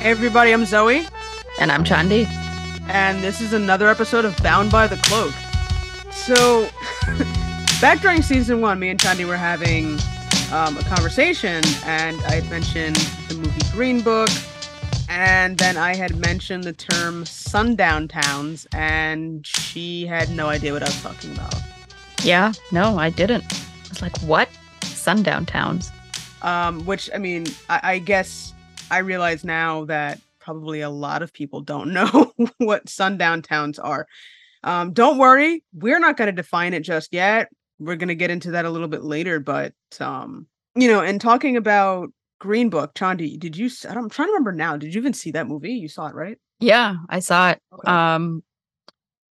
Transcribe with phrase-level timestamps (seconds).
[0.00, 1.06] Hey everybody, I'm Zoe,
[1.60, 2.26] And I'm Chandi.
[2.88, 5.32] and this is another episode of Bound by the Cloak.
[6.10, 6.68] So,
[7.80, 9.98] back during season one, me and Chandi were having
[10.52, 12.96] um, a conversation, and I had mentioned
[13.28, 14.30] the movie Green Book,
[15.08, 20.82] and then I had mentioned the term sundown towns, and she had no idea what
[20.82, 21.54] I was talking about.
[22.22, 23.44] Yeah, no, I didn't.
[23.52, 24.48] I was like, what?
[24.82, 25.90] Sundown towns.
[26.42, 28.54] Um, which I mean, I, I guess
[28.90, 34.06] I realize now that probably a lot of people don't know what sundown towns are.
[34.62, 37.48] Um, don't worry, we're not going to define it just yet.
[37.78, 41.20] We're going to get into that a little bit later, but um, you know, and
[41.20, 43.66] talking about Green Book, Chandi, did you?
[43.66, 44.76] s- I don't, I'm trying to remember now.
[44.76, 45.72] Did you even see that movie?
[45.72, 46.36] You saw it, right?
[46.58, 47.58] Yeah, I saw it.
[47.72, 47.90] Okay.
[47.90, 48.42] Um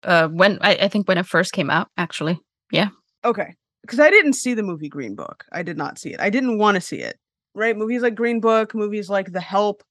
[0.02, 2.40] uh when I, I think when it first came out, actually.
[2.72, 2.88] Yeah.
[3.24, 3.54] Okay.
[3.82, 5.44] Because I didn't see the movie Green Book.
[5.52, 6.20] I did not see it.
[6.20, 7.16] I didn't want to see it.
[7.54, 7.76] Right?
[7.76, 9.82] Movies like Green Book, movies like The Help.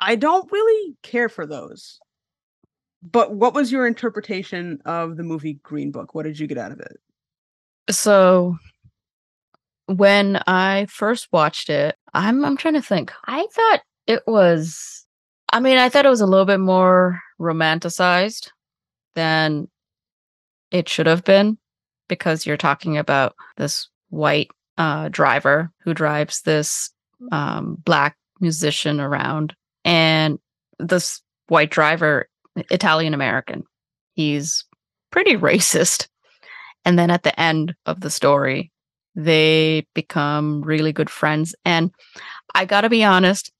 [0.00, 2.00] I don't really care for those.
[3.02, 6.14] But what was your interpretation of the movie Green Book?
[6.14, 6.98] What did you get out of it?
[7.90, 8.56] So
[9.86, 13.12] when I first watched it, I'm I'm trying to think.
[13.26, 15.04] I thought it was
[15.52, 18.48] I mean, I thought it was a little bit more romanticized
[19.14, 19.68] than
[20.70, 21.58] it should have been
[22.08, 26.90] because you're talking about this white uh driver who drives this
[27.30, 30.38] um black musician around and
[30.78, 32.28] this white driver
[32.70, 33.64] Italian American.
[34.14, 34.64] He's
[35.10, 36.08] pretty racist.
[36.84, 38.72] And then at the end of the story,
[39.14, 41.54] they become really good friends.
[41.64, 41.90] And
[42.54, 43.52] I got to be honest,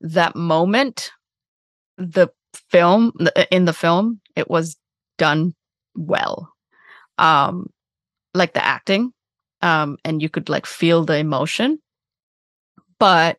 [0.00, 1.12] that moment,
[1.98, 2.28] the
[2.70, 3.12] film,
[3.50, 4.76] in the film, it was
[5.18, 5.54] done
[5.94, 6.52] well.
[7.18, 7.70] Um,
[8.32, 9.12] like the acting,
[9.64, 11.80] um, and you could like feel the emotion.
[12.98, 13.38] But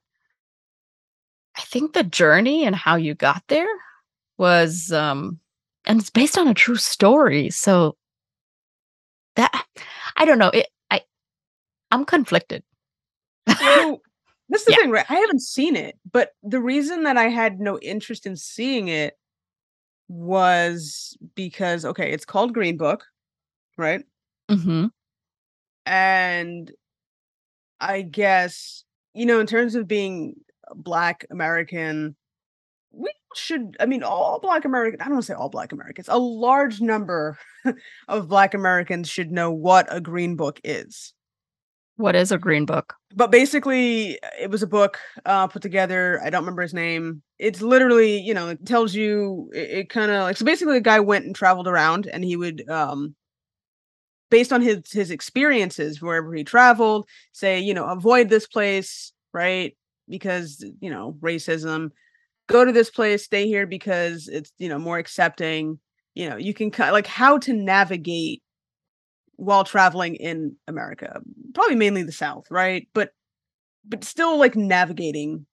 [1.58, 3.68] I think the journey and how you got there
[4.38, 5.40] was, um,
[5.86, 7.50] and it's based on a true story.
[7.52, 7.96] So
[9.36, 9.66] that
[10.18, 10.50] I don't know.
[10.50, 11.02] It I
[11.92, 12.64] I'm conflicted.
[13.60, 14.02] So
[14.50, 14.78] that's the Yeah.
[14.78, 15.06] thing, right?
[15.10, 19.18] I haven't seen it, but the reason that I had no interest in seeing it
[20.08, 23.06] was because okay, it's called Green Book,
[23.78, 24.04] right?
[24.50, 24.88] hmm
[25.86, 26.72] and
[27.80, 28.86] I guess
[29.16, 30.36] you know, in terms of being
[30.76, 32.16] Black American,
[32.92, 33.78] we should.
[33.80, 35.02] I mean, all Black American.
[35.02, 36.10] I don't want to say all Black Americans.
[36.10, 37.38] A large number
[38.08, 41.14] of Black Americans should know what a Green Book is.
[41.98, 42.94] What is a green book?
[43.16, 46.20] But basically, it was a book uh, put together.
[46.22, 47.22] I don't remember his name.
[47.40, 49.50] It's literally, you know, it tells you.
[49.54, 50.44] It, it kind of like so.
[50.44, 53.16] Basically, the guy went and traveled around, and he would um
[54.36, 59.78] based on his his experiences wherever he traveled say you know avoid this place right?
[60.10, 61.92] Because you know racism
[62.48, 65.80] go to this place stay here because it's you know more accepting.
[66.16, 68.44] You know you can like how to navigate
[69.38, 71.22] while traveling in america
[71.54, 72.90] probably mainly the south right?
[72.94, 73.12] But
[73.88, 75.46] but still like navigating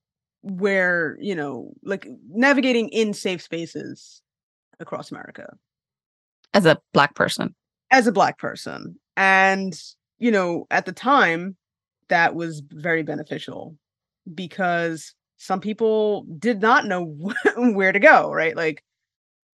[0.43, 4.23] where you know like navigating in safe spaces
[4.81, 5.47] across america.
[6.53, 7.55] As a black person.
[7.93, 9.81] As a black person and
[10.19, 11.57] you know at the time
[12.09, 13.77] that was very beneficial
[14.35, 17.05] because some people did not know
[17.57, 18.57] where to go right?
[18.57, 18.83] Like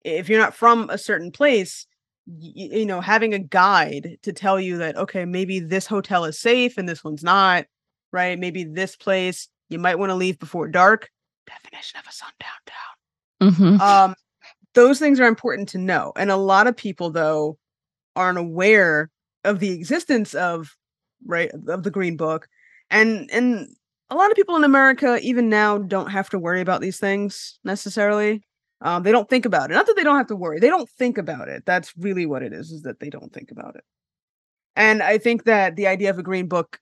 [0.05, 1.87] if you're not from a certain place
[2.39, 6.77] you know having a guide to tell you that okay maybe this hotel is safe
[6.77, 7.65] and this one's not
[8.13, 8.39] right?
[8.39, 11.09] Maybe this place you might want to leave before dark.
[11.45, 14.15] Definition of a sundown town hmm um
[14.73, 17.57] those things are important to know and a lot of people though
[18.17, 19.09] aren't aware
[19.43, 20.75] of the existence of
[21.25, 22.47] right of the green book
[22.89, 23.69] and and
[24.09, 27.59] a lot of people in america even now don't have to worry about these things
[27.63, 28.43] necessarily.
[28.81, 29.73] Um they don't think about it.
[29.73, 31.63] Not that they don't have to worry they don't think about it.
[31.65, 33.83] That's really what it is is that they don't think about it.
[34.75, 36.79] And i think that the idea of a green book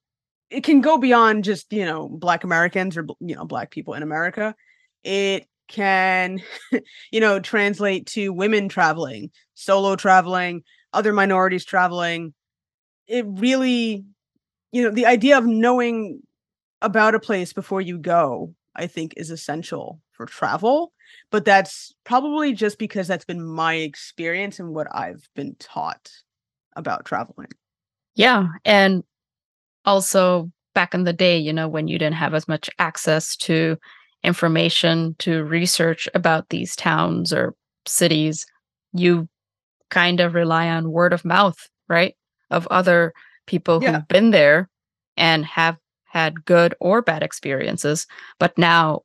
[0.50, 4.04] it can go beyond just you know black americans or you know black people in
[4.04, 4.56] america.
[5.04, 6.42] It can
[7.12, 10.64] you know translate to women traveling solo traveling
[10.96, 12.34] other minorities traveling
[13.08, 14.06] it really
[14.72, 16.22] you know the idea of knowing
[16.82, 20.92] about a place before you go i think is essential for travel
[21.32, 26.10] but that's probably just because that's been my experience and what i've been taught
[26.76, 27.50] about traveling
[28.16, 28.48] Yeah.
[28.64, 29.04] And
[29.84, 33.78] also back in the day, you know, when you didn't have as much access to
[34.24, 37.54] information to research about these towns or
[37.86, 38.46] cities,
[38.94, 39.28] you
[39.96, 41.58] kind of rely on word of mouth,
[41.88, 42.16] right?
[42.52, 43.14] Of other
[43.48, 43.92] people Yeah.
[43.94, 44.70] who've been there
[45.16, 48.06] and have had good or bad experiences.
[48.40, 49.02] But now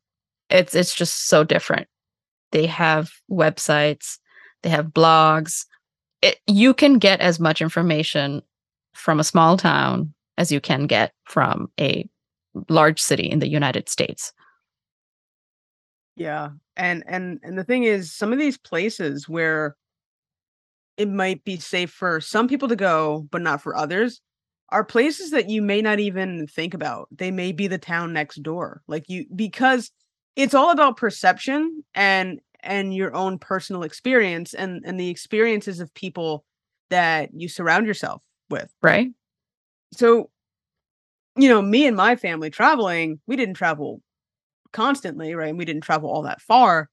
[0.49, 1.87] it's it's just so different.
[2.51, 4.19] They have websites,
[4.63, 5.65] they have blogs.
[6.23, 8.43] It, you can get as much information
[8.95, 12.09] from a small town as you can get from a
[12.69, 14.33] large city in the United States.
[16.17, 16.51] Yeah.
[16.77, 19.77] And and and the thing is some of these places where
[21.01, 24.21] it might be safe for some people to go but not for others
[24.69, 27.09] are places that you may not even think about.
[27.11, 28.83] They may be the town next door.
[28.87, 29.91] Like you because
[30.37, 35.93] it's all about perception and and your own personal experience and and the experiences of
[35.95, 36.45] people
[36.91, 38.71] that you surround yourself with.
[38.83, 39.09] Right?
[39.93, 40.31] So
[41.35, 44.03] you know, me and my family traveling, we didn't travel
[44.73, 45.49] constantly, right?
[45.49, 46.91] And we didn't travel all that far.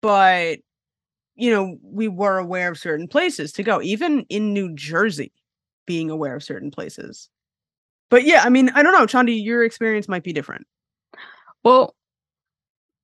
[0.00, 0.60] But
[1.38, 5.32] you know, we were aware of certain places to go, even in New Jersey,
[5.86, 7.30] being aware of certain places.
[8.10, 10.66] But yeah, I mean, I don't know, Chandi, your experience might be different.
[11.62, 11.94] Well,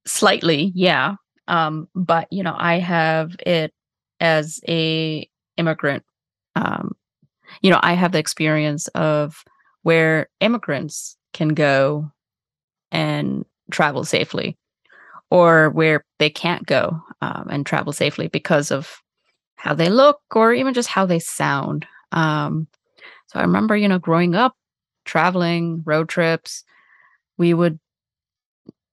[0.07, 1.15] slightly, yeah.
[1.47, 3.73] Um, but you know, I have it
[4.21, 6.03] as a immigrant.
[6.57, 6.97] Um,
[7.63, 9.45] you know, I have the experience of
[9.83, 12.11] where immigrants can go
[12.91, 14.57] and travel safely
[15.31, 18.99] or where they can't go um, and travel safely because of
[19.57, 21.87] how they look or even just how they sound.
[22.13, 22.69] Um,
[23.29, 24.55] so I remember, you know, growing up,
[25.07, 26.65] traveling, road trips,
[27.39, 27.81] we would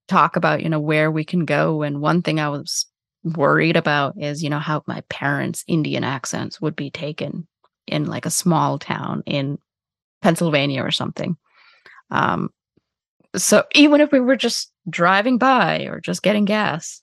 [0.08, 1.82] talk about, you know, where we can go.
[1.82, 2.86] And one thing I was
[3.24, 7.48] worried about is, you know, how my parents' Indian accents would be taken
[7.88, 9.58] in like a small town in
[10.22, 11.36] Pennsylvania or something.
[12.10, 12.50] Um,
[13.36, 17.01] so even if we were just driving by or just getting gas,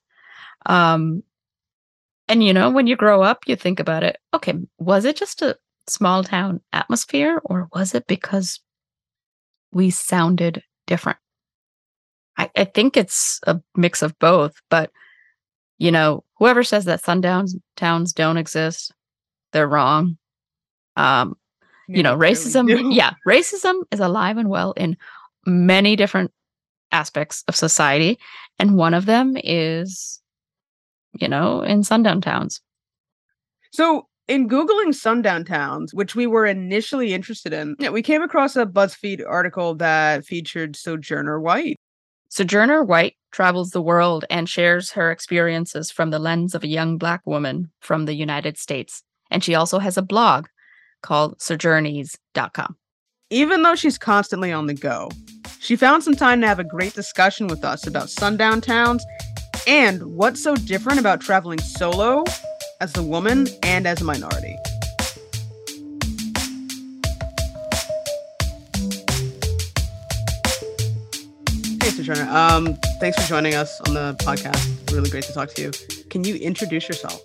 [0.65, 1.23] um,
[2.27, 4.17] and you know, when you grow up, you think about it.
[4.33, 5.57] Okay, was it just a
[5.87, 8.59] small town atmosphere, or was it because
[9.71, 11.17] we sounded different?
[12.37, 14.91] I, I think it's a mix of both, but
[15.77, 18.93] you know, whoever says that sundowns towns don't exist,
[19.51, 20.17] they're wrong.
[20.95, 21.35] Um,
[21.87, 24.95] you know, racism, yeah, racism is alive and well in
[25.47, 26.31] many different
[26.91, 28.19] aspects of society.
[28.59, 30.21] And one of them is,
[31.13, 32.61] you know, in sundown towns.
[33.71, 38.65] So, in Googling sundown towns, which we were initially interested in, we came across a
[38.65, 41.77] BuzzFeed article that featured Sojourner White.
[42.29, 46.97] Sojourner White travels the world and shares her experiences from the lens of a young
[46.97, 49.01] Black woman from the United States.
[49.31, 50.45] And she also has a blog
[51.01, 52.75] called sojourneys.com.
[53.31, 55.09] Even though she's constantly on the go,
[55.59, 59.03] she found some time to have a great discussion with us about sundown towns
[59.67, 62.23] and what's so different about traveling solo
[62.81, 64.55] as a woman and as a minority.
[71.81, 72.29] Hey, Sojourner.
[72.29, 74.91] Um, thanks for joining us on the podcast.
[74.91, 75.71] Really great to talk to you.
[76.09, 77.21] Can you introduce yourself?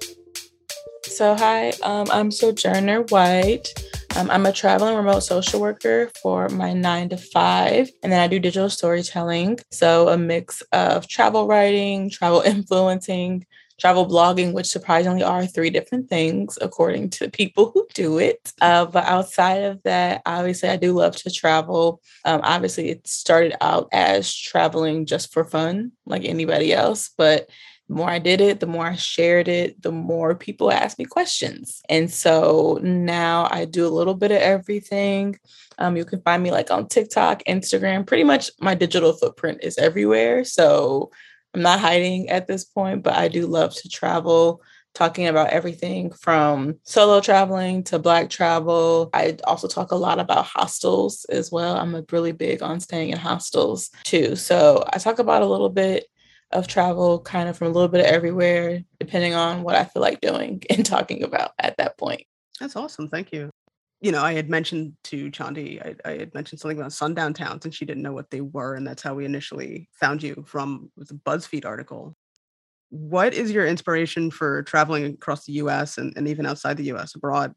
[1.04, 3.72] So, hi, um, I'm Sojourner White.
[4.16, 8.28] Um, I'm a traveling remote social worker for my nine to five, and then I
[8.28, 9.58] do digital storytelling.
[9.72, 13.44] So, a mix of travel writing, travel influencing,
[13.80, 18.52] travel blogging, which surprisingly are three different things according to people who do it.
[18.60, 22.00] Uh, but outside of that, obviously, I do love to travel.
[22.24, 27.48] Um, obviously, it started out as traveling just for fun, like anybody else, but
[27.88, 31.04] the more I did it, the more I shared it, the more people asked me
[31.04, 31.82] questions.
[31.88, 35.38] And so now I do a little bit of everything.
[35.78, 39.76] Um, you can find me like on TikTok, Instagram, pretty much my digital footprint is
[39.76, 40.44] everywhere.
[40.44, 41.10] So
[41.52, 44.62] I'm not hiding at this point, but I do love to travel
[44.94, 49.10] talking about everything from solo traveling to black travel.
[49.12, 51.76] I also talk a lot about hostels as well.
[51.76, 54.36] I'm a really big on staying in hostels too.
[54.36, 56.06] So I talk about a little bit
[56.54, 60.02] of travel kind of from a little bit of everywhere, depending on what I feel
[60.02, 62.22] like doing and talking about at that point.
[62.60, 63.08] That's awesome.
[63.08, 63.50] Thank you.
[64.00, 67.64] You know, I had mentioned to Chandi, I, I, had mentioned something about sundown towns
[67.64, 68.74] and she didn't know what they were.
[68.74, 72.14] And that's how we initially found you from the BuzzFeed article.
[72.90, 77.14] What is your inspiration for traveling across the US and, and even outside the US
[77.14, 77.54] abroad?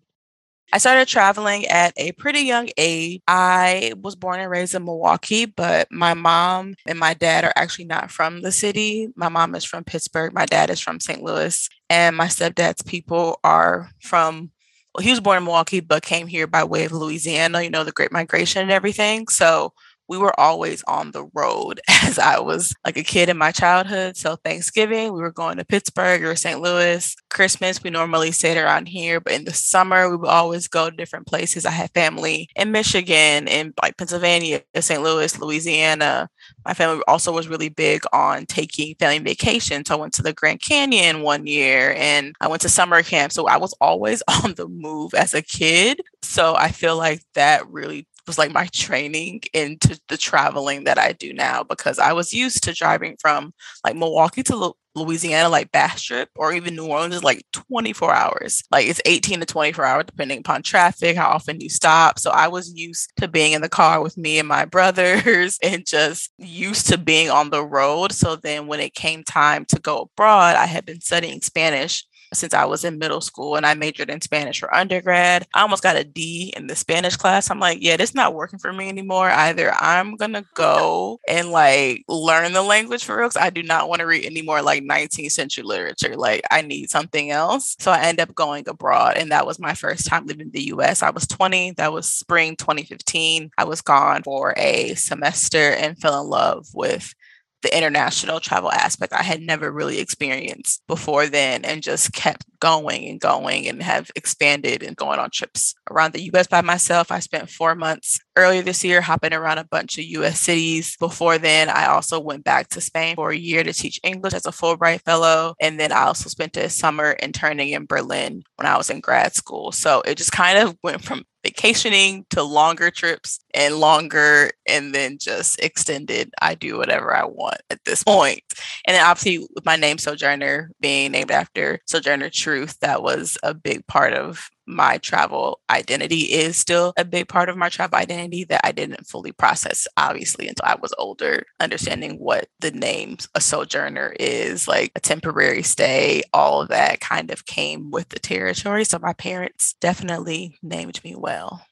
[0.73, 3.21] I started traveling at a pretty young age.
[3.27, 7.85] I was born and raised in Milwaukee, but my mom and my dad are actually
[7.85, 9.07] not from the city.
[9.15, 11.21] My mom is from Pittsburgh, my dad is from St.
[11.23, 14.51] Louis, and my stepdad's people are from
[14.99, 17.91] he was born in Milwaukee, but came here by way of Louisiana, you know, the
[17.91, 19.27] Great Migration and everything.
[19.27, 19.73] So
[20.07, 24.17] we were always on the road as I was like a kid in my childhood.
[24.17, 26.61] So Thanksgiving, we were going to Pittsburgh or St.
[26.61, 27.15] Louis.
[27.29, 30.95] Christmas, we normally stayed around here, but in the summer, we would always go to
[30.95, 31.65] different places.
[31.65, 35.03] I had family in Michigan, in like Pennsylvania, St.
[35.03, 36.29] Louis, Louisiana.
[36.65, 39.85] My family also was really big on taking family vacation.
[39.85, 43.31] So I went to the Grand Canyon one year and I went to summer camp.
[43.31, 46.01] So I was always on the move as a kid.
[46.21, 51.13] So I feel like that really was like my training into the traveling that I
[51.13, 53.53] do now because I was used to driving from
[53.83, 58.63] like Milwaukee to Louisiana, like Bastrop or even New Orleans is like 24 hours.
[58.71, 62.19] Like it's 18 to 24 hours, depending upon traffic, how often you stop.
[62.19, 65.85] So I was used to being in the car with me and my brothers and
[65.85, 68.11] just used to being on the road.
[68.11, 72.03] So then when it came time to go abroad, I had been studying Spanish
[72.33, 75.47] since I was in middle school and I majored in Spanish for undergrad.
[75.53, 77.49] I almost got a D in the Spanish class.
[77.49, 79.29] I'm like, yeah, this not working for me anymore.
[79.29, 83.29] Either I'm gonna go and like learn the language for real.
[83.39, 86.15] I do not want to read any more like 19th century literature.
[86.15, 87.75] Like I need something else.
[87.79, 90.67] So I end up going abroad and that was my first time living in the
[90.67, 91.03] US.
[91.03, 91.71] I was 20.
[91.71, 93.51] That was spring 2015.
[93.57, 97.13] I was gone for a semester and fell in love with
[97.61, 103.07] the international travel aspect I had never really experienced before then and just kept going
[103.07, 107.11] and going and have expanded and going on trips around the US by myself.
[107.11, 110.95] I spent four months earlier this year hopping around a bunch of US cities.
[110.99, 114.45] Before then, I also went back to Spain for a year to teach English as
[114.45, 115.55] a Fulbright Fellow.
[115.59, 119.35] And then I also spent a summer interning in Berlin when I was in grad
[119.35, 119.71] school.
[119.71, 125.17] So it just kind of went from vacationing to longer trips and longer and then
[125.19, 126.31] just extended.
[126.41, 128.41] I do whatever i want at this point.
[128.85, 133.53] And then obviously with my name sojourner being named after sojourner truth that was a
[133.53, 138.43] big part of my travel identity is still a big part of my travel identity
[138.45, 143.41] that I didn't fully process, obviously, until I was older, understanding what the name a
[143.41, 148.83] sojourner is, like a temporary stay, all of that kind of came with the territory.
[148.83, 151.65] So my parents definitely named me well.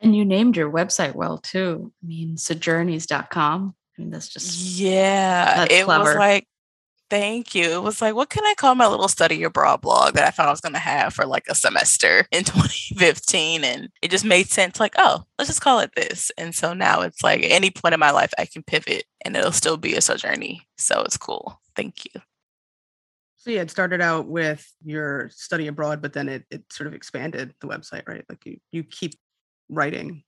[0.00, 1.92] And you named your website well too.
[2.02, 3.74] I mean, sojourneys.com.
[3.98, 5.56] I mean, that's just yeah.
[5.56, 6.04] That's it clever.
[6.04, 6.46] was like
[7.08, 7.70] Thank you.
[7.70, 10.48] It was like, what can I call my little study abroad blog that I thought
[10.48, 13.62] I was going to have for like a semester in 2015?
[13.62, 16.32] And it just made sense like, oh, let's just call it this.
[16.36, 19.52] And so now it's like any point in my life, I can pivot and it'll
[19.52, 20.66] still be a sojourney.
[20.78, 21.60] So it's cool.
[21.76, 22.20] Thank you.
[23.36, 26.94] So yeah, it started out with your study abroad, but then it, it sort of
[26.94, 28.24] expanded the website, right?
[28.28, 29.14] Like you, you keep
[29.68, 30.24] writing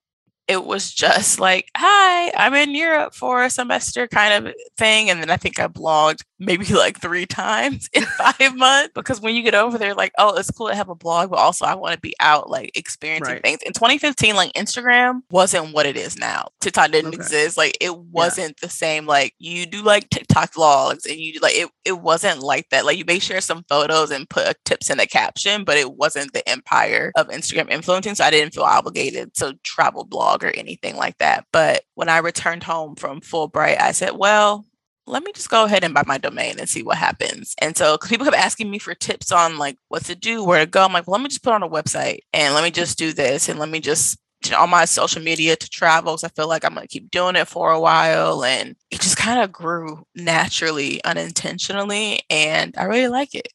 [0.49, 5.11] it was just like, hi, I'm in Europe for a semester kind of thing.
[5.11, 9.35] And then I think I blogged maybe like three times in five months because when
[9.35, 11.75] you get over there, like, oh, it's cool to have a blog, but also I
[11.75, 13.43] want to be out like experiencing right.
[13.43, 13.59] things.
[13.63, 16.47] In 2015, like Instagram wasn't what it is now.
[16.61, 17.17] TikTok didn't okay.
[17.17, 17.55] exist.
[17.55, 18.67] Like it wasn't yeah.
[18.67, 19.05] the same.
[19.05, 22.85] Like you do like TikTok vlogs and you do like it, it wasn't like that.
[22.85, 25.93] Like you may share some photos and put uh, tips in the caption, but it
[25.93, 28.15] wasn't the empire of Instagram influencing.
[28.15, 31.45] So I didn't feel obligated to travel blog blog or anything like that.
[31.51, 34.65] But when I returned home from Fulbright, I said, well,
[35.07, 37.55] let me just go ahead and buy my domain and see what happens.
[37.59, 40.69] And so people kept asking me for tips on like what to do, where to
[40.69, 40.83] go.
[40.83, 43.11] I'm like, well, let me just put on a website and let me just do
[43.11, 44.19] this and let me just
[44.55, 46.17] on my social media to travel.
[46.17, 48.43] So I feel like I'm gonna keep doing it for a while.
[48.43, 52.21] And it just kind of grew naturally, unintentionally.
[52.29, 53.51] And I really like it.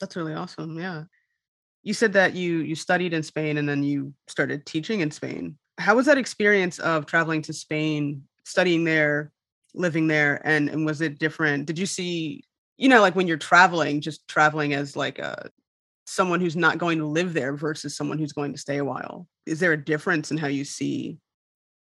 [0.00, 0.78] That's really awesome.
[0.78, 1.04] Yeah
[1.84, 5.56] you said that you you studied in Spain and then you started teaching in Spain.
[5.78, 9.30] How was that experience of traveling to Spain, studying there,
[9.74, 11.66] living there, and and was it different?
[11.66, 12.42] Did you see,
[12.78, 15.50] you know, like when you're traveling, just traveling as like a
[16.06, 19.28] someone who's not going to live there versus someone who's going to stay a while?
[19.46, 21.18] Is there a difference in how you see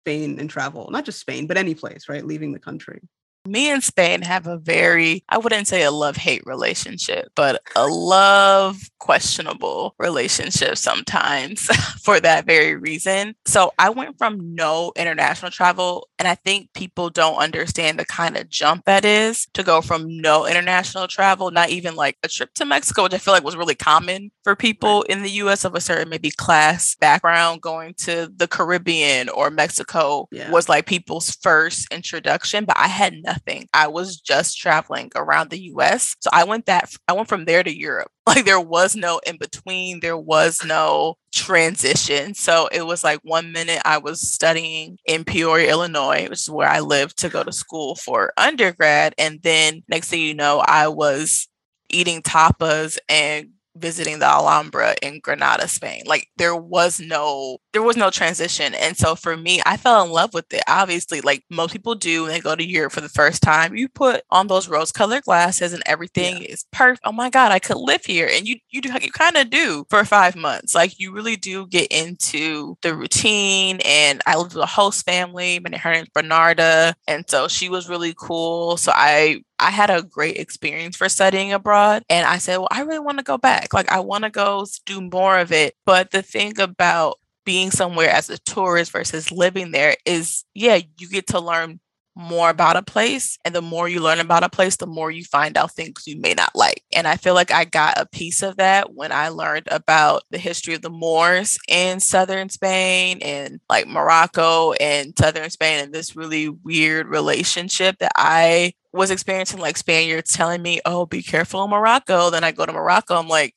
[0.04, 0.90] Spain and travel?
[0.90, 2.26] Not just Spain, but any place, right?
[2.26, 3.02] Leaving the country
[3.46, 7.88] me and Spain have a very, I wouldn't say a love hate relationship, but a
[7.88, 11.62] love questionable relationship sometimes
[12.04, 13.36] for that very reason.
[13.46, 18.36] So I went from no international travel, and I think people don't understand the kind
[18.38, 22.54] of jump that is to go from no international travel, not even like a trip
[22.56, 25.76] to Mexico, which I feel like was really common for people in the US of
[25.76, 30.50] a certain maybe class background, going to the Caribbean or Mexico yeah.
[30.50, 33.68] was like people's first introduction, but I had nothing nothing.
[33.74, 36.16] I was just traveling around the US.
[36.22, 38.10] So I went that I went from there to Europe.
[38.28, 42.34] Like there was no in between, there was no transition.
[42.34, 46.68] So it was like one minute I was studying in Peoria, Illinois, which is where
[46.68, 49.14] I lived to go to school for undergrad.
[49.20, 51.48] And then next thing you know, I was
[51.92, 56.04] eating tapas and visiting the Alhambra in Granada, Spain.
[56.06, 58.74] Like there was no there was no transition.
[58.74, 60.64] And so for me, I fell in love with it.
[60.68, 63.90] Obviously, like most people do when they go to Europe for the first time, you
[63.90, 66.48] put on those rose-colored glasses and everything yeah.
[66.48, 67.02] is perfect.
[67.04, 68.30] Oh my God, I could live here.
[68.32, 70.74] And you you do you kind of do for five months.
[70.74, 73.80] Like you really do get into the routine.
[73.86, 76.94] And I lived with a host family, her name's Bernarda.
[77.08, 78.78] And so she was really cool.
[78.78, 82.04] So I I had a great experience for studying abroad.
[82.10, 83.74] And I said, well, I really want to go back.
[83.74, 85.76] Like, I want to go do more of it.
[85.86, 91.10] But the thing about being somewhere as a tourist versus living there is, yeah, you
[91.10, 91.80] get to learn
[92.16, 93.38] more about a place.
[93.44, 96.20] And the more you learn about a place, the more you find out things you
[96.20, 96.84] may not like.
[96.96, 100.38] And I feel like I got a piece of that when I learned about the
[100.38, 106.16] history of the Moors in southern Spain and like Morocco and southern Spain and this
[106.16, 111.70] really weird relationship that I was experiencing like Spaniards telling me, oh, be careful in
[111.70, 112.30] Morocco.
[112.30, 113.54] Then I go to Morocco, I'm like,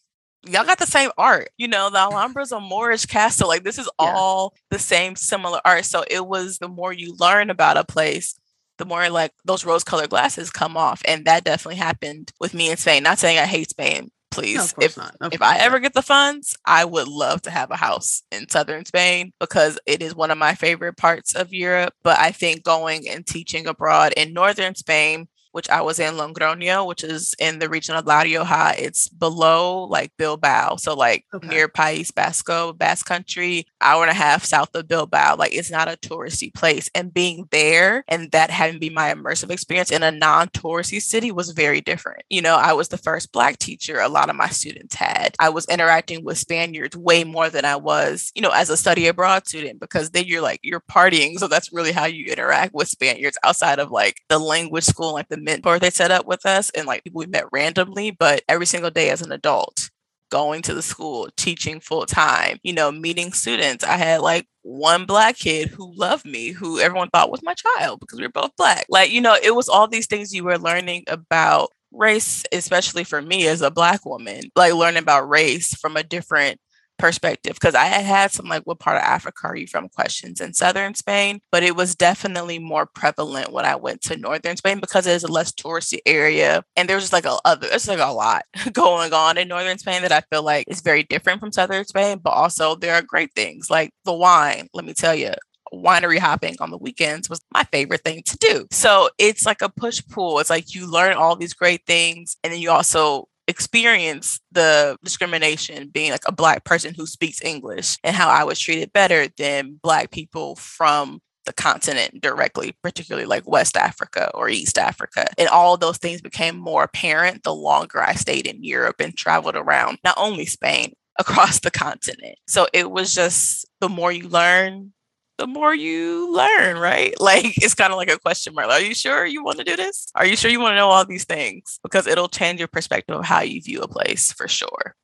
[0.46, 1.50] y'all got the same art.
[1.56, 3.48] You know, the Alhambra's a Moorish castle.
[3.48, 4.14] Like this is yeah.
[4.14, 5.84] all the same similar art.
[5.84, 8.38] So it was the more you learn about a place,
[8.78, 11.02] the more like those rose colored glasses come off.
[11.06, 13.02] And that definitely happened with me in Spain.
[13.02, 14.74] Not saying I hate Spain, please.
[14.78, 14.98] No, if
[15.32, 18.84] if I ever get the funds, I would love to have a house in southern
[18.84, 21.94] Spain because it is one of my favorite parts of Europe.
[22.02, 26.86] But I think going and teaching abroad in northern Spain which I was in Logroño,
[26.86, 28.74] which is in the region of La Rioja.
[28.78, 30.76] It's below like Bilbao.
[30.76, 31.48] So like okay.
[31.48, 35.36] near País Vasco, Basque Country, hour and a half south of Bilbao.
[35.36, 36.90] Like it's not a touristy place.
[36.94, 41.50] And being there and that having been my immersive experience in a non-touristy city was
[41.50, 42.22] very different.
[42.28, 45.34] You know, I was the first black teacher a lot of my students had.
[45.38, 49.06] I was interacting with Spaniards way more than I was, you know, as a study
[49.06, 51.38] abroad student, because then you're like, you're partying.
[51.38, 55.28] So that's really how you interact with Spaniards outside of like the language school, like
[55.28, 58.66] the mentor they set up with us and like people we met randomly, but every
[58.66, 59.90] single day as an adult,
[60.30, 63.84] going to the school, teaching full time, you know, meeting students.
[63.84, 68.00] I had like one black kid who loved me, who everyone thought was my child
[68.00, 68.86] because we were both black.
[68.88, 73.22] Like, you know, it was all these things you were learning about race, especially for
[73.22, 76.60] me as a black woman, like learning about race from a different
[76.98, 80.40] perspective because I had had some like what part of Africa are you from questions
[80.40, 84.80] in southern Spain, but it was definitely more prevalent when I went to northern Spain
[84.80, 87.98] because it is a less touristy area and there's just like a other there's like
[87.98, 91.52] a lot going on in northern Spain that I feel like is very different from
[91.52, 94.68] southern Spain, but also there are great things like the wine.
[94.74, 95.32] Let me tell you,
[95.72, 98.66] winery hopping on the weekends was my favorite thing to do.
[98.70, 100.38] So it's like a push pull.
[100.38, 105.88] It's like you learn all these great things and then you also experience the discrimination
[105.88, 109.80] being like a black person who speaks English and how I was treated better than
[109.82, 115.26] black people from the continent directly, particularly like West Africa or East Africa.
[115.38, 119.56] And all those things became more apparent the longer I stayed in Europe and traveled
[119.56, 122.36] around not only Spain, across the continent.
[122.46, 124.92] So it was just the more you learn,
[125.38, 127.14] the more you learn, right?
[127.28, 128.68] Like it's kind of like a question mark.
[128.68, 130.10] Are you sure you want to do this?
[130.14, 131.78] Are you sure you want to know all these things?
[131.82, 134.94] Because it'll change your perspective of how you view a place for sure.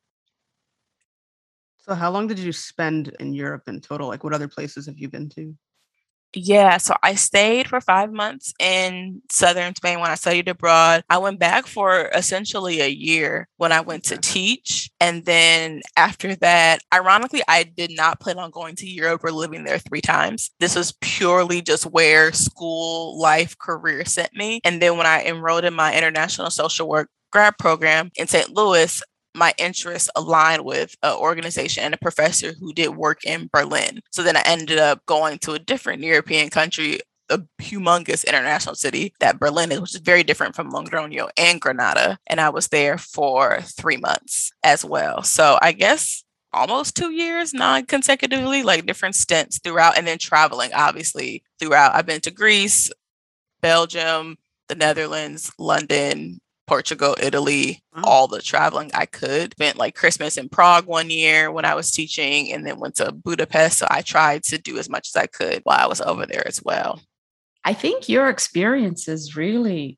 [1.77, 4.07] So, how long did you spend in Europe in total?
[4.07, 5.55] Like, what other places have you been to?
[6.37, 11.03] Yeah, so I stayed for five months in southern Spain when I studied abroad.
[11.09, 14.89] I went back for essentially a year when I went to teach.
[14.99, 19.63] And then after that, ironically, I did not plan on going to Europe or living
[19.63, 20.51] there three times.
[20.59, 24.59] This was purely just where school, life, career sent me.
[24.65, 28.49] And then when I enrolled in my international social work grad program in St.
[28.53, 29.01] Louis,
[29.35, 34.01] my interests aligned with an organization and a professor who did work in Berlin.
[34.11, 39.13] So then I ended up going to a different European country, a humongous international city
[39.19, 42.17] that Berlin is, which is very different from Logroño and Granada.
[42.27, 45.23] And I was there for three months as well.
[45.23, 50.71] So I guess almost two years non consecutively, like different stints throughout, and then traveling
[50.73, 51.93] obviously throughout.
[51.93, 52.91] I've been to Greece,
[53.61, 54.37] Belgium,
[54.69, 58.01] the Netherlands, London, Portugal, Italy, oh.
[58.03, 59.53] all the traveling I could.
[59.53, 63.11] Spent like Christmas in Prague one year when I was teaching, and then went to
[63.11, 63.79] Budapest.
[63.79, 66.47] So I tried to do as much as I could while I was over there
[66.47, 67.01] as well.
[67.63, 69.97] I think your experience is really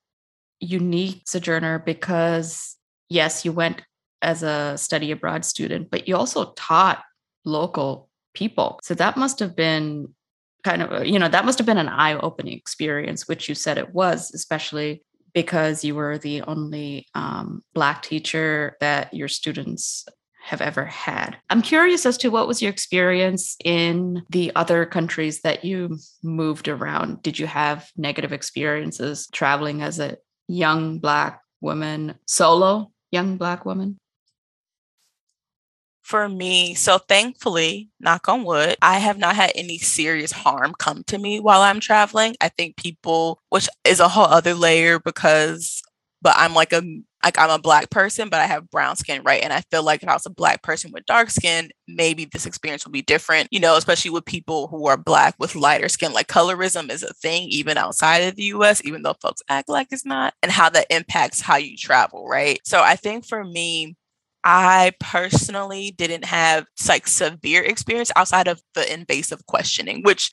[0.59, 2.75] unique, Sojourner, because
[3.09, 3.81] yes, you went
[4.21, 7.03] as a study abroad student, but you also taught
[7.45, 8.79] local people.
[8.83, 10.13] So that must have been
[10.63, 13.77] kind of, you know, that must have been an eye opening experience, which you said
[13.77, 15.03] it was, especially
[15.37, 20.03] because you were the only um, Black teacher that your students
[20.41, 21.37] have ever had.
[21.51, 26.67] I'm curious as to what was your experience in the other countries that you moved
[26.67, 27.21] around?
[27.21, 33.99] Did you have negative experiences traveling as a young Black woman, solo young Black woman?
[36.07, 41.03] For me, so thankfully, knock on wood, I have not had any serious harm come
[41.07, 42.35] to me while I'm traveling.
[42.39, 45.81] I think people, which is a whole other layer because,
[46.21, 46.81] but I'm like a
[47.23, 49.43] like I'm a black person, but I have brown skin, right?
[49.43, 52.45] And I feel like if I was a black person with dark skin, maybe this
[52.45, 56.13] experience would be different, you know, especially with people who are black with lighter skin.
[56.13, 59.87] Like colorism is a thing even outside of the US, even though folks act like
[59.91, 62.59] it's not, and how that impacts how you travel, right?
[62.63, 63.95] So I think for me,
[64.49, 70.31] I personally didn't have like severe experience outside of the invasive questioning, which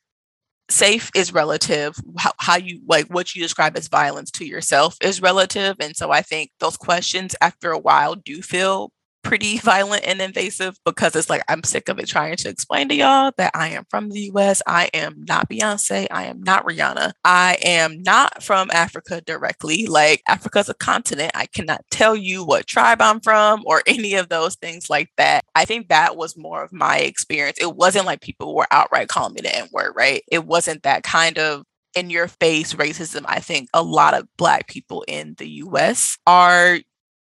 [0.70, 1.96] safe is relative.
[2.16, 5.74] How, how you like what you describe as violence to yourself is relative.
[5.80, 8.92] And so I think those questions after a while do feel
[9.24, 12.94] pretty violent and invasive because it's like I'm sick of it trying to explain to
[12.94, 14.62] y'all that I am from the US.
[14.66, 16.06] I am not Beyonce.
[16.10, 17.12] I am not Rihanna.
[17.24, 19.86] I am not from Africa directly.
[19.86, 21.32] Like Africa's a continent.
[21.34, 25.42] I cannot tell you what tribe I'm from or any of those things like that.
[25.54, 27.58] I think that was more of my experience.
[27.60, 30.22] It wasn't like people were outright calling me the N word, right?
[30.30, 33.24] It wasn't that kind of in your face racism.
[33.26, 36.78] I think a lot of Black people in the US are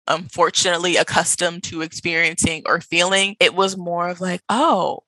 [0.07, 3.35] unfortunately accustomed to experiencing or feeling.
[3.39, 5.03] It was more of like, oh,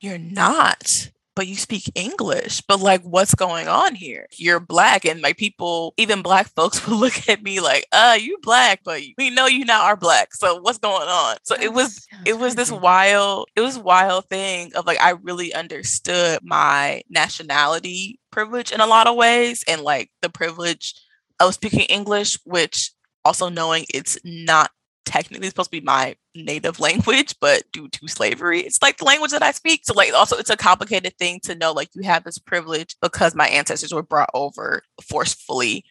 [0.00, 2.62] you're not but you speak English.
[2.62, 4.26] But like, what's going on here?
[4.36, 5.04] You're black.
[5.04, 9.00] And like people, even black folks will look at me like, uh, you black, but
[9.16, 10.34] we know you now are black.
[10.34, 11.36] So what's going on?
[11.44, 15.54] So it was, it was this wild, it was wild thing of like, I really
[15.54, 21.00] understood my nationality privilege in a lot of ways and like the privilege
[21.38, 22.90] of speaking English, which
[23.28, 24.70] also knowing it's not
[25.04, 29.32] technically supposed to be my native language, but due to slavery, it's like the language
[29.32, 29.82] that I speak.
[29.84, 33.34] So like also it's a complicated thing to know like you have this privilege because
[33.34, 35.84] my ancestors were brought over forcefully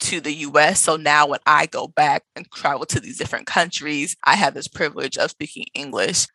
[0.00, 0.80] to the US.
[0.80, 4.68] So now when I go back and travel to these different countries, I have this
[4.68, 6.26] privilege of speaking English,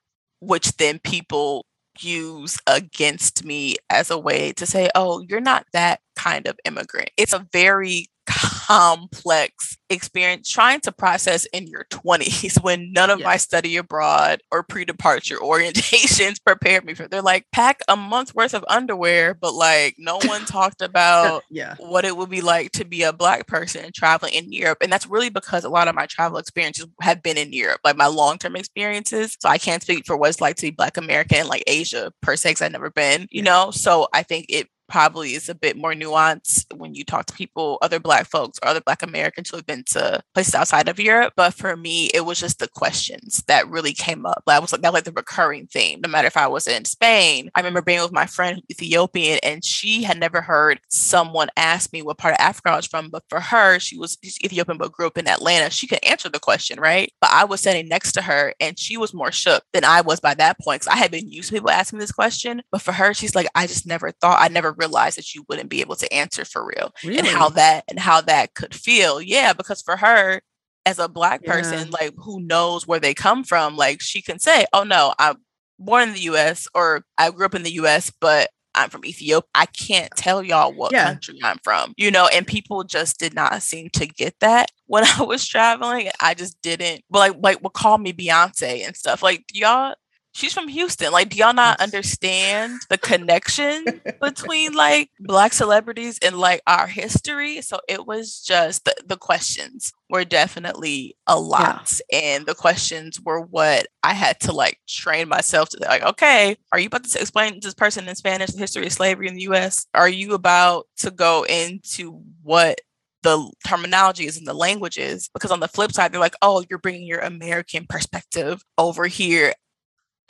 [0.42, 1.66] which then people
[2.02, 7.12] use against me as a way to say, oh, you're not that kind of immigrant.
[7.18, 13.38] It's a very complex experience trying to process in your 20s when none of my
[13.38, 17.08] study abroad or pre-departure orientations prepared me for.
[17.08, 21.76] They're like pack a month's worth of underwear but like no one talked about yeah.
[21.80, 24.78] what it would be like to be a black person traveling in Europe.
[24.82, 27.98] And that's really because a lot of my travel experiences have been in Europe like
[27.98, 29.36] my long-term experiences.
[29.40, 32.36] So I can't speak for what it's like to be black American like Asia per
[32.36, 33.72] se because I've never been you know?
[33.72, 37.78] So I think it probably is a bit more nuanced when you talk to people,
[37.82, 41.34] other Black folks or other Black Americans who have been to places outside of Europe.
[41.36, 44.44] But for me, it was just the questions that really came up.
[44.48, 46.02] That was like that was like the recurring theme.
[46.02, 49.64] No matter if I was in Spain, I remember being with my friend Ethiopian, and
[49.64, 53.10] she had never heard someone ask me what part of Africa I was from.
[53.10, 55.70] But for her, she was Ethiopian but grew up in Atlanta.
[55.70, 57.12] She could answer the question, right?
[57.22, 60.20] But I was sitting next to her, and she was more shook than I was
[60.20, 62.62] by that point because I had been used to people asking this question.
[62.72, 65.70] But for her, she's like, I just never thought, I never realized that you wouldn't
[65.70, 67.20] be able to answer for real really?
[67.20, 70.42] and how that and how that could feel yeah because for her
[70.86, 71.98] as a black person yeah.
[72.00, 75.36] like who knows where they come from like she can say oh no i'm
[75.78, 79.48] born in the us or i grew up in the us but I'm from Ethiopia.
[79.56, 81.06] I can't tell y'all what yeah.
[81.06, 85.04] country I'm from, you know, and people just did not seem to get that when
[85.06, 86.10] I was traveling.
[86.22, 89.24] I just didn't, but like, like would call me Beyonce and stuff.
[89.24, 89.96] Like, y'all,
[90.34, 91.12] she's from Houston.
[91.12, 97.62] Like, do y'all not understand the connection between like black celebrities and like our history?
[97.62, 102.00] So it was just the, the questions were definitely a lot.
[102.12, 102.20] Yeah.
[102.20, 106.80] And the questions were what I had to like train myself to like, okay, are
[106.80, 109.50] you about to explain to this person in Spanish the history of slavery in the
[109.50, 109.86] US?
[109.94, 112.80] Are you about to go into what
[113.22, 116.80] the terminology is and the languages because on the flip side they're like oh you're
[116.80, 119.54] bringing your american perspective over here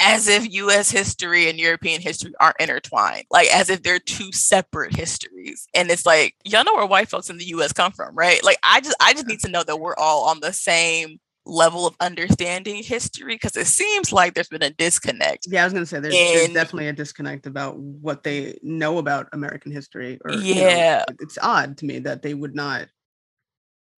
[0.02, 4.96] as if US history and European history aren't intertwined, like as if they're two separate
[4.96, 5.68] histories.
[5.74, 8.44] And it's like, y'all know where white folks in the US come from, right?
[8.44, 11.86] Like I just I just need to know that we're all on the same level
[11.86, 15.48] of understanding history because it seems like there's been a disconnect.
[15.50, 19.00] Yeah, I was gonna say there's, and, there's definitely a disconnect about what they know
[19.00, 20.20] about American history.
[20.24, 22.88] Or yeah, you know, it's odd to me that they would not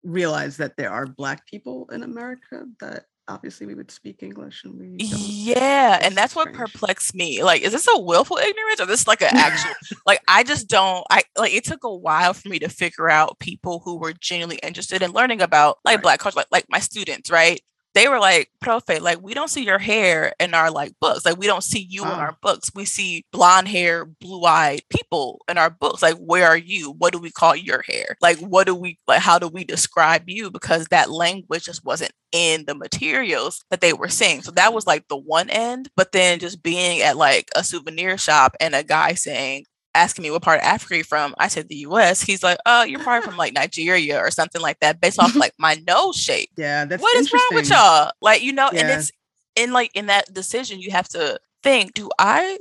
[0.03, 4.77] realize that there are black people in America that obviously we would speak English and
[4.77, 6.57] we yeah, and that's strange.
[6.57, 7.43] what perplexed me.
[7.43, 9.71] Like, is this a willful ignorance or this like an actual
[10.05, 13.39] like I just don't I like it took a while for me to figure out
[13.39, 16.03] people who were genuinely interested in learning about like right.
[16.03, 17.61] black culture, like, like my students, right?
[17.93, 21.25] They were like, Profe, like we don't see your hair in our like books.
[21.25, 22.13] Like we don't see you Wow.
[22.13, 22.71] in our books.
[22.73, 26.01] We see blonde hair, blue-eyed people in our books.
[26.01, 26.91] Like, where are you?
[26.91, 28.15] What do we call your hair?
[28.21, 30.49] Like, what do we like how do we describe you?
[30.51, 34.41] Because that language just wasn't in the materials that they were seeing.
[34.41, 35.89] So that was like the one end.
[35.95, 40.31] But then just being at like a souvenir shop and a guy saying, asking me
[40.31, 42.21] what part of Africa you're from, I said the US.
[42.21, 45.53] He's like, oh, you're probably from like Nigeria or something like that, based off like
[45.57, 46.49] my nose shape.
[46.57, 48.11] Yeah, that's What is wrong with y'all?
[48.21, 49.11] Like, you know, and it's
[49.55, 52.59] in like in that decision, you have to think, do I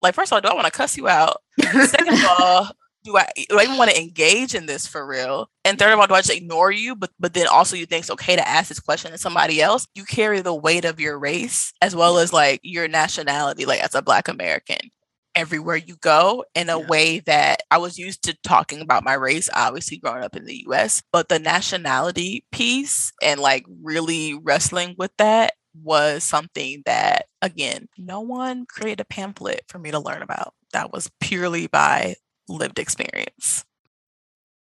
[0.00, 1.38] like first of all, do I want to cuss you out?
[1.60, 2.70] Second of all,
[3.04, 5.48] do I do I even want to engage in this for real?
[5.64, 6.94] And third of all, do I just ignore you?
[6.94, 9.86] But but then also you think it's okay to ask this question to somebody else.
[9.94, 13.94] You carry the weight of your race as well as like your nationality, like as
[13.94, 14.90] a black American.
[15.34, 16.86] Everywhere you go in a Yeah.
[16.86, 20.64] way that I was used to talking about my race, obviously growing up in the
[20.68, 27.88] US, but the nationality piece and like really wrestling with that was something that again
[27.96, 32.14] no one created a pamphlet for me to learn about that was purely by
[32.46, 33.64] lived experience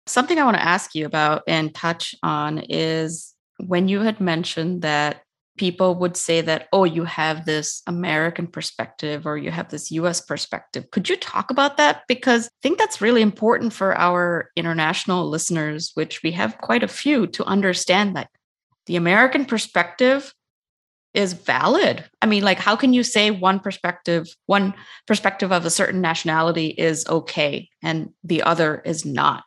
[0.06, 4.82] Something I want to ask you about and touch on is when you had mentioned
[4.82, 5.22] that
[5.56, 10.20] people would say that, oh, you have this American perspective or you have this US
[10.20, 10.90] perspective.
[10.90, 12.02] Could you talk about that?
[12.08, 16.88] Because I think that's really important for our international listeners, which we have quite a
[16.88, 18.30] few, to understand that
[18.86, 20.34] the American perspective
[21.14, 22.04] is valid.
[22.20, 24.74] I mean, like, how can you say one perspective, one
[25.06, 29.44] perspective of a certain nationality is okay and the other is not?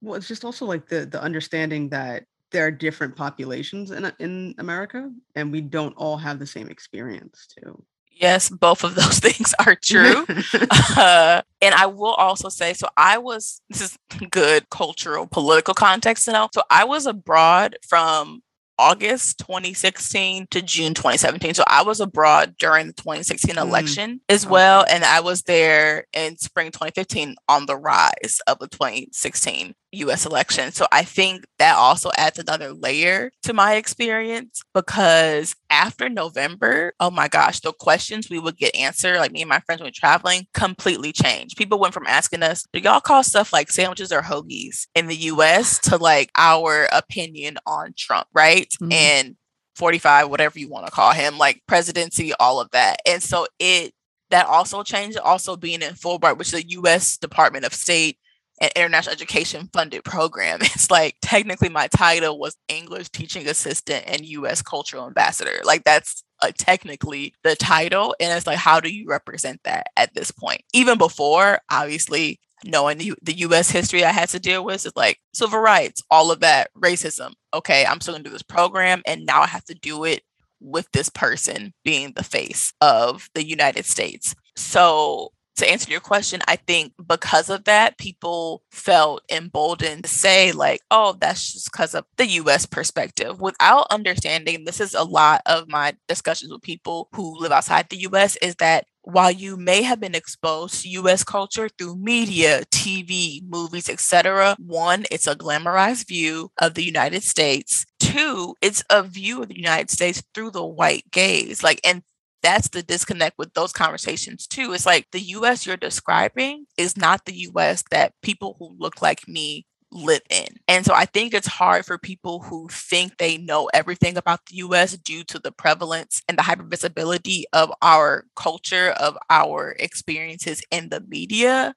[0.00, 4.54] Well, it's just also like the the understanding that there are different populations in in
[4.58, 7.82] America, and we don't all have the same experience too.
[8.10, 10.24] yes both of those things are true
[10.96, 13.98] uh, and I will also say, so I was, this is
[14.30, 16.48] good cultural, political context to know.
[16.54, 18.42] So I was abroad from
[18.78, 21.54] August 2016 to June 2017.
[21.54, 24.84] So I was abroad during the 2016 Mm, election as well.
[24.90, 30.72] And I was there in spring 2015 on the rise of the 2016 US election.
[30.72, 37.10] So I think that also adds another layer to my experience because after November, oh
[37.10, 39.92] my gosh, the questions we would get answered, like me and my friends when we
[39.92, 41.56] traveling, completely changed.
[41.56, 45.16] People went from asking us, do y'all call stuff like sandwiches or hoagies in the
[45.16, 48.68] US to like our opinion on Trump, right?
[48.80, 48.92] Mhm.
[48.92, 49.36] And
[49.76, 52.96] 45, whatever you want to call him, like presidency, all of that.
[53.06, 53.92] And so it
[54.30, 58.18] that also changed, also being in Fulbright, which is a US Department of State
[58.62, 60.60] and international education funded program.
[60.74, 65.60] It's like technically my title was English teaching assistant and US cultural ambassador.
[65.64, 68.14] Like that's uh, technically the title.
[68.18, 70.62] And it's like, how do you represent that at this point?
[70.72, 75.18] Even before, obviously, knowing the, the US history I had to deal with is like
[75.34, 77.34] civil rights, all of that, racism.
[77.52, 79.02] Okay, I'm still gonna do this program.
[79.04, 80.22] And now I have to do it
[80.60, 84.34] with this person being the face of the United States.
[84.56, 90.52] So to answer your question, I think because of that, people felt emboldened to say,
[90.52, 94.64] like, oh, that's just because of the US perspective without understanding.
[94.64, 98.56] This is a lot of my discussions with people who live outside the US is
[98.56, 104.56] that while you may have been exposed to US culture through media, TV, movies, etc.,
[104.58, 107.84] one, it's a glamorized view of the United States.
[107.98, 111.62] Two, it's a view of the United States through the white gaze.
[111.62, 112.02] Like, and
[112.42, 114.72] that's the disconnect with those conversations too.
[114.72, 119.28] It's like the US you're describing is not the US that people who look like
[119.28, 120.46] me live in.
[120.68, 124.56] And so I think it's hard for people who think they know everything about the
[124.56, 130.88] US due to the prevalence and the hypervisibility of our culture, of our experiences in
[130.88, 131.74] the media.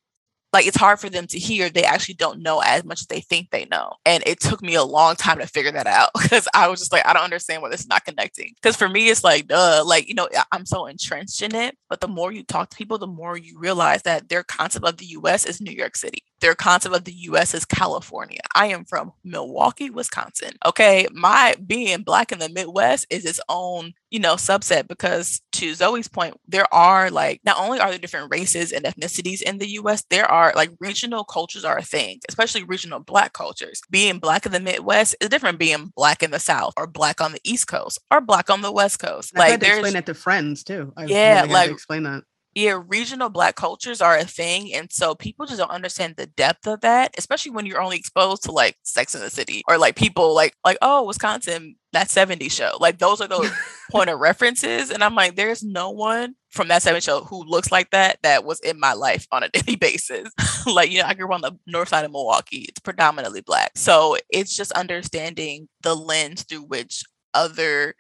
[0.55, 3.19] Like it's hard for them to hear they actually don't know as much as they
[3.19, 3.91] think they know.
[4.05, 6.93] And it took me a long time to figure that out because I was just
[6.93, 8.53] like, I don't understand why this is not connecting.
[8.55, 11.77] Because for me, it's like, duh, like, you know, I'm so entrenched in it.
[11.89, 14.95] But the more you talk to people, the more you realize that their concept of
[14.95, 16.23] the US is New York City.
[16.41, 18.39] Their concept of the US is California.
[18.55, 20.51] I am from Milwaukee, Wisconsin.
[20.65, 21.07] Okay.
[21.13, 26.07] My being black in the Midwest is its own, you know, subset because to Zoe's
[26.09, 30.03] point, there are like not only are there different races and ethnicities in the US,
[30.09, 33.81] there are like regional cultures are a thing, especially regional black cultures.
[33.89, 37.31] Being black in the Midwest is different being black in the South or black on
[37.31, 39.31] the East Coast or black on the West Coast.
[39.35, 40.91] I've like had to explain that to friends too.
[40.97, 42.23] I've Yeah, really like- to explain that.
[42.55, 44.73] Yeah, regional black cultures are a thing.
[44.73, 48.43] And so people just don't understand the depth of that, especially when you're only exposed
[48.43, 52.51] to like Sex in the City or like people like, like, oh, Wisconsin, that 70s
[52.51, 52.77] show.
[52.79, 53.51] Like those are those
[53.91, 54.89] point of references.
[54.89, 58.45] And I'm like, there's no one from that 70s show who looks like that that
[58.45, 60.29] was in my life on a daily basis.
[60.65, 62.67] like, you know, I grew up on the north side of Milwaukee.
[62.69, 63.71] It's predominantly black.
[63.75, 67.95] So it's just understanding the lens through which other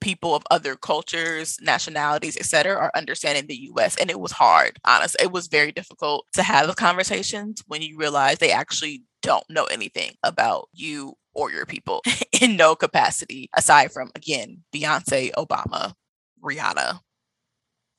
[0.00, 3.96] people of other cultures, nationalities, etc., are understanding the US.
[3.96, 5.24] And it was hard, honestly.
[5.24, 9.64] It was very difficult to have the conversations when you realize they actually don't know
[9.64, 12.02] anything about you or your people
[12.40, 15.94] in no capacity, aside from again, Beyonce, Obama,
[16.42, 17.00] Rihanna,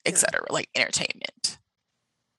[0.05, 0.53] etc., yeah.
[0.53, 1.60] like entertainment.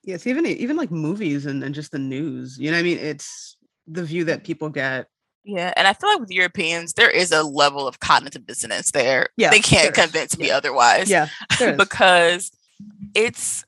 [0.03, 2.59] Yes, even even like movies and, and just the news.
[2.59, 5.09] You know, I mean, it's the view that people get
[5.45, 9.29] yeah, and I feel like with Europeans, there is a level of cognitive dissonance there.
[9.37, 10.57] Yeah, they can't convince me yeah.
[10.57, 11.09] otherwise.
[11.09, 11.29] Yeah,
[11.77, 12.53] because
[13.15, 13.65] it's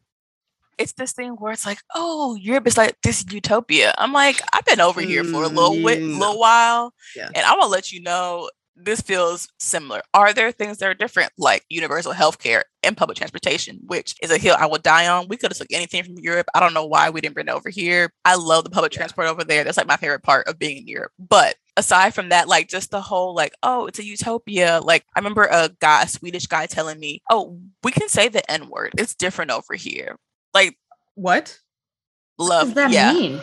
[0.78, 3.94] it's this thing where it's like, oh, Europe is like this utopia.
[3.98, 7.28] I'm like, I've been over here for a little mm, little while, yeah.
[7.34, 8.50] and I want to let you know
[8.84, 10.02] this feels similar.
[10.14, 14.30] Are there things that are different, like universal health care and public transportation, which is
[14.30, 15.28] a hill I will die on?
[15.28, 16.46] We could have took anything from Europe.
[16.54, 18.10] I don't know why we didn't bring it over here.
[18.24, 19.64] I love the public transport over there.
[19.64, 21.12] That's like my favorite part of being in Europe.
[21.18, 24.80] But aside from that, like just the whole like, oh, it's a utopia.
[24.82, 28.48] Like I remember a guy, a Swedish guy telling me, oh, we can say the
[28.50, 28.92] N word.
[28.98, 30.16] It's different over here.
[30.54, 30.76] Like
[31.14, 31.58] what?
[32.38, 32.68] Love.
[32.68, 33.12] What does that yeah.
[33.12, 33.40] mean?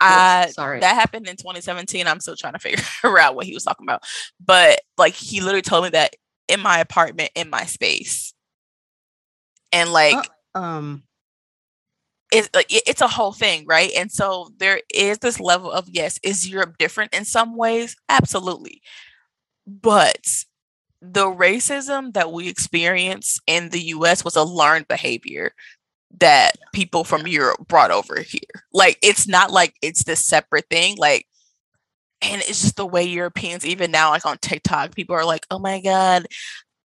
[0.00, 0.80] I sorry.
[0.80, 2.06] That happened in 2017.
[2.06, 4.02] I'm still trying to figure out what he was talking about.
[4.44, 6.16] But like he literally told me that
[6.48, 8.34] in my apartment, in my space.
[9.72, 11.02] And like uh, um
[12.32, 13.90] it's like it's a whole thing, right?
[13.96, 17.96] And so there is this level of yes, is Europe different in some ways?
[18.08, 18.82] Absolutely.
[19.66, 20.44] But
[21.00, 25.52] the racism that we experience in the US was a learned behavior
[26.18, 28.40] that people from Europe brought over here.
[28.72, 30.96] Like it's not like it's this separate thing.
[30.96, 31.26] Like
[32.22, 35.58] and it's just the way Europeans, even now, like on TikTok, people are like, oh
[35.58, 36.26] my God,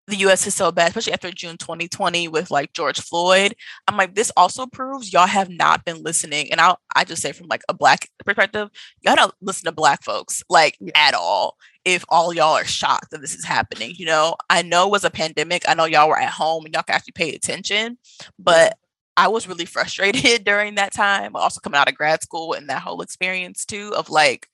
[0.08, 3.56] the US is so bad, especially after June 2020 with like George Floyd.
[3.88, 6.52] I'm like, this also proves y'all have not been listening.
[6.52, 8.70] And I'll I just say from like a black perspective,
[9.02, 10.92] y'all don't listen to black folks like yeah.
[10.96, 11.56] at all.
[11.86, 15.04] If all y'all are shocked that this is happening, you know, I know it was
[15.04, 15.64] a pandemic.
[15.68, 17.98] I know y'all were at home and y'all can actually pay attention,
[18.38, 18.78] but
[19.22, 21.36] I was really frustrated during that time.
[21.36, 24.48] Also coming out of grad school and that whole experience too of like,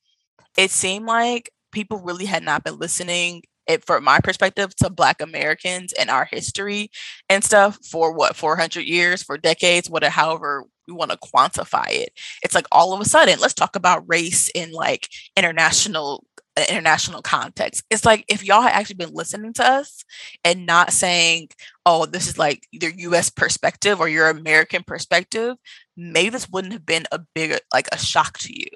[0.58, 5.22] it seemed like people really had not been listening it from my perspective to black
[5.22, 6.90] americans and our history
[7.30, 12.14] and stuff for what 400 years for decades whatever however we want to quantify it
[12.44, 16.26] it's like all of a sudden let's talk about race in like international
[16.64, 17.84] international context.
[17.90, 20.04] It's like if y'all had actually been listening to us
[20.44, 21.50] and not saying,
[21.86, 25.56] oh, this is like either US perspective or your American perspective,
[25.96, 28.70] maybe this wouldn't have been a bigger, like a shock to you.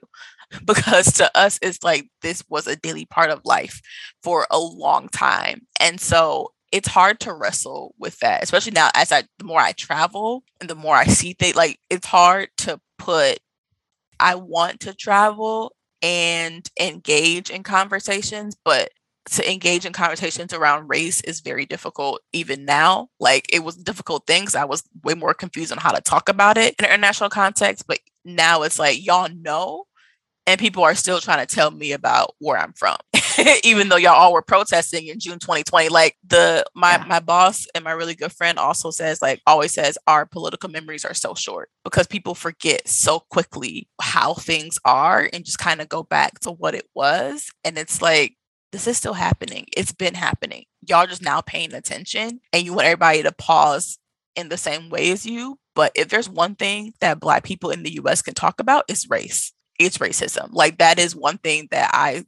[0.66, 3.80] Because to us, it's like this was a daily part of life
[4.22, 5.62] for a long time.
[5.80, 9.72] And so it's hard to wrestle with that, especially now as I the more I
[9.74, 13.40] travel and the more I see things, like it's hard to put
[14.20, 18.90] I want to travel and engage in conversations, but
[19.30, 23.10] to engage in conversations around race is very difficult even now.
[23.20, 24.56] Like it was difficult things.
[24.56, 28.00] I was way more confused on how to talk about it in international context, but
[28.26, 29.86] now it's like y'all know
[30.48, 32.98] and people are still trying to tell me about where I'm from.
[33.64, 37.06] even though y'all all were protesting in June 2020 like the my yeah.
[37.08, 41.06] my boss and my really good friend also says like always says our political memories
[41.06, 45.90] are so short because people forget so quickly how things are and just kind of
[45.90, 48.36] go back to what it was and it's like
[48.72, 52.86] this is still happening it's been happening y'all just now paying attention and you want
[52.86, 53.98] everybody to pause
[54.36, 57.84] in the same way as you but if there's one thing that black people in
[57.84, 59.54] the US can talk about it's race
[59.86, 60.50] it's racism.
[60.52, 62.26] Like that is one thing that I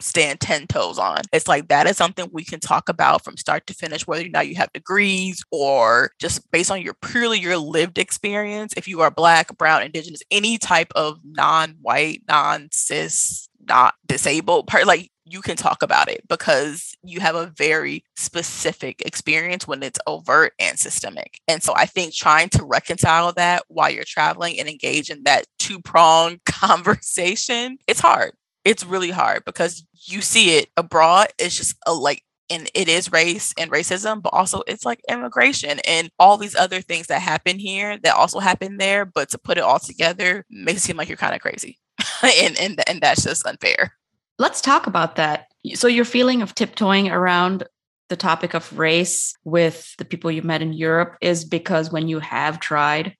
[0.00, 1.22] stand 10 toes on.
[1.32, 4.28] It's like that is something we can talk about from start to finish, whether or
[4.28, 8.74] not you have degrees or just based on your purely your lived experience.
[8.76, 15.10] If you are black, brown, indigenous, any type of non-white, non-cis, not disabled part, like
[15.24, 20.52] you can talk about it because you have a very specific experience when it's overt
[20.58, 21.40] and systemic.
[21.48, 25.46] And so I think trying to reconcile that while you're traveling and engage in that
[25.58, 28.32] two prong conversation, it's hard
[28.64, 31.28] it's really hard because you see it abroad.
[31.38, 35.80] It's just a like and it is race and racism, but also it's like immigration
[35.86, 39.04] and all these other things that happen here that also happen there.
[39.04, 41.78] But to put it all together makes it seem like you're kind of crazy,
[42.22, 43.94] and and and that's just unfair.
[44.38, 45.46] Let's talk about that.
[45.74, 47.64] So your feeling of tiptoeing around
[48.08, 52.18] the topic of race with the people you met in Europe is because when you
[52.18, 53.16] have tried,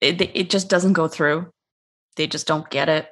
[0.00, 1.50] it, it just doesn't go through.
[2.16, 3.08] They just don't get it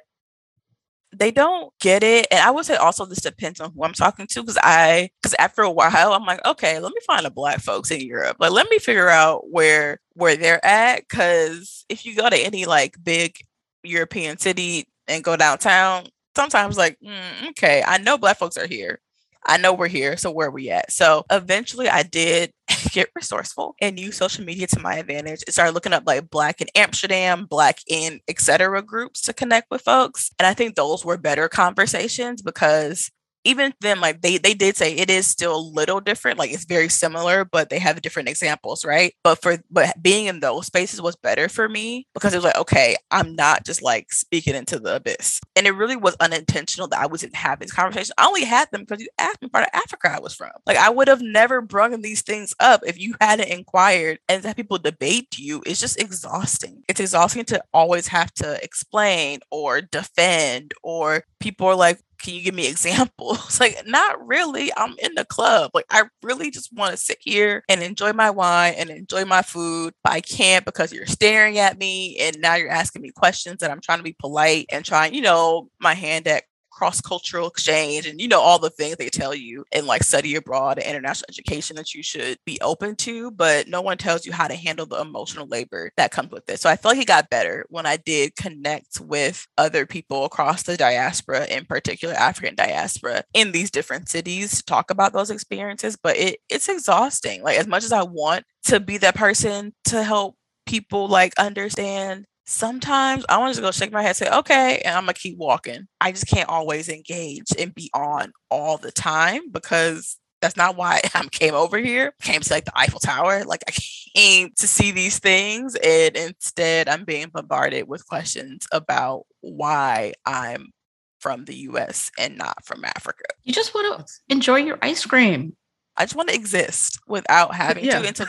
[1.17, 2.27] they don't get it.
[2.31, 5.35] And I would say also this depends on who I'm talking to because I because
[5.39, 8.37] after a while I'm like, okay, let me find the black folks in Europe.
[8.39, 11.07] Like let me figure out where where they're at.
[11.09, 13.37] Cause if you go to any like big
[13.83, 18.99] European city and go downtown, sometimes like, mm, okay, I know black folks are here.
[19.45, 20.15] I know we're here.
[20.17, 20.91] So where are we at?
[20.91, 22.51] So eventually I did
[22.91, 25.43] get resourceful and use social media to my advantage.
[25.47, 28.81] I started looking up like Black in Amsterdam, Black in etc.
[28.81, 30.31] groups to connect with folks.
[30.39, 33.11] And I think those were better conversations because
[33.43, 36.65] even then like they they did say it is still a little different like it's
[36.65, 39.13] very similar but they have different examples right?
[39.23, 42.57] But for but being in those spaces was better for me because it was like
[42.57, 45.39] okay i'm not just like speaking into the abyss.
[45.55, 48.81] And it really was unintentional that i wasn't having these conversations i only had them
[48.81, 50.51] because you asked me part of africa i was from.
[50.65, 54.55] Like i would have never brung these things up if you hadn't inquired and that
[54.55, 55.61] people debate you.
[55.65, 56.83] It's just exhausting.
[56.87, 62.41] It's exhausting to always have to explain or defend or people are like can you
[62.41, 63.59] give me examples?
[63.59, 64.71] like, not really.
[64.75, 65.71] I'm in the club.
[65.73, 69.41] Like, I really just want to sit here and enjoy my wine and enjoy my
[69.41, 69.93] food.
[70.03, 73.71] But I can't because you're staring at me and now you're asking me questions and
[73.71, 76.43] I'm trying to be polite and trying, you know, my hand at
[76.73, 80.35] cross cultural exchange and you know all the things they tell you in like study
[80.35, 84.31] abroad and international education that you should be open to but no one tells you
[84.31, 86.59] how to handle the emotional labor that comes with it.
[86.59, 90.63] So i feel like it got better when i did connect with other people across
[90.63, 95.97] the diaspora in particular african diaspora in these different cities to talk about those experiences
[96.01, 97.43] but it it's exhausting.
[97.43, 102.25] Like as much as i want to be that person to help people like understand
[102.45, 105.37] sometimes I want to just go shake my head, say, okay, and I'm gonna keep
[105.37, 105.87] walking.
[106.01, 111.01] I just can't always engage and be on all the time because that's not why
[111.15, 112.13] I came over here.
[112.21, 113.43] Came to like the Eiffel Tower.
[113.45, 113.71] Like I
[114.15, 120.71] came to see these things, and instead I'm being bombarded with questions about why I'm
[121.19, 123.23] from the US and not from Africa.
[123.43, 125.55] You just want to enjoy your ice cream.
[125.95, 127.99] I just want to exist without having yeah.
[127.99, 128.07] to.
[128.07, 128.25] And so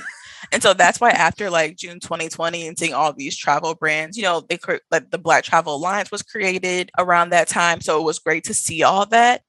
[0.52, 4.22] and so that's why after like June 2020 and seeing all these travel brands, you
[4.22, 4.58] know, they
[4.90, 7.80] like the Black Travel Alliance was created around that time.
[7.80, 9.42] So it was great to see all that.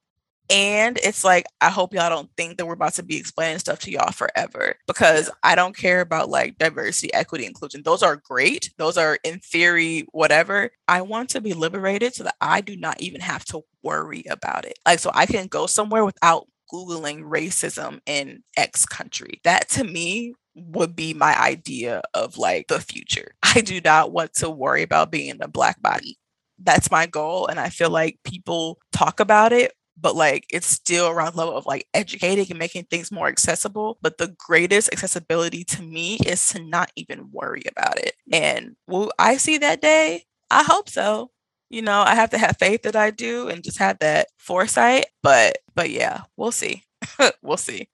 [0.50, 3.80] And it's like, I hope y'all don't think that we're about to be explaining stuff
[3.80, 7.82] to y'all forever because I don't care about like diversity, equity, inclusion.
[7.84, 8.72] Those are great.
[8.78, 10.70] Those are in theory, whatever.
[10.88, 14.66] I want to be liberated so that I do not even have to worry about
[14.66, 14.78] it.
[14.86, 19.40] Like, so I can go somewhere without Googling racism in X country.
[19.44, 23.36] That to me would be my idea of like the future.
[23.44, 26.18] I do not want to worry about being a black body.
[26.64, 27.48] That's my goal.
[27.48, 31.66] And I feel like people talk about it, but like it's still around level of
[31.66, 33.98] like educating and making things more accessible.
[34.02, 38.14] But the greatest accessibility to me is to not even worry about it.
[38.32, 40.24] And will I see that day?
[40.50, 41.32] I hope so.
[41.70, 45.08] You know, I have to have faith that I do and just have that foresight.
[45.24, 46.84] But but yeah, we'll see.
[47.42, 47.90] we'll see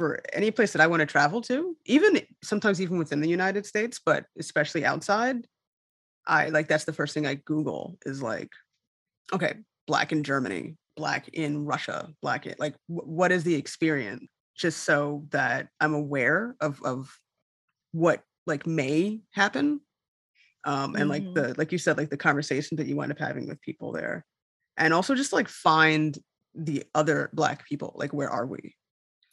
[0.00, 3.66] for any place that I want to travel to, even sometimes even within the United
[3.66, 5.46] States, but especially outside,
[6.26, 8.48] I like that's the first thing I Google is like,
[9.30, 14.24] okay, black in Germany, black in Russia, black in like w- what is the experience?
[14.56, 17.14] Just so that I'm aware of of
[17.92, 19.82] what like may happen.
[20.64, 21.10] Um, and mm-hmm.
[21.10, 23.92] like the like you said, like the conversation that you wind up having with people
[23.92, 24.24] there.
[24.78, 26.18] And also just like find
[26.54, 27.92] the other black people.
[27.96, 28.76] Like where are we?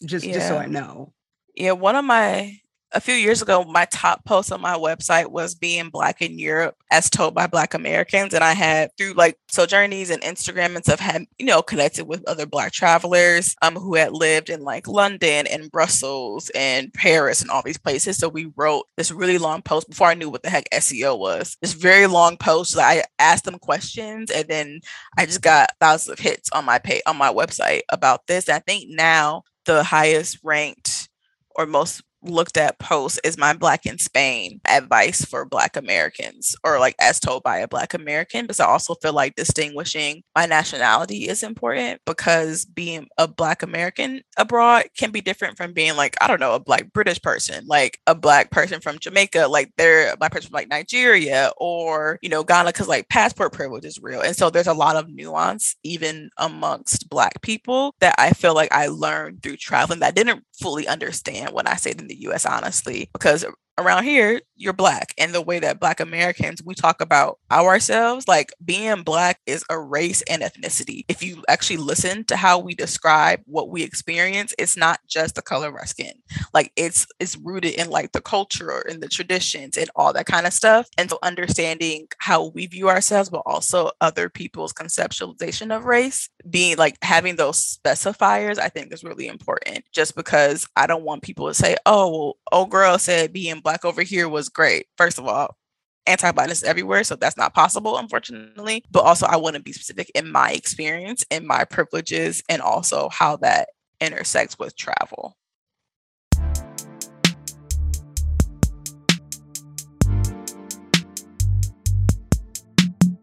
[0.06, 0.34] Just yeah.
[0.34, 1.14] just so I know.
[1.56, 2.60] Yeah, one of my
[2.94, 6.76] a few years ago, my top post on my website was being Black in Europe
[6.90, 8.34] as told by Black Americans.
[8.34, 12.28] And I had through like Sojourneys and Instagram and stuff, had, you know, connected with
[12.28, 17.52] other Black travelers um, who had lived in like London and Brussels and Paris and
[17.52, 18.18] all these places.
[18.18, 21.58] So we wrote this really long post before I knew what the heck SEO was.
[21.62, 22.76] This very long post.
[22.76, 24.80] That I asked them questions and then
[25.18, 28.48] I just got thousands of hits on my pay on my website about this.
[28.48, 29.44] And I think now
[29.74, 31.10] the highest ranked
[31.56, 36.80] or most looked at post is my black in spain advice for black americans or
[36.80, 41.28] like as told by a black american because i also feel like distinguishing my nationality
[41.28, 46.28] is important because being a black american abroad can be different from being like i
[46.28, 50.18] don't know a black british person like a black person from jamaica like they're a
[50.18, 54.22] black person from like nigeria or you know ghana because like passport privilege is real.
[54.22, 58.72] And so there's a lot of nuance even amongst black people that i feel like
[58.72, 62.46] i learned through traveling that I didn't fully understand when i stayed in the US,
[62.46, 63.46] honestly, because
[63.78, 65.14] around here, you're black.
[65.18, 69.80] And the way that black Americans, we talk about ourselves, like being black is a
[69.80, 71.06] race and ethnicity.
[71.08, 75.42] If you actually listen to how we describe what we experience, it's not just the
[75.42, 76.14] color of our skin.
[76.54, 80.48] Like it's it's rooted in like the culture and the traditions and all that kind
[80.48, 80.88] of stuff.
[80.98, 86.78] And so understanding how we view ourselves, but also other people's conceptualization of race, being
[86.78, 89.86] like having those specifiers, I think is really important.
[89.92, 93.84] Just because I don't want people to say, oh, well, old girl said being black
[93.84, 94.86] over here was great.
[94.96, 95.58] First of all,
[96.06, 98.82] anti-blackness everywhere, so that's not possible, unfortunately.
[98.90, 103.10] But also, I want to be specific in my experience and my privileges, and also
[103.10, 103.68] how that
[104.00, 105.36] intersects with travel.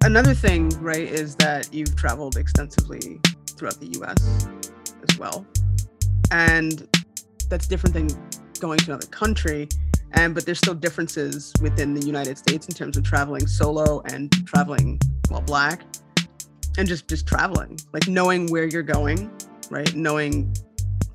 [0.03, 3.19] Another thing, right, is that you've traveled extensively
[3.57, 4.47] throughout the US
[5.09, 5.47] as well.
[6.31, 6.87] And
[7.49, 8.09] that's different than
[8.61, 9.69] going to another country.
[10.15, 14.31] And but there's still differences within the United States in terms of traveling solo and
[14.47, 15.83] traveling while black
[16.79, 19.31] and just just traveling, like knowing where you're going,
[19.71, 19.95] right?
[19.95, 20.55] Knowing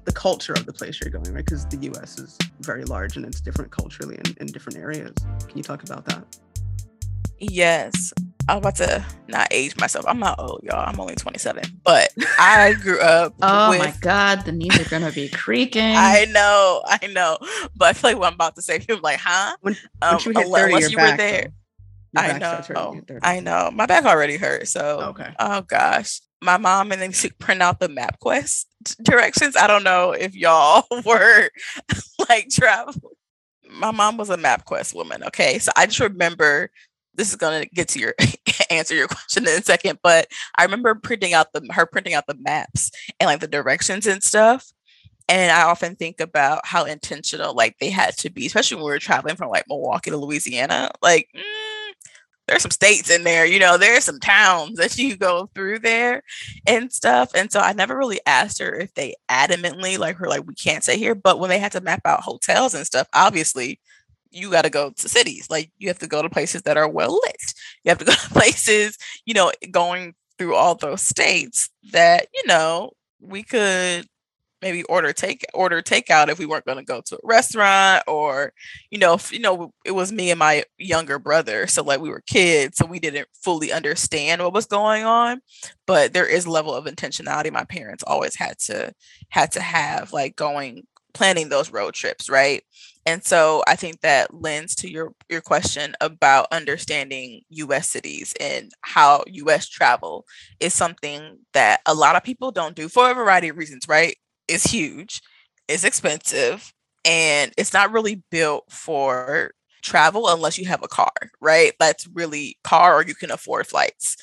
[0.06, 1.46] the culture of the place you're going, right?
[1.46, 5.14] Because the US is very large and it's different culturally in, in different areas.
[5.48, 6.38] Can you talk about that?
[7.40, 8.14] Yes.
[8.48, 10.06] I was about to not age myself.
[10.08, 10.84] I'm not old, y'all.
[10.88, 11.64] I'm only 27.
[11.84, 13.36] But I grew up.
[13.42, 15.84] Oh with, my God, the knees are going to be creaking.
[15.96, 17.38] I know, I know.
[17.76, 19.56] But I feel like what I'm about to say, people like, huh?
[19.62, 21.42] When, Um, once you hit 30, once your you back, were there.
[22.14, 22.22] though.
[22.22, 22.94] I back starts hurting when know.
[22.94, 23.26] you hit 30.
[23.28, 23.72] I know.
[23.72, 24.68] My back already hurt.
[24.68, 25.32] So, Okay.
[25.40, 26.22] oh gosh.
[26.42, 28.66] My mom and then she print out the MapQuest
[29.04, 29.56] directions.
[29.58, 31.50] I don't know if y'all were
[32.30, 32.94] like travel.
[33.70, 35.24] My mom was a MapQuest woman.
[35.26, 35.60] Okay.
[35.60, 36.72] So I just remember
[37.20, 38.16] this is gonna get to your
[38.70, 42.28] answer your question in a second, but I remember printing out the her printing out
[42.28, 44.72] the maps and like the directions and stuff.
[45.28, 48.92] And I often think about how intentional like they had to be, especially when we
[48.92, 50.92] were traveling from like Milwaukee to Louisiana.
[51.04, 51.94] Like mm,
[52.48, 56.24] there's some states in there, you know, there's some towns that you go through there
[56.66, 57.32] and stuff.
[57.36, 60.84] And so I never really asked her if they adamantly like her, like, we can't
[60.84, 61.16] stay here.
[61.16, 63.80] But when they had to map out hotels and stuff, obviously
[64.32, 65.48] you got to go to cities.
[65.50, 67.54] Like you have to go to places that are well lit.
[67.84, 72.44] You have to go to places, you know, going through all those states that, you
[72.48, 74.08] know, we could
[74.62, 78.54] maybe order take order takeout if we weren't going to go to a restaurant or
[78.90, 82.10] you know if, you know it was me and my younger brother so like we
[82.10, 85.40] were kids so we didn't fully understand what was going on
[85.86, 88.92] but there is level of intentionality my parents always had to
[89.30, 92.64] had to have like going planning those road trips right
[93.10, 98.72] and so i think that lends to your your question about understanding us cities and
[98.82, 100.26] how us travel
[100.60, 104.16] is something that a lot of people don't do for a variety of reasons right?
[104.48, 105.22] It's huge
[105.68, 106.74] it's expensive
[107.06, 109.52] and it's not really built for
[109.84, 111.74] travel unless you have a car right?
[111.80, 114.18] That's really car or you can afford flights.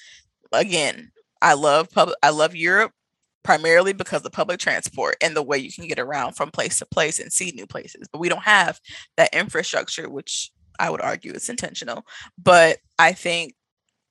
[0.52, 1.12] Again
[1.42, 2.92] i love public i love europe
[3.46, 6.86] primarily because of public transport and the way you can get around from place to
[6.86, 8.08] place and see new places.
[8.12, 8.80] But we don't have
[9.16, 12.04] that infrastructure, which I would argue is intentional.
[12.36, 13.54] But I think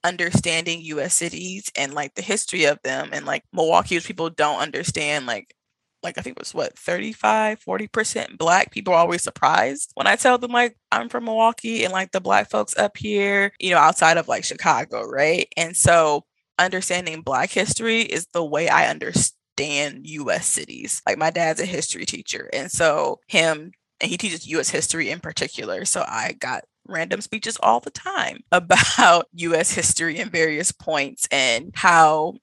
[0.05, 5.25] understanding US cities and like the history of them and like Milwaukee's people don't understand,
[5.25, 5.53] like
[6.01, 8.71] like I think it was what 35, 40% black.
[8.71, 12.21] People are always surprised when I tell them like I'm from Milwaukee and like the
[12.21, 15.49] black folks up here, you know, outside of like Chicago, right?
[15.57, 16.23] And so
[16.60, 21.01] understanding black history is the way I understand US cities.
[21.06, 25.20] Like my dad's a history teacher and so him and he teaches US history in
[25.20, 25.86] particular.
[25.86, 31.72] So I got random speeches all the time about US history and various points and
[31.76, 32.36] how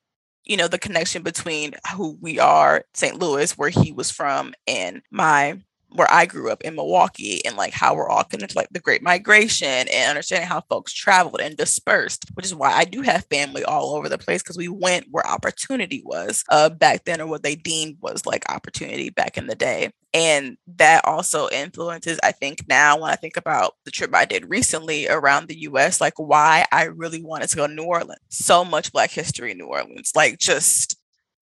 [0.44, 3.18] you know the connection between who we are St.
[3.18, 5.60] Louis where he was from and my
[5.94, 8.80] where I grew up in Milwaukee and like how we're all connected, to like the
[8.80, 13.26] Great Migration and understanding how folks traveled and dispersed, which is why I do have
[13.26, 17.26] family all over the place because we went where opportunity was uh, back then or
[17.26, 19.92] what they deemed was like opportunity back in the day.
[20.14, 24.50] And that also influences, I think, now when I think about the trip I did
[24.50, 28.20] recently around the US, like why I really wanted to go to New Orleans.
[28.28, 30.98] So much Black history in New Orleans, like just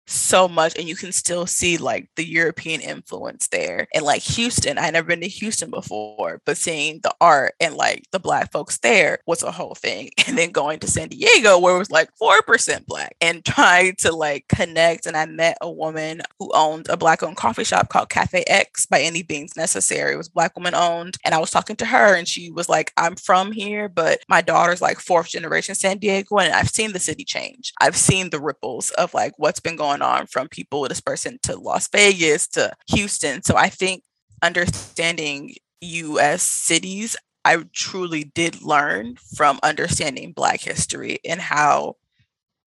[0.05, 3.87] so much and you can still see like the European influence there.
[3.93, 8.05] And like Houston, I never been to Houston before, but seeing the art and like
[8.11, 10.09] the black folks there was a whole thing.
[10.25, 14.11] And then going to San Diego where it was like 4% black and trying to
[14.11, 15.05] like connect.
[15.05, 18.85] And I met a woman who owned a black owned coffee shop called Cafe X
[18.85, 20.13] by any means necessary.
[20.13, 21.17] It was black woman owned.
[21.25, 24.41] And I was talking to her and she was like, I'm from here, but my
[24.41, 26.37] daughter's like fourth generation San Diego.
[26.37, 27.73] And I've seen the city change.
[27.79, 31.87] I've seen the ripples of like what's been going on from people dispersing to Las
[31.89, 33.43] Vegas to Houston.
[33.43, 34.03] So I think
[34.41, 37.15] understanding US cities,
[37.45, 41.95] I truly did learn from understanding Black history and how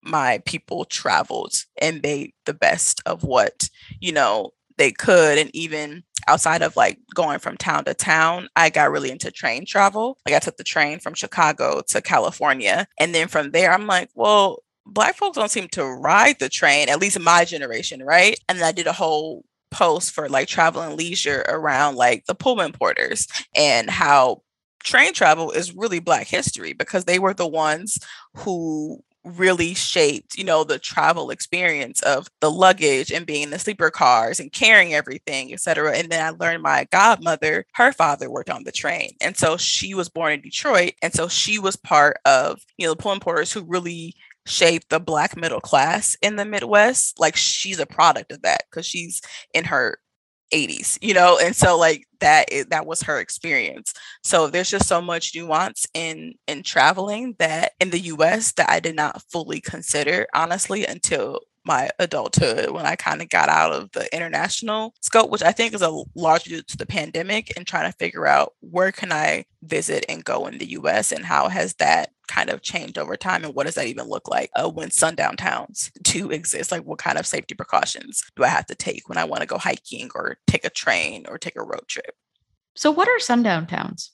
[0.03, 3.69] my people traveled and made the best of what,
[3.99, 5.37] you know, they could.
[5.37, 9.65] And even outside of like going from town to town, I got really into train
[9.65, 10.17] travel.
[10.25, 12.87] Like I took the train from Chicago to California.
[12.99, 16.89] And then from there, I'm like, well, black folks don't seem to ride the train,
[16.89, 18.39] at least in my generation, right?
[18.49, 22.71] And I did a whole post for like travel and leisure around like the Pullman
[22.71, 24.41] porters and how
[24.83, 27.99] train travel is really black history because they were the ones
[28.35, 29.03] who
[29.35, 33.89] really shaped, you know, the travel experience of the luggage and being in the sleeper
[33.89, 35.97] cars and carrying everything, etc.
[35.97, 39.11] And then I learned my godmother, her father worked on the train.
[39.21, 40.93] And so she was born in Detroit.
[41.01, 44.15] And so she was part of, you know, the Pullman Porters who really
[44.47, 47.19] shaped the black middle class in the Midwest.
[47.19, 49.21] Like she's a product of that because she's
[49.53, 49.99] in her
[50.53, 53.93] 80s you know and so like that is, that was her experience
[54.23, 58.79] so there's just so much nuance in in traveling that in the US that I
[58.79, 63.91] did not fully consider honestly until my adulthood when I kind of got out of
[63.91, 67.91] the international scope, which I think is a large due to the pandemic and trying
[67.91, 71.73] to figure out where can I visit and go in the US and how has
[71.75, 74.91] that kind of changed over time and what does that even look like uh, when
[74.91, 79.07] sundown towns do exist like what kind of safety precautions do i have to take
[79.07, 82.15] when i want to go hiking or take a train or take a road trip
[82.75, 84.11] so what are sundown towns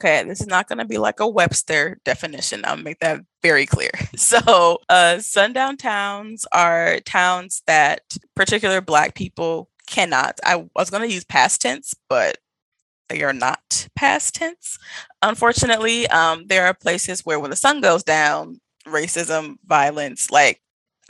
[0.00, 2.62] Okay, this is not going to be like a Webster definition.
[2.64, 3.90] I'll make that very clear.
[4.16, 8.00] So, uh, sundown towns are towns that
[8.34, 10.40] particular Black people cannot.
[10.44, 12.38] I was going to use past tense, but
[13.12, 14.78] they are not past tense.
[15.20, 20.60] Unfortunately, um, there are places where when the sun goes down, racism, violence, like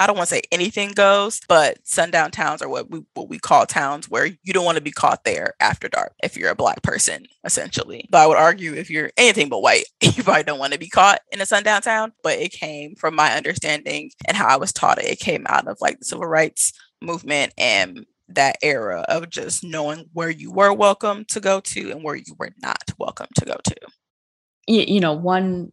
[0.00, 3.38] I don't want to say anything goes, but sundown towns are what we what we
[3.38, 6.56] call towns where you don't want to be caught there after dark if you're a
[6.56, 8.08] black person, essentially.
[8.10, 10.88] But I would argue if you're anything but white, you probably don't want to be
[10.88, 12.14] caught in a sundown town.
[12.24, 15.04] But it came from my understanding and how I was taught it.
[15.04, 20.08] It came out of like the civil rights movement and that era of just knowing
[20.12, 23.56] where you were welcome to go to and where you were not welcome to go
[23.64, 23.76] to.
[24.66, 25.72] You, you know, one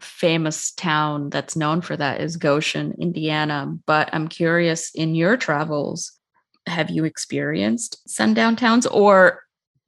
[0.00, 3.74] famous town that's known for that is Goshen, Indiana.
[3.86, 6.12] But I'm curious in your travels,
[6.66, 9.42] have you experienced sundown towns or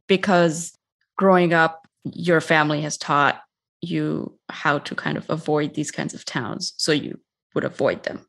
[0.07, 0.73] because
[1.17, 3.43] growing up, your family has taught
[3.83, 7.21] you how to kind of avoid these kinds of towns so you
[7.55, 8.27] would avoid them?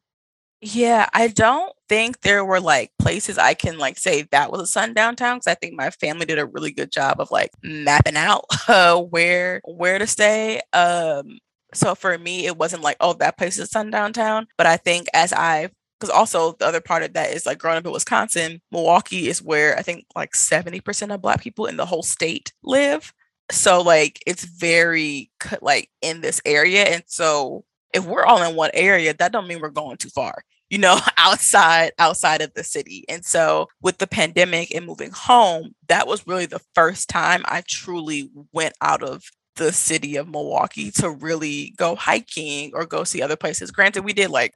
[0.61, 4.65] Yeah, I don't think there were like places I can like say that was a
[4.67, 8.15] sundown town because I think my family did a really good job of like mapping
[8.15, 10.61] out uh, where where to stay.
[10.71, 11.39] Um,
[11.73, 15.07] so for me, it wasn't like, oh, that place is sundown town, But I think
[15.13, 15.69] as I
[15.99, 19.41] because also the other part of that is like growing up in Wisconsin, Milwaukee is
[19.41, 23.11] where I think like 70% of black people in the whole state live.
[23.51, 25.29] So like it's very
[25.61, 26.83] like in this area.
[26.85, 30.43] And so if we're all in one area, that don't mean we're going too far,
[30.71, 33.05] you know, outside outside of the city.
[33.07, 37.61] And so with the pandemic and moving home, that was really the first time I
[37.67, 39.21] truly went out of
[39.57, 43.69] the city of Milwaukee to really go hiking or go see other places.
[43.69, 44.53] Granted, we did like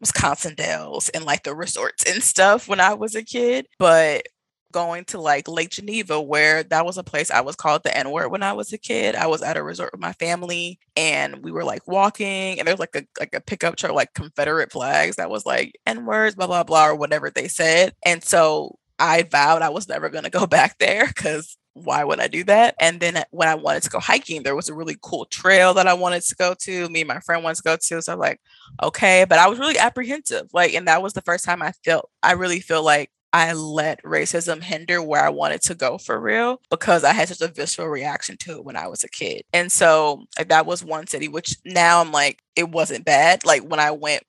[0.00, 4.26] Wisconsin Dells and like the resorts and stuff when I was a kid, but
[4.72, 8.10] going to like Lake Geneva, where that was a place I was called the N
[8.10, 9.14] word when I was a kid.
[9.14, 12.78] I was at a resort with my family and we were like walking and there's
[12.78, 16.46] like a like a pickup truck, like Confederate flags that was like N words, blah,
[16.46, 17.94] blah, blah, or whatever they said.
[18.04, 22.28] And so I vowed I was never to go back there because why would I
[22.28, 22.74] do that?
[22.80, 25.86] And then when I wanted to go hiking, there was a really cool trail that
[25.86, 26.88] I wanted to go to.
[26.88, 28.02] Me and my friend wanted to go to.
[28.02, 28.40] So I'm like,
[28.82, 29.24] okay.
[29.28, 30.48] But I was really apprehensive.
[30.52, 34.02] Like, and that was the first time I felt, I really feel like I let
[34.02, 37.88] racism hinder where I wanted to go for real because I had such a visceral
[37.88, 39.42] reaction to it when I was a kid.
[39.52, 43.44] And so like, that was one city, which now I'm like, it wasn't bad.
[43.44, 44.22] Like when I went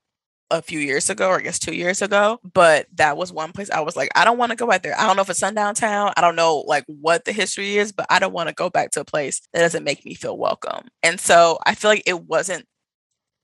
[0.51, 2.39] a few years ago, or I guess two years ago.
[2.53, 4.99] But that was one place I was like, I don't want to go back there.
[4.99, 6.11] I don't know if it's sundown town.
[6.17, 8.91] I don't know like what the history is, but I don't want to go back
[8.91, 10.87] to a place that doesn't make me feel welcome.
[11.03, 12.65] And so I feel like it wasn't,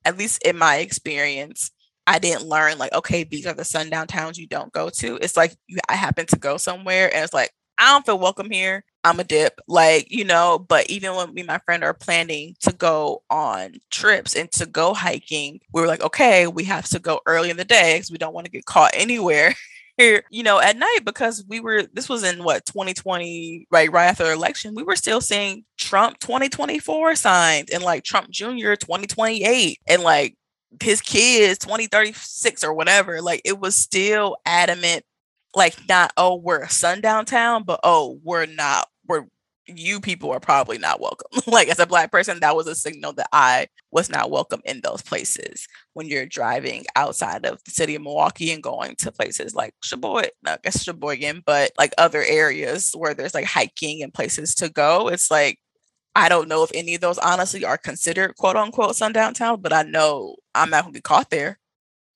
[0.03, 1.71] at least in my experience,
[2.07, 5.17] I didn't learn like, okay, these are the sundown towns you don't go to.
[5.17, 8.49] It's like you, I happen to go somewhere and it's like, I don't feel welcome
[8.49, 8.83] here.
[9.03, 12.55] I'm a dip, like, you know, but even when me and my friend are planning
[12.61, 16.99] to go on trips and to go hiking, we were like, okay, we have to
[16.99, 19.53] go early in the day because we don't want to get caught anywhere
[19.97, 24.05] here, you know, at night because we were, this was in what, 2020, right, right
[24.05, 28.73] after election, we were still seeing Trump 2024 signed and like Trump Jr.
[28.73, 30.35] 2028 and like
[30.81, 33.21] his kids 2036 or whatever.
[33.21, 35.03] Like it was still adamant
[35.55, 39.23] like not oh we're a sundown town but oh we're not we're
[39.67, 43.13] you people are probably not welcome like as a black person that was a signal
[43.13, 47.95] that i was not welcome in those places when you're driving outside of the city
[47.95, 52.91] of milwaukee and going to places like sheboygan i guess sheboygan but like other areas
[52.95, 55.57] where there's like hiking and places to go it's like
[56.15, 59.73] I don't know if any of those honestly are considered quote unquote sundown town, but
[59.73, 61.59] I know I'm not gonna be caught there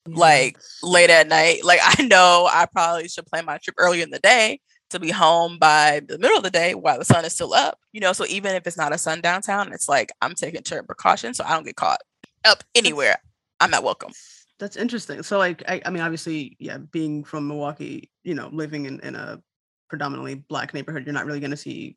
[0.08, 0.18] mm-hmm.
[0.18, 1.64] like late at night.
[1.64, 5.12] Like I know I probably should plan my trip early in the day to be
[5.12, 7.80] home by the middle of the day while the sun is still up.
[7.92, 10.86] You know, so even if it's not a sundown town, it's like I'm taking certain
[10.88, 12.02] precautions so I don't get caught
[12.46, 13.18] up anywhere.
[13.60, 14.12] I'm not welcome.
[14.60, 15.24] That's interesting.
[15.24, 19.16] So like I, I mean obviously, yeah, being from Milwaukee, you know, living in, in
[19.16, 19.42] a
[19.90, 21.96] predominantly black neighborhood, you're not really gonna see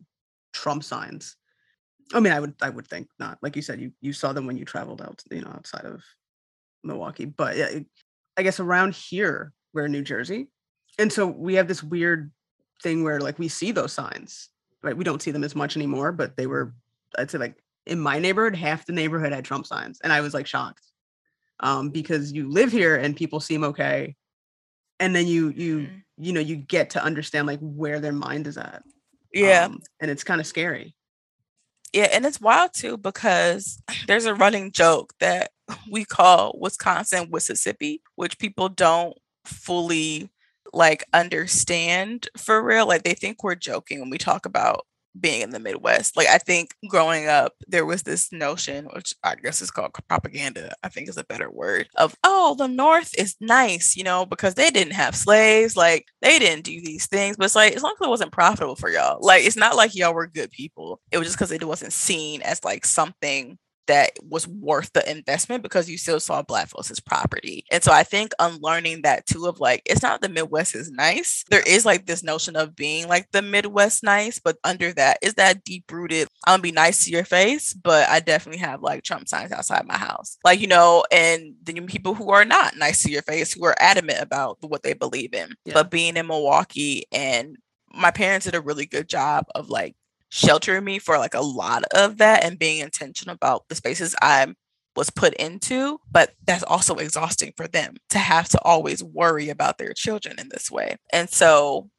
[0.52, 1.36] Trump signs.
[2.14, 3.38] I mean, I would I would think not.
[3.42, 6.02] Like you said, you you saw them when you traveled out, you know, outside of
[6.84, 7.24] Milwaukee.
[7.24, 7.80] But yeah,
[8.36, 10.48] I guess around here, we're in New Jersey.
[10.98, 12.30] And so we have this weird
[12.82, 14.48] thing where like we see those signs,
[14.82, 14.96] right?
[14.96, 16.74] We don't see them as much anymore, but they were,
[17.18, 20.00] I'd say like in my neighborhood, half the neighborhood had Trump signs.
[20.02, 20.82] And I was like shocked.
[21.60, 24.16] Um, because you live here and people seem okay.
[24.98, 25.96] And then you you mm-hmm.
[26.18, 28.82] you know you get to understand like where their mind is at.
[29.32, 29.66] Yeah.
[29.66, 30.96] Um, and it's kind of scary.
[31.92, 35.50] Yeah, and it's wild too because there's a running joke that
[35.90, 40.30] we call Wisconsin Mississippi, which people don't fully
[40.72, 42.86] like understand for real.
[42.86, 44.86] Like they think we're joking when we talk about
[45.20, 46.16] being in the Midwest.
[46.16, 50.74] Like I think growing up, there was this notion, which I guess is called propaganda,
[50.82, 54.54] I think is a better word, of oh, the North is nice, you know, because
[54.54, 57.36] they didn't have slaves, like they didn't do these things.
[57.36, 59.94] But it's like as long as it wasn't profitable for y'all, like it's not like
[59.94, 61.00] y'all were good people.
[61.10, 65.62] It was just because it wasn't seen as like something that was worth the investment
[65.62, 67.64] because you still saw black folks as property.
[67.70, 71.44] And so I think unlearning that too of like, it's not the Midwest is nice.
[71.50, 75.34] There is like this notion of being like the Midwest nice, but under that is
[75.34, 79.02] that deep rooted, I'm gonna be nice to your face, but I definitely have like
[79.02, 80.38] Trump signs outside my house.
[80.44, 83.76] Like, you know, and then people who are not nice to your face, who are
[83.80, 85.54] adamant about what they believe in.
[85.64, 85.74] Yeah.
[85.74, 87.56] But being in Milwaukee and
[87.94, 89.94] my parents did a really good job of like
[90.32, 94.54] sheltering me for like a lot of that and being intentional about the spaces I
[94.96, 95.98] was put into.
[96.10, 100.48] But that's also exhausting for them to have to always worry about their children in
[100.48, 100.96] this way.
[101.12, 101.90] And so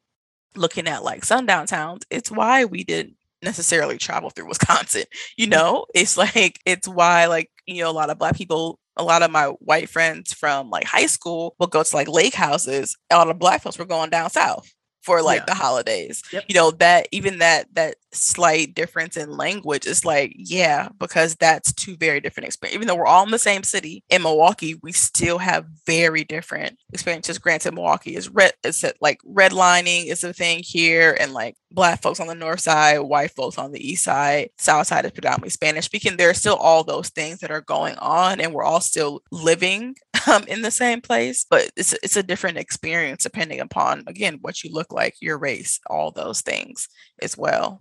[0.56, 5.04] looking at like sundown towns, it's why we didn't necessarily travel through Wisconsin.
[5.36, 9.04] You know, it's like it's why like, you know, a lot of black people a
[9.04, 12.96] lot of my white friends from like high school will go to like lake houses.
[13.10, 14.72] A lot of black folks were going down south
[15.04, 15.44] for like yeah.
[15.46, 16.22] the holidays.
[16.32, 16.44] Yep.
[16.48, 21.72] You know, that even that that slight difference in language is like, yeah, because that's
[21.72, 22.76] two very different experiences.
[22.76, 26.78] Even though we're all in the same city in Milwaukee, we still have very different
[26.92, 27.38] experiences.
[27.38, 32.20] Granted, Milwaukee is red it's like redlining is a thing here, and like black folks
[32.20, 35.84] on the north side, white folks on the east side, south side is predominantly Spanish
[35.84, 36.16] speaking.
[36.16, 39.96] There are still all those things that are going on, and we're all still living
[40.32, 44.62] um, in the same place, but it's it's a different experience depending upon again what
[44.62, 46.88] you look like, your race, all those things
[47.20, 47.80] as well.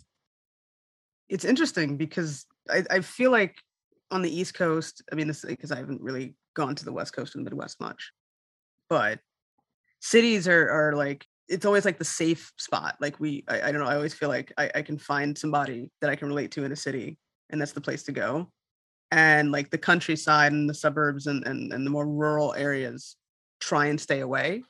[1.29, 3.55] It's interesting because I, I feel like
[4.11, 7.15] on the East Coast, I mean, this because I haven't really gone to the West
[7.15, 8.11] Coast and the Midwest much,
[8.89, 9.19] but
[10.01, 12.95] cities are are like it's always like the safe spot.
[12.99, 13.87] Like we, I, I don't know.
[13.87, 16.71] I always feel like I, I can find somebody that I can relate to in
[16.71, 17.17] a city,
[17.49, 18.49] and that's the place to go
[19.13, 23.15] and like the countryside and the suburbs and, and, and the more rural areas
[23.59, 24.63] try and stay away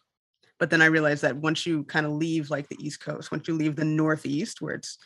[0.59, 3.47] but then i realized that once you kind of leave like the east coast once
[3.47, 4.97] you leave the northeast where it's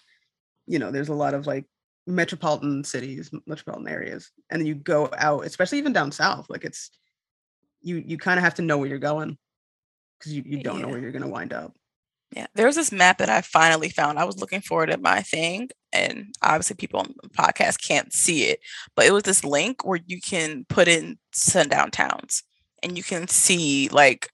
[0.65, 1.65] you know there's a lot of like
[2.05, 6.91] metropolitan cities metropolitan areas and then you go out especially even down south like it's
[7.81, 9.37] you you kind of have to know where you're going
[10.17, 10.83] because you, you don't yeah.
[10.83, 11.73] know where you're going to wind up
[12.35, 14.19] yeah, there's this map that I finally found.
[14.19, 18.11] I was looking for it in my thing, and obviously people on the podcast can't
[18.11, 18.59] see it,
[18.95, 22.43] but it was this link where you can put in sundown towns
[22.83, 24.29] and you can see like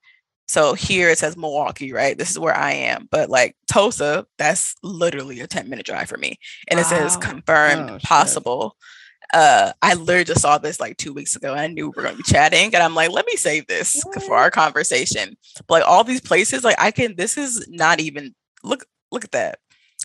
[0.48, 2.18] so here it says Milwaukee, right?
[2.18, 3.08] This is where I am.
[3.10, 6.38] But like Tosa, that's literally a 10 minute drive for me.
[6.68, 6.82] And wow.
[6.82, 8.76] it says confirmed oh, possible
[9.34, 12.04] uh, I literally just saw this like two weeks ago and I knew we were
[12.04, 12.74] going to be chatting.
[12.74, 15.36] And I'm like, let me save this for our conversation.
[15.68, 19.32] But like all these places, like I can, this is not even, look, look at
[19.32, 19.60] that.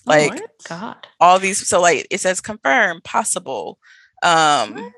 [0.07, 0.51] Like, what?
[0.67, 1.07] God.
[1.21, 3.79] All these, so like it says confirmed possible,
[4.23, 4.93] um, what?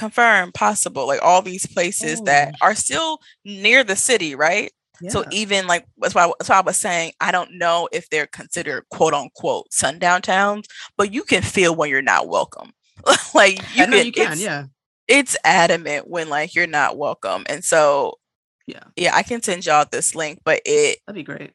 [0.00, 2.24] Confirm, possible, like all these places oh.
[2.24, 4.72] that are still near the city, right?
[5.00, 5.10] Yeah.
[5.10, 8.26] So even like that's why, that's why I was saying I don't know if they're
[8.26, 12.72] considered quote unquote sundown towns, but you can feel when you're not welcome.
[13.34, 14.64] like you, can, you can, yeah.
[15.08, 17.44] It's adamant when like you're not welcome.
[17.48, 18.18] And so
[18.66, 18.84] yeah.
[18.96, 21.52] Yeah, I can send y'all this link, but it that'd be great.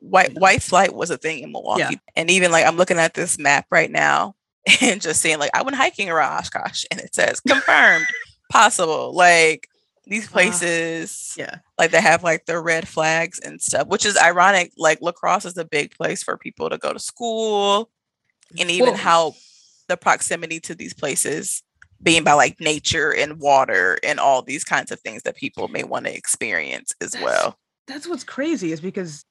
[0.00, 1.82] White white flight was a thing in Milwaukee.
[1.82, 1.98] Yeah.
[2.16, 4.34] And even like I'm looking at this map right now
[4.80, 8.06] and just saying like I went hiking around Oshkosh and it says confirmed
[8.50, 9.12] possible.
[9.14, 9.68] Like
[10.06, 14.72] these places yeah like they have like the red flags and stuff which is ironic
[14.76, 17.88] like La Crosse is a big place for people to go to school
[18.58, 19.32] and even how
[19.88, 21.62] the proximity to these places
[22.02, 25.84] being by like nature and water and all these kinds of things that people may
[25.84, 27.58] want to experience as that's, well.
[27.86, 29.24] That's what's crazy is because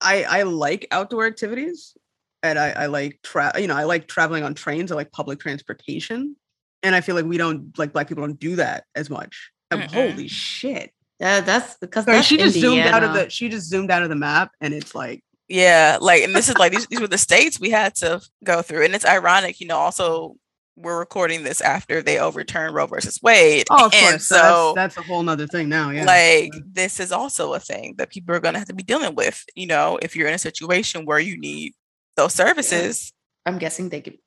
[0.00, 1.96] I I like outdoor activities
[2.42, 4.92] and I, I like tra- you know I like traveling on trains.
[4.92, 6.36] I like public transportation,
[6.82, 9.50] and I feel like we don't like black people don't do that as much.
[9.70, 9.92] Mm-mm.
[9.92, 10.92] holy shit!
[11.20, 14.02] Yeah, that's because Sorry, that's she just zoomed out of the she just zoomed out
[14.02, 17.08] of the map, and it's like Yeah, like, and this is like these, these were
[17.08, 19.76] the states we had to go through, and it's ironic, you know.
[19.76, 20.36] Also,
[20.76, 24.26] we're recording this after they overturned Roe versus Wade, oh, of and course.
[24.26, 25.90] So so that's, that's a whole nother thing now.
[25.90, 28.84] Yeah, like this is also a thing that people are going to have to be
[28.84, 29.44] dealing with.
[29.56, 31.74] You know, if you're in a situation where you need
[32.18, 33.12] those services,
[33.46, 34.18] I'm guessing they could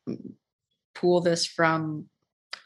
[0.96, 2.08] pull this from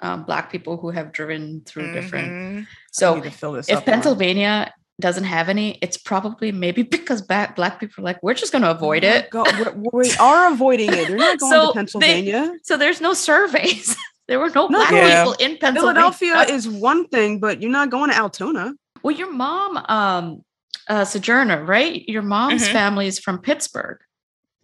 [0.02, 2.28] um, black people who have driven through different.
[2.32, 2.62] Mhm.
[2.64, 3.94] I So need to fill this if up more.
[3.94, 8.52] Pennsylvania doesn't have any, it's probably maybe because black black people are like we're just
[8.52, 9.30] going to avoid Oh it.
[9.30, 11.08] God, we- we are avoiding it.
[11.10, 12.54] They're not going So to they- Pennsylvania.
[12.64, 13.96] So there's no surveys.
[14.28, 15.24] there were no No, black Yeah.
[15.26, 16.12] people in Pennsylvania.
[16.12, 18.74] Philadelphia is one thing, but you're not going to Altoona.
[19.04, 20.42] well, your mom, um,
[20.88, 22.08] uh, Sojourner, right?
[22.08, 22.72] Your mom's Mhm.
[22.72, 24.00] family is from Pittsburgh.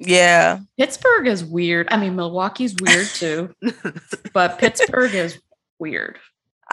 [0.01, 1.87] Yeah, Pittsburgh is weird.
[1.91, 3.53] I mean, Milwaukee's weird too,
[4.33, 5.39] but Pittsburgh is
[5.79, 6.17] weird.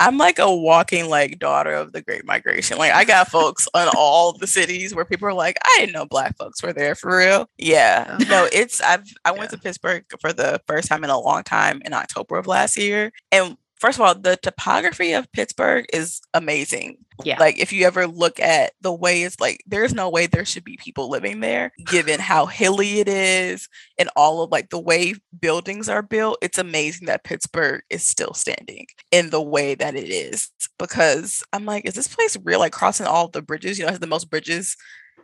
[0.01, 2.79] I'm like a walking like daughter of the Great Migration.
[2.79, 6.07] Like I got folks in all the cities where people are like, I didn't know
[6.07, 7.49] black folks were there for real.
[7.59, 8.29] Yeah, Yeah.
[8.29, 9.57] no, it's I've I went Yeah.
[9.57, 13.11] to Pittsburgh for the first time in a long time in October of last year,
[13.33, 16.99] and first of all, the topography of Pittsburgh is amazing.
[17.25, 17.39] Yeah.
[17.39, 20.65] Like if you ever look at the way it's like there's no way there should
[20.65, 23.69] be people living there given how hilly it is
[23.99, 26.39] and all of like the way buildings are built.
[26.43, 31.65] It's amazing that Pittsburgh is still standing in the way that it is because I'm
[31.65, 34.07] like is this place real like crossing all the bridges, you know, it has the
[34.07, 34.77] most bridges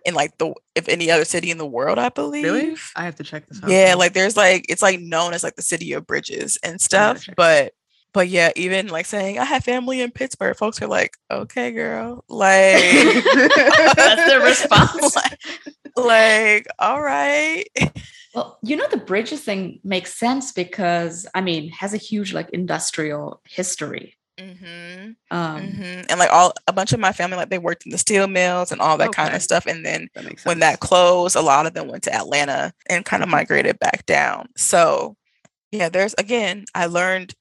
[0.04, 2.44] in like the if any other city in the world, I believe.
[2.44, 2.76] Really?
[2.96, 3.70] I have to check this out.
[3.70, 7.26] Yeah, like there's like it's like known as like the city of bridges and stuff.
[7.36, 7.72] But
[8.14, 12.24] but yeah, even like saying I have family in Pittsburgh, folks are like, okay, girl,
[12.28, 12.76] like
[13.96, 15.16] That's their response.
[15.16, 15.40] like,
[15.96, 17.66] like, all right.
[18.34, 22.48] Well, you know, the bridges thing makes sense because I mean, has a huge like
[22.50, 24.16] industrial history.
[24.38, 26.06] Mm-hmm, Um, mm-hmm.
[26.08, 28.72] And like all a bunch of my family, like they worked in the steel mills
[28.72, 29.66] and all that kind of stuff.
[29.66, 33.22] And then that when that closed, a lot of them went to Atlanta and kind
[33.22, 34.48] of migrated back down.
[34.56, 35.16] So,
[35.72, 37.34] yeah, there's again, I learned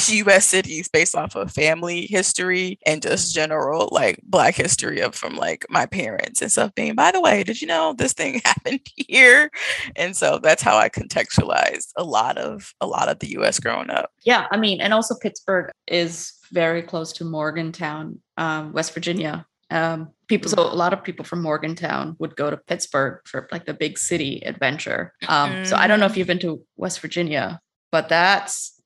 [0.08, 5.36] US cities based off of family history and just general like black history of from
[5.36, 8.80] like my parents and stuff being by the way did you know this thing happened
[8.96, 9.50] here
[9.96, 13.90] and so that's how i contextualized a lot of a lot of the us growing
[13.90, 19.46] up yeah, I mean, and also Pittsburgh is very close to Morgantown, um, West Virginia.
[19.70, 23.64] Um, people, so a lot of people from Morgantown would go to Pittsburgh for like
[23.64, 25.14] the big city adventure.
[25.28, 28.80] Um, so I don't know if you've been to West Virginia, but that's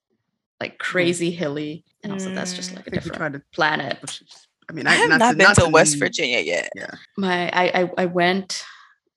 [0.60, 2.76] like crazy hilly, and also that's just Mm.
[2.76, 3.42] like a different tried to.
[3.52, 3.98] planet.
[4.02, 4.22] Is,
[4.68, 7.82] I mean, i have not, to- been to, west n- virginia yet Yeah, my I
[7.82, 8.64] I, I went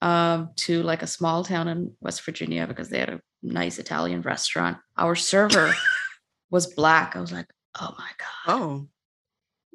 [0.02, 4.22] um, to like a small town in West Virginia because they had a nice Italian
[4.22, 4.78] restaurant.
[4.96, 5.74] Our server
[6.50, 7.16] was black.
[7.16, 7.46] I was like,
[7.80, 8.88] oh my god, Oh,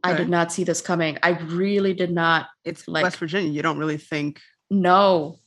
[0.04, 1.18] I did not see this coming.
[1.22, 3.52] I really did not it's Like- West Virginia.
[3.52, 4.40] You don't really think.
[4.72, 5.40] No.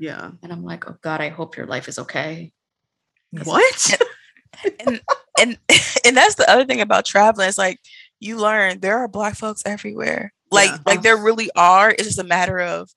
[0.00, 0.30] Yeah.
[0.42, 2.52] And I'm like, oh god, I hope your life is okay.
[3.44, 3.98] What?
[4.86, 5.00] and
[5.40, 5.58] and
[6.04, 7.78] and that's the other thing about traveling It's like
[8.20, 10.78] you learn there are black folks everywhere like Yeah.
[10.86, 12.90] like there really are it's just a matter of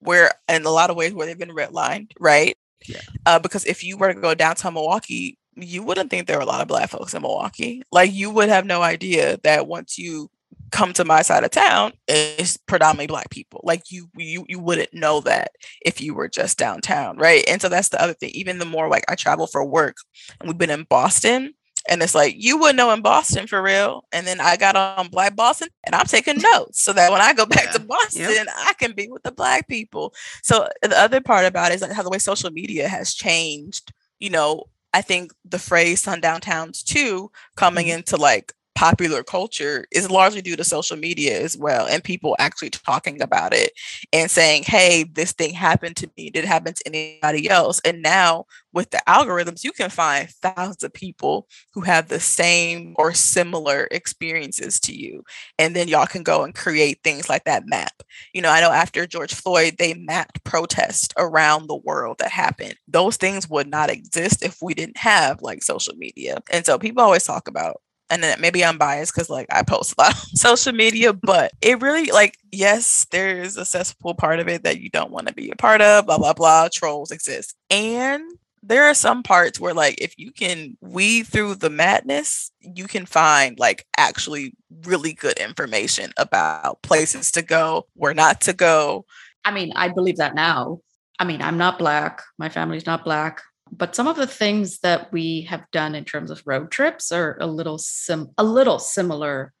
[0.00, 2.56] where in a lot of ways where they've been redlined right
[2.86, 3.00] Yeah.
[3.26, 6.46] uh, because if you were to go downtown milwaukee you wouldn't think there were a
[6.46, 10.28] lot of black folks in milwaukee like you would have no idea that once you
[10.74, 14.92] come to my side of town it's predominantly black people like you you you wouldn't
[14.92, 15.52] know that
[15.82, 18.88] if you were just downtown right and so that's the other thing even the more
[18.88, 19.96] like i travel for work
[20.40, 21.54] and we've been in Boston.
[21.86, 24.04] And it's like, you wouldn't know in Boston for real.
[24.10, 27.34] And then I got on Black Boston and I'm taking notes so that when I
[27.34, 27.86] go back to Yeah.
[27.86, 30.14] Boston, I can be with the Black people.
[30.42, 33.92] So the other part about it is like how the way social media has changed.
[34.18, 34.64] You know,
[34.94, 37.98] I think the phrase sundown towns too coming Mhm.
[37.98, 42.70] into like popular culture is largely due to social media as well and people actually
[42.70, 43.72] talking about it
[44.12, 47.80] and saying hey this thing happened to me did it happen to anybody else?
[47.84, 52.94] And now with the algorithms you can find thousands of people who have the same
[52.98, 55.22] or similar experiences to you.
[55.58, 57.92] And then y'all can go and create things like that map.
[58.32, 62.74] You know i know after george floyd they mapped protests around the world that happened.
[62.88, 66.38] Those things would not exist if we didn't have like social media.
[66.50, 67.76] And so people always talk about
[68.10, 71.52] and then maybe I'm biased because like I post a lot on social media, but
[71.60, 75.34] it really like yes, there's a cesspool part of it that you don't want to
[75.34, 76.68] be a part of, blah blah blah.
[76.72, 77.56] Trolls exist.
[77.70, 78.22] And
[78.66, 83.04] there are some parts where like if you can weed through the madness, you can
[83.04, 89.04] find like actually really good information about places to go, where not to go.
[89.44, 90.80] I mean, I believe that now.
[91.18, 92.22] I mean, I'm not black.
[92.38, 93.42] My family's not black.
[93.76, 97.36] But some of the things that we have done in terms of road trips are
[97.40, 99.52] a little sim a little similar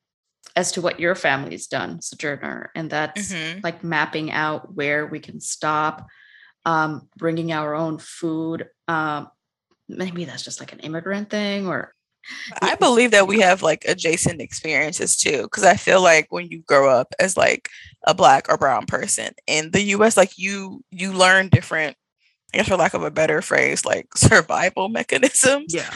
[0.56, 3.60] as to what your family's done, Sojourner, and that's mm-hmm.
[3.64, 6.06] like mapping out where we can stop,
[6.64, 8.68] um, bringing our own food.
[8.86, 9.28] Um,
[9.88, 11.92] maybe that's just like an immigrant thing, or
[12.62, 16.62] I believe that we have like adjacent experiences too, because I feel like when you
[16.62, 17.68] grow up as like
[18.06, 21.96] a black or brown person in the U.S., like you you learn different
[22.54, 25.74] I guess for lack of a better phrase, like survival mechanisms.
[25.74, 25.90] Yeah.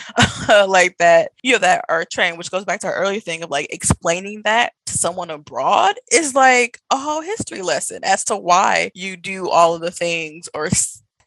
[0.66, 3.50] like that, you know, that are trained, which goes back to our earlier thing of
[3.50, 8.90] like explaining that to someone abroad is like a whole history lesson as to why
[8.92, 10.68] you do all of the things or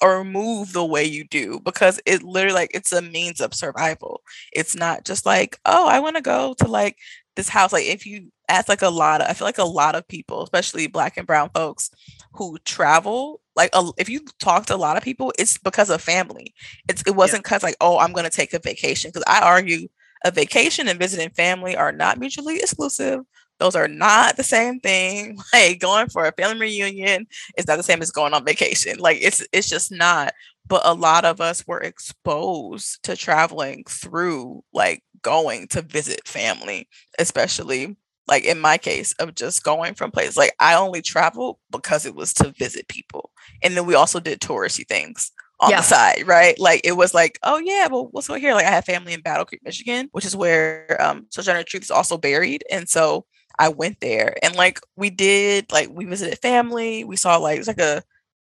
[0.01, 4.21] or move the way you do because it literally like it's a means of survival.
[4.51, 6.97] It's not just like, oh, I want to go to like
[7.35, 7.73] this house.
[7.73, 10.43] Like if you ask like a lot of, I feel like a lot of people,
[10.43, 11.89] especially black and brown folks
[12.33, 16.01] who travel, like a, if you talk to a lot of people, it's because of
[16.01, 16.53] family.
[16.89, 17.67] It's it wasn't because yeah.
[17.67, 19.09] like, oh, I'm gonna take a vacation.
[19.09, 19.87] Because I argue
[20.23, 23.21] a vacation and visiting family are not mutually exclusive.
[23.59, 25.37] Those are not the same thing.
[25.53, 27.27] Like going for a family reunion
[27.57, 28.97] is not the same as going on vacation.
[28.99, 30.33] Like it's it's just not.
[30.67, 36.87] But a lot of us were exposed to traveling through like going to visit family,
[37.19, 37.95] especially
[38.27, 42.15] like in my case of just going from places like I only traveled because it
[42.15, 43.31] was to visit people.
[43.61, 45.77] And then we also did touristy things on yeah.
[45.77, 46.57] the side, right?
[46.59, 48.53] Like it was like, oh yeah, well, let's go here.
[48.53, 51.91] Like I have family in Battle Creek, Michigan, which is where um Sojourner Truth is
[51.91, 52.63] also buried.
[52.71, 53.25] And so
[53.59, 57.03] I went there and like we did like we visited family.
[57.03, 58.03] We saw like it's like a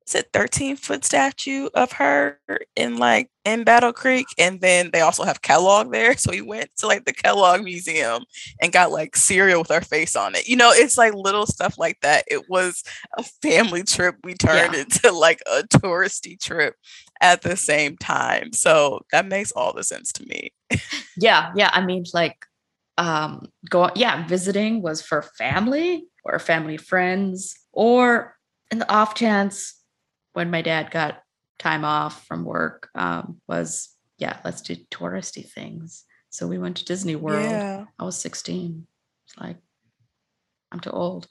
[0.07, 2.39] is it 13 foot statue of her
[2.75, 4.27] in like in Battle Creek.
[4.37, 6.15] And then they also have Kellogg there.
[6.23, 8.23] So we went to like the Kellogg Museum
[8.61, 10.47] and got like cereal with our face on it.
[10.47, 12.23] You know, it's like little stuff like that.
[12.27, 12.81] It was
[13.17, 14.15] a family trip.
[14.23, 14.81] We turned yeah.
[14.81, 16.75] into like a touristy trip
[17.19, 18.53] at the same time.
[18.53, 20.53] So that makes all the sense to me.
[21.17, 21.51] yeah.
[21.55, 21.71] Yeah.
[21.73, 22.45] I mean, like
[22.99, 28.37] um go yeah visiting was for family or family friends or
[28.69, 29.82] in the off chance
[30.33, 31.21] when my dad got
[31.59, 36.03] time off from work um was yeah let's do touristy things.
[36.29, 37.43] So we went to disney world.
[37.43, 37.85] Yeah.
[37.99, 38.87] i was 16
[39.27, 39.57] it's like
[40.71, 41.27] i'm too old.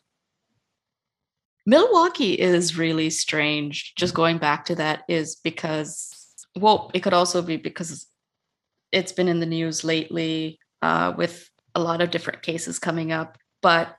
[1.64, 3.94] Milwaukee is really strange.
[3.94, 8.06] Just going back to that is because well it could also be because
[8.90, 13.38] it's been in the news lately uh, with a lot of different cases coming up,
[13.62, 13.96] but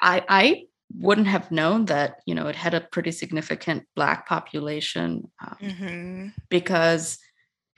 [0.00, 0.62] I I
[0.94, 6.28] wouldn't have known that you know it had a pretty significant black population um, mm-hmm.
[6.48, 7.18] because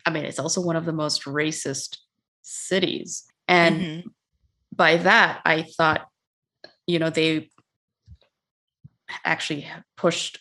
[0.05, 1.99] I mean it's also one of the most racist
[2.43, 4.09] cities, and mm-hmm.
[4.75, 6.07] by that I thought
[6.87, 7.51] you know they
[9.25, 10.39] actually pushed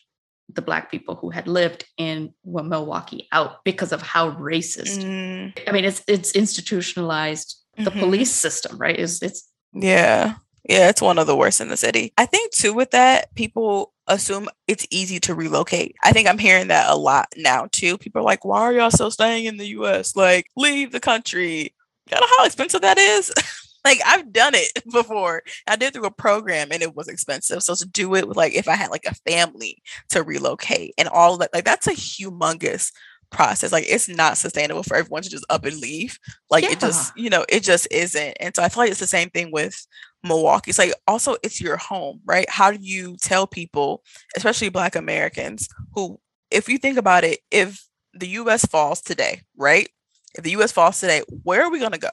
[0.53, 5.03] the black people who had lived in Milwaukee out because of how racist.
[5.03, 5.53] Mm.
[5.68, 7.99] I mean, it's it's institutionalized the mm-hmm.
[7.99, 8.97] police system, right?
[8.97, 10.36] Is it's yeah.
[10.68, 12.13] Yeah, it's one of the worst in the city.
[12.18, 15.95] I think too with that, people assume it's easy to relocate.
[16.03, 17.97] I think I'm hearing that a lot now too.
[17.97, 20.15] People are like, why are y'all still staying in the US?
[20.15, 21.74] Like, leave the country.
[22.09, 23.34] You know how expensive that is?
[23.86, 25.43] like I've done it before.
[25.68, 27.63] I did through a program and it was expensive.
[27.63, 31.07] So to do it with like if I had like a family to relocate and
[31.07, 32.91] all that, like that's a humongous
[33.30, 33.72] process.
[33.72, 36.20] Like it's not sustainable for everyone to just up and leave.
[36.49, 36.72] Like yeah.
[36.72, 38.38] it just, you know, it just isn't.
[38.39, 39.86] And so I feel like it's the same thing with
[40.28, 40.69] Milwaukee.
[40.69, 42.49] It's like also it's your home, right?
[42.49, 44.03] How do you tell people,
[44.36, 46.19] especially black Americans, who
[46.51, 49.89] if you think about it, if the US falls today, right?
[50.36, 52.09] If the US falls today, where are we gonna go?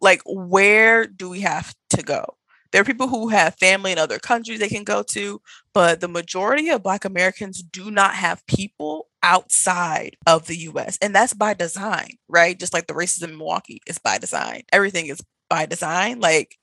[0.00, 2.36] Like where do we have to go?
[2.74, 5.40] There are people who have family in other countries they can go to,
[5.72, 10.98] but the majority of Black Americans do not have people outside of the US.
[11.00, 12.58] And that's by design, right?
[12.58, 14.62] Just like the racism in Milwaukee is by design.
[14.72, 16.18] Everything is by design.
[16.18, 16.56] Like,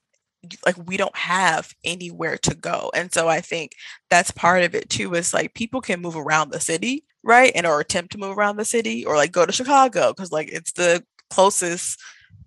[0.64, 2.90] like we don't have anywhere to go.
[2.94, 3.72] And so I think
[4.10, 7.52] that's part of it too, is like people can move around the city, right?
[7.54, 10.50] And or attempt to move around the city or like go to Chicago because like
[10.50, 11.98] it's the closest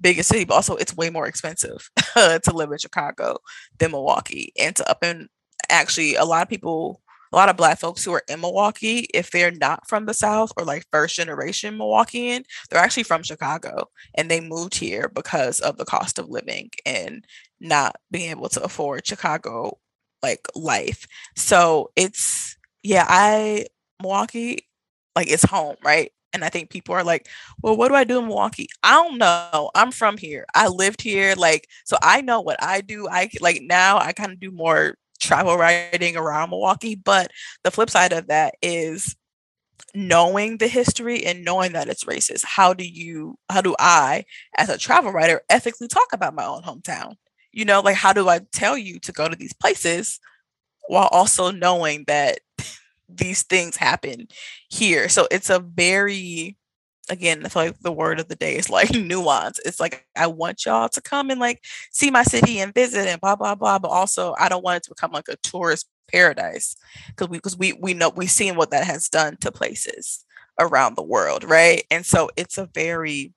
[0.02, 3.38] biggest city, but also it's way more expensive to live in Chicago
[3.80, 4.52] than Milwaukee.
[4.60, 5.30] And to up and
[5.70, 7.02] actually a lot of people,
[7.36, 10.54] a lot of black folks who are in Milwaukee, if they're not from the South
[10.56, 15.76] or like first generation Milwaukeean, they're actually from Chicago and they moved here because of
[15.76, 17.26] the cost of living and
[17.60, 19.78] not being able to afford Chicago
[20.24, 21.06] like life.
[21.36, 23.66] So it's yeah, I
[24.02, 24.68] Milwaukee
[25.14, 26.12] like it's home, right?
[26.32, 27.28] And I think people are like,
[27.62, 28.70] well, what do I do in Milwaukee?
[28.82, 29.72] I don't know.
[29.76, 30.46] I'm from here.
[30.56, 31.34] I lived here.
[31.36, 33.10] Like, so I know what I do.
[33.10, 36.96] I like now I kind of do more travel writing around Milwaukee.
[36.96, 37.32] But
[37.64, 39.16] the flip side of that is
[39.94, 44.24] knowing the history and knowing that it's racist how do you how do i
[44.58, 47.16] as a travel writer ethically talk about my own hometown
[47.52, 50.20] you know like how do i tell you to go to these places
[50.88, 52.40] while also knowing that
[53.10, 54.28] these things happen
[54.70, 56.58] here so it's a very
[57.10, 59.60] again i feel like the word of the day is like nuance.
[59.66, 63.22] It's like i want y'all to come and like see my city and visit and
[63.22, 66.76] blah blah blah but also i don't want it to become like a tourist paradise
[67.08, 70.24] because we because we we know we've seen what that has done to places
[70.60, 71.84] around the world right?
[71.92, 73.34] And so it's a very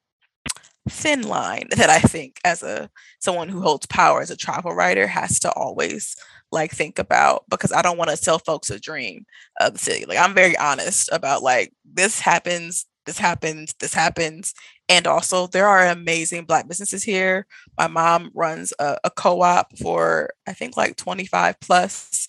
[0.88, 2.88] thin line that i think as a
[3.20, 6.16] someone who holds power as a travel writer has to always
[6.50, 9.26] like think about because i don't want to sell folks a dream
[9.60, 10.06] of the city.
[10.06, 14.54] Like i'm very honest about like this happens this happens this happens
[14.88, 17.46] and also there are amazing black businesses here
[17.76, 22.28] my mom runs a, a co-op for i think like 25 plus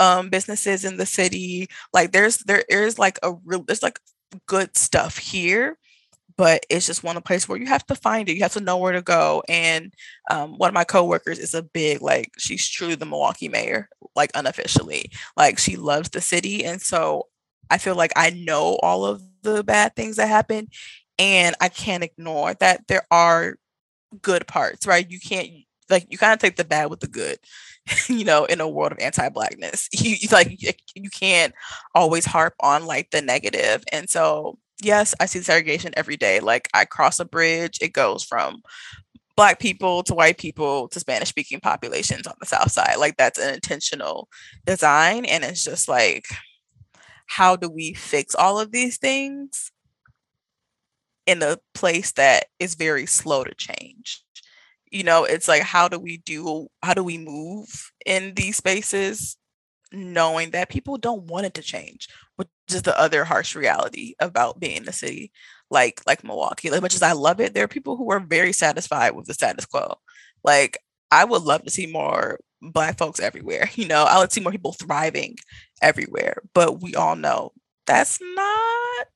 [0.00, 1.68] um, businesses in the city.
[1.92, 4.00] Like there's there is like a real there's like
[4.46, 5.78] good stuff here,
[6.36, 8.34] but it's just one places where you have to find it.
[8.34, 9.42] You have to know where to go.
[9.48, 9.92] And
[10.30, 14.30] um, one of my coworkers is a big like she's truly the Milwaukee mayor, like
[14.34, 15.10] unofficially.
[15.36, 17.26] Like she loves the city, and so
[17.70, 20.68] I feel like I know all of the bad things that happen,
[21.18, 23.56] and I can't ignore that there are
[24.22, 25.08] good parts, right?
[25.08, 25.48] You can't
[25.88, 27.38] like you kind of take the bad with the good
[28.08, 29.88] you know, in a world of anti-blackness.
[30.00, 30.58] You, you like
[30.94, 31.54] you can't
[31.94, 33.84] always harp on like the negative.
[33.92, 36.40] And so yes, I see segregation every day.
[36.40, 38.62] Like I cross a bridge, it goes from
[39.36, 42.96] black people to white people to Spanish speaking populations on the south side.
[42.98, 44.28] Like that's an intentional
[44.66, 45.24] design.
[45.24, 46.24] And it's just like,
[47.30, 49.70] how do we fix all of these things
[51.26, 54.22] in a place that is very slow to change?
[54.90, 59.36] you know it's like how do we do how do we move in these spaces
[59.92, 64.60] knowing that people don't want it to change which is the other harsh reality about
[64.60, 65.32] being in a city
[65.70, 68.52] like like milwaukee like much as i love it there are people who are very
[68.52, 69.94] satisfied with the status quo
[70.44, 70.78] like
[71.10, 74.52] i would love to see more black folks everywhere you know i would see more
[74.52, 75.36] people thriving
[75.82, 77.52] everywhere but we all know
[77.86, 79.06] that's not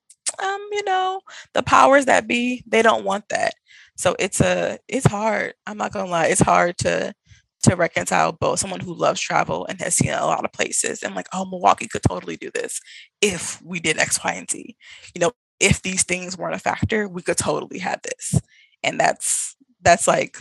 [0.43, 1.21] um you know
[1.53, 3.55] the powers that be they don't want that
[3.97, 5.55] so it's a it's hard.
[5.67, 7.15] I'm not gonna lie, it's hard to
[7.63, 11.15] to reconcile both someone who loves travel and has seen a lot of places and
[11.15, 12.79] like, oh, Milwaukee could totally do this
[13.23, 14.77] if we did X, Y, and Z.
[15.15, 18.41] You know, if these things weren't a factor, we could totally have this.
[18.83, 20.39] And that's that's like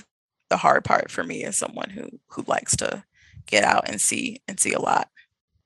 [0.53, 3.03] the hard part for me as someone who who likes to
[3.47, 5.09] get out and see and see a lot.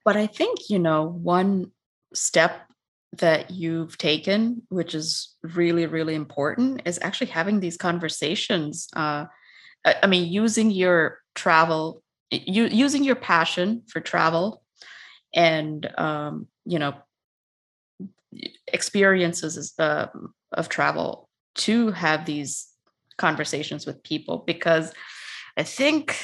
[0.05, 1.71] But I think, you know, one
[2.13, 2.61] step
[3.17, 8.87] that you've taken, which is really, really important, is actually having these conversations.
[8.95, 9.25] Uh,
[9.83, 14.63] I mean, using your travel, you, using your passion for travel
[15.35, 16.93] and, um, you know,
[18.71, 20.07] experiences uh,
[20.53, 22.67] of travel to have these
[23.17, 24.93] conversations with people because
[25.55, 26.17] I think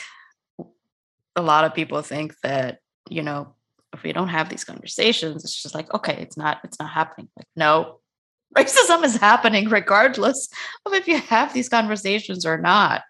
[1.36, 2.80] a lot of people think that,
[3.10, 3.56] you know,
[3.94, 7.30] if we don't have these conversations, it's just like, okay, it's not, it's not happening.
[7.36, 8.00] Like, no,
[8.56, 10.50] racism is happening regardless
[10.86, 13.02] of if you have these conversations or not.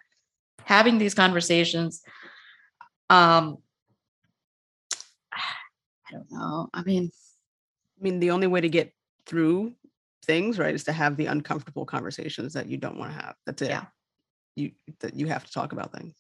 [0.66, 2.02] Having these conversations,
[3.10, 3.58] um,
[5.34, 6.70] I don't know.
[6.74, 7.12] I mean,
[8.00, 8.94] I mean, the only way to get
[9.26, 9.74] through
[10.24, 13.36] things, right, is to have the uncomfortable conversations that you don't want to have.
[13.46, 13.70] That's it.
[13.70, 13.86] Yeah.
[14.56, 16.14] You that you have to talk about things.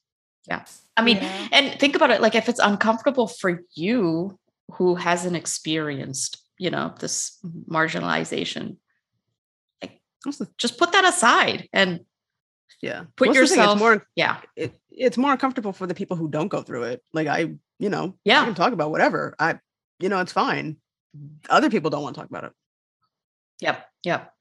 [0.47, 0.65] Yeah.
[0.97, 1.47] I mean, yeah.
[1.51, 4.37] and think about it like if it's uncomfortable for you,
[4.71, 7.39] who hasn't experienced you know this
[7.69, 8.77] marginalization
[9.81, 9.99] like
[10.57, 12.01] just put that aside and
[12.81, 16.47] yeah put Most yourself more yeah it, it's more comfortable for the people who don't
[16.47, 19.57] go through it like i you know yeah I can talk about whatever i
[19.99, 20.77] you know it's fine
[21.49, 22.51] other people don't want to talk about it
[23.61, 24.33] yep yep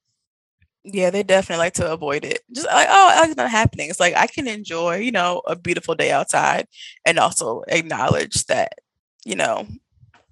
[0.84, 2.40] yeah, they definitely like to avoid it.
[2.52, 3.89] Just like, oh, it's not happening.
[3.89, 6.66] It's like I can enjoy, you know, a beautiful day outside
[7.06, 8.72] and also acknowledge that,
[9.24, 9.66] you know,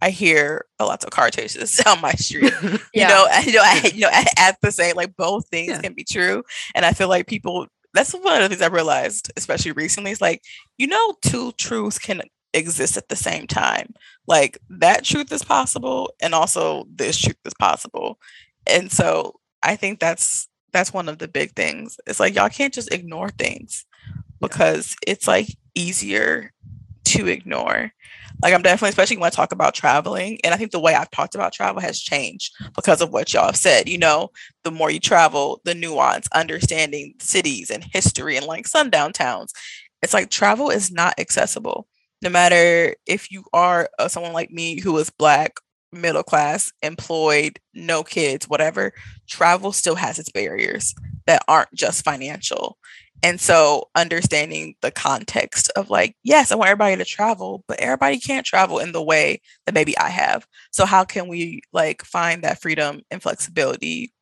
[0.02, 2.52] I hear a lot of car chases down my street.
[2.62, 2.78] yeah.
[2.94, 5.80] You know, you know, I, you know, at the same, like both things yeah.
[5.80, 6.42] can be true,
[6.74, 7.66] and I feel like people.
[7.92, 10.12] That's one of the things I realized, especially recently.
[10.12, 10.42] Is like,
[10.78, 12.22] you know, two truths can
[12.54, 13.94] exist at the same time.
[14.28, 18.18] Like that truth is possible, and also this truth is possible.
[18.66, 21.98] And so, I think that's that's one of the big things.
[22.06, 23.84] It's like y'all can't just ignore things
[24.40, 26.52] because it's like easier
[27.04, 27.92] to ignore
[28.42, 31.10] like I'm definitely, especially when I talk about traveling, and I think the way I've
[31.10, 33.88] talked about travel has changed because of what y'all have said.
[33.88, 34.30] You know,
[34.64, 39.52] the more you travel, the nuance, understanding cities and history and like sundown towns.
[40.02, 41.86] It's like travel is not accessible.
[42.22, 45.56] No matter if you are uh, someone like me who is black
[45.92, 48.92] middle class, employed, no kids, whatever,
[49.28, 50.94] travel still has its barriers
[51.26, 52.78] that aren't just financial.
[53.22, 58.18] And so understanding the context of like, yes, I want everybody to travel, but everybody
[58.18, 60.46] can't travel in the way that maybe I have.
[60.70, 64.12] So how can we like find that freedom and flexibility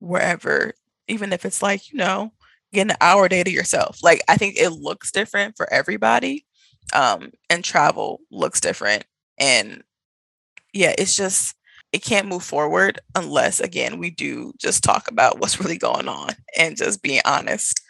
[0.00, 0.74] wherever,
[1.08, 2.32] even if it's like, you know,
[2.72, 4.02] get an hour day to yourself.
[4.02, 6.44] Like I think it looks different for everybody.
[6.92, 9.04] Um, and travel looks different.
[9.38, 9.82] And
[10.76, 11.54] yeah, it's just
[11.92, 16.30] it can't move forward unless again we do just talk about what's really going on
[16.58, 17.80] and just being honest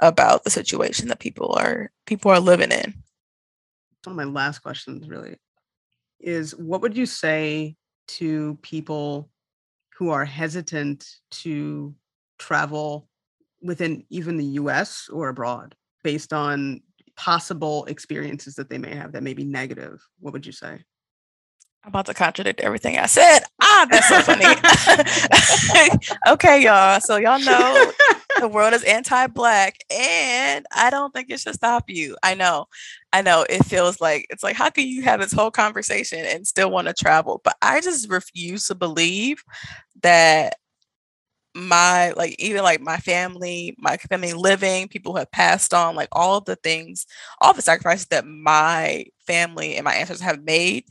[0.00, 2.94] about the situation that people are people are living in.
[4.04, 5.36] One of my last questions really
[6.20, 9.30] is what would you say to people
[9.96, 11.94] who are hesitant to
[12.38, 13.08] travel
[13.62, 16.80] within even the US or abroad based on
[17.16, 20.04] possible experiences that they may have that may be negative?
[20.18, 20.80] What would you say?
[21.84, 23.40] I'm about to contradict everything I said.
[23.60, 24.46] Ah, that's so funny.
[26.32, 26.98] okay, y'all.
[27.00, 27.92] So y'all know
[28.40, 32.16] the world is anti-black, and I don't think it should stop you.
[32.22, 32.68] I know,
[33.12, 33.44] I know.
[33.50, 36.88] It feels like it's like how can you have this whole conversation and still want
[36.88, 37.42] to travel?
[37.44, 39.44] But I just refuse to believe
[40.02, 40.54] that
[41.54, 46.08] my like even like my family my family living people who have passed on like
[46.10, 47.06] all of the things
[47.40, 50.84] all the sacrifices that my family and my ancestors have made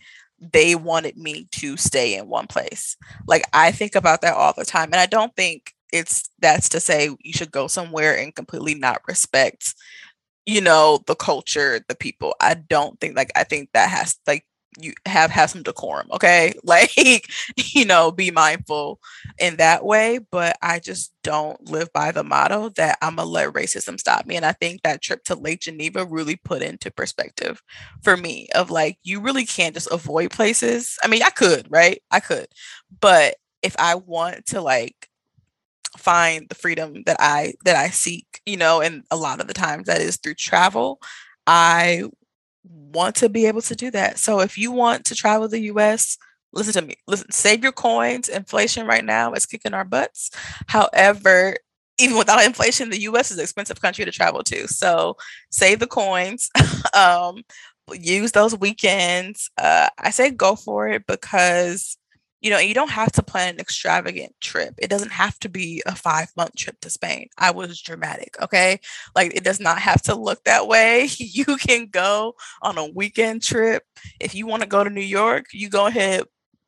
[0.52, 2.98] they wanted me to stay in one place.
[3.28, 4.90] Like I think about that all the time.
[4.91, 9.02] And I don't think it's that's to say you should go somewhere and completely not
[9.07, 9.76] respect,
[10.45, 12.36] you know, the culture, the people.
[12.41, 14.45] I don't think like I think that has like
[14.80, 16.54] you have have some decorum okay?
[16.64, 17.28] Like
[17.58, 19.00] you know be mindful
[19.40, 23.54] in that way but i just don't live by the motto that i'm gonna let
[23.54, 27.62] racism stop me and i think that trip to lake geneva really put into perspective
[28.02, 30.98] for me of like you really can't just avoid places.
[31.04, 32.02] I mean i could right?
[32.12, 32.48] I could.
[33.02, 35.10] But if i want to like
[35.98, 39.54] find the freedom that i that i seek you know and a lot of the
[39.54, 41.00] times that is through travel
[41.48, 42.04] i
[42.64, 44.19] want to be able to do that.
[44.19, 46.18] So if you want to travel the US,
[46.53, 46.95] listen to me.
[47.07, 48.30] Listen, save your coins.
[48.30, 50.31] Inflation right now is kicking our butts.
[50.68, 51.57] However,
[51.99, 54.68] even without inflation, the US is an expensive country to travel to.
[54.68, 55.18] So
[55.52, 56.49] save the coins.
[56.94, 57.44] um,
[57.91, 59.49] use those weekends.
[59.57, 61.98] Uh, I say go for it because
[62.44, 64.76] you know, you don't have to plan an extravagant trip.
[64.78, 67.30] It doesn't have to be a five month trip to Spain.
[67.38, 68.36] I was dramatic.
[68.41, 68.80] Okay.
[69.15, 71.10] Like it does not have to look that way.
[71.36, 73.84] You can go on a weekend trip.
[74.20, 76.24] If you want to go to New York, you go ahead,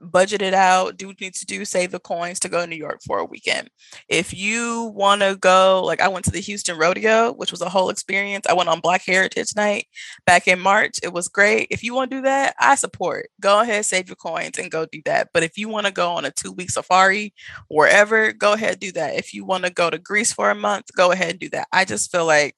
[0.06, 2.68] budget it out, do what you need to do, save the coins to go to
[2.68, 3.70] New York for a weekend.
[4.08, 7.70] If you want to go, like I went to the Houston Rodeo, which was a
[7.70, 8.46] whole experience.
[8.48, 9.88] I went on Black Heritage Night
[10.26, 11.00] back in March.
[11.04, 11.68] It was great.
[11.72, 13.30] If you want to do that, I support.
[13.42, 15.30] Go ahead, save your coins and go do that.
[15.34, 17.34] But if you want to go on a two week safari
[17.68, 19.16] wherever, go ahead, do that.
[19.16, 21.68] If you want to go to Greece for a month, go ahead and do that.
[21.72, 22.56] I just feel like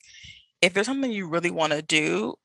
[0.61, 2.36] if there's something you really want to do,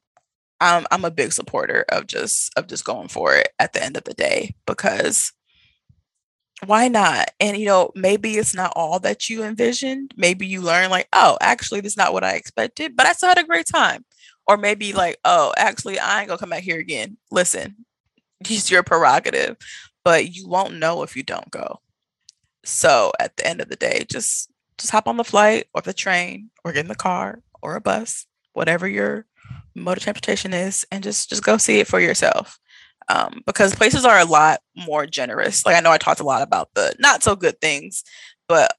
[0.63, 3.97] I'm I'm a big supporter of just of just going for it at the end
[3.97, 5.33] of the day because
[6.67, 7.31] why not?
[7.41, 10.15] And you know, maybe it's not all that you envisioned.
[10.17, 13.29] Maybe you learn like, oh, actually, this is not what I expected, but I still
[13.29, 14.05] had a great time.
[14.47, 17.17] Or maybe like, oh, actually, I ain't gonna come back here again.
[17.33, 17.85] Listen,
[18.41, 19.57] it's your prerogative,
[20.05, 21.81] but you won't know if you don't go.
[22.65, 24.49] So at the end of the day, just
[24.79, 27.81] just hop on the flight or the train or get in the car or a
[27.81, 29.27] bus, whatever your
[29.75, 32.59] mode of transportation is and just just go see it for yourself.
[33.09, 35.67] Um, because places are a lot more generous.
[35.67, 38.05] Like i know i talked a lot about the not so good things
[38.49, 38.73] but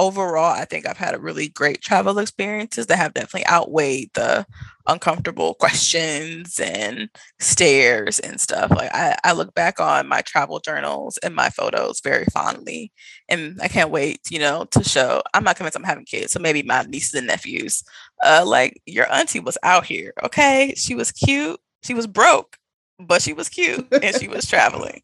[0.00, 4.46] overall, I think I've had a really great travel experiences that have definitely outweighed the
[4.86, 8.70] uncomfortable questions and stares and stuff.
[8.70, 12.92] Like I, I look back on my travel journals and my photos very fondly.
[13.28, 16.32] And I can't wait, you know, to show I'm not convinced I'm having kids.
[16.32, 17.84] So maybe my nieces and nephews.
[18.24, 20.14] Uh like your auntie was out here.
[20.24, 20.74] Okay.
[20.76, 21.60] She was cute.
[21.82, 22.56] She was broke,
[22.98, 25.02] but she was cute and she was traveling.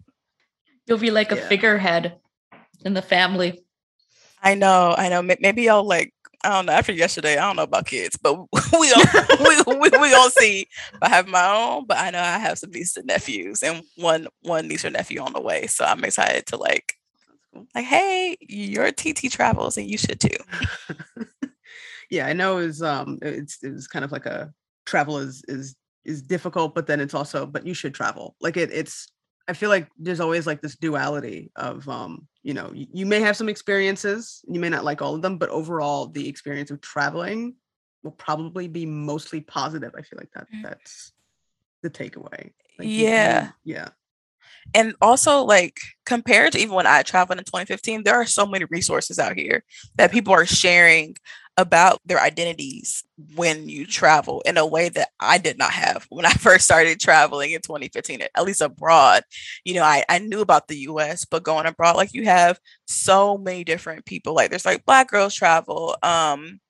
[0.87, 1.49] You'll be like a yeah.
[1.49, 2.19] figurehead
[2.85, 3.66] in the family.
[4.47, 5.23] I know, I know.
[5.23, 6.13] Maybe I'll like
[6.45, 6.73] I don't know.
[6.75, 8.35] After yesterday, I don't know about kids, but
[8.81, 10.69] we don't we, we, we gonna see.
[11.03, 14.29] I have my own, but I know I have some nieces and nephews, and one
[14.43, 15.67] one niece or nephew on the way.
[15.69, 16.95] So I'm excited to like,
[17.75, 20.39] like, hey, your TT travels, and you should too.
[22.11, 22.59] yeah, I know.
[22.59, 24.53] Is um, it's it's kind of like a
[24.87, 28.37] travel is is is difficult, but then it's also, but you should travel.
[28.41, 29.09] Like it, it's
[29.49, 33.21] I feel like there's always like this duality of um, you know, you, you, may
[33.21, 36.81] have some experiences, you may not like all of them, but overall the experience of
[36.81, 37.55] traveling
[38.03, 39.93] will probably be mostly positive.
[39.97, 40.63] I feel like that mm.
[40.63, 41.13] that's
[41.83, 42.53] the takeaway.
[42.79, 43.51] Like yeah.
[43.65, 43.89] Yeah.
[44.75, 48.65] and also like compared to even when I traveled in 2015, there are so many
[48.67, 49.65] resources out here
[49.97, 51.17] that people are sharing
[51.57, 53.03] about their identities
[53.35, 57.01] when you travel in a way that I did not have when I first started
[57.01, 59.23] traveling in 2015, at least abroad.
[59.65, 63.39] You know, I, I knew about the US, but going abroad, like you have so
[63.39, 64.35] many different people.
[64.35, 66.61] Like there's like black girls travel, um,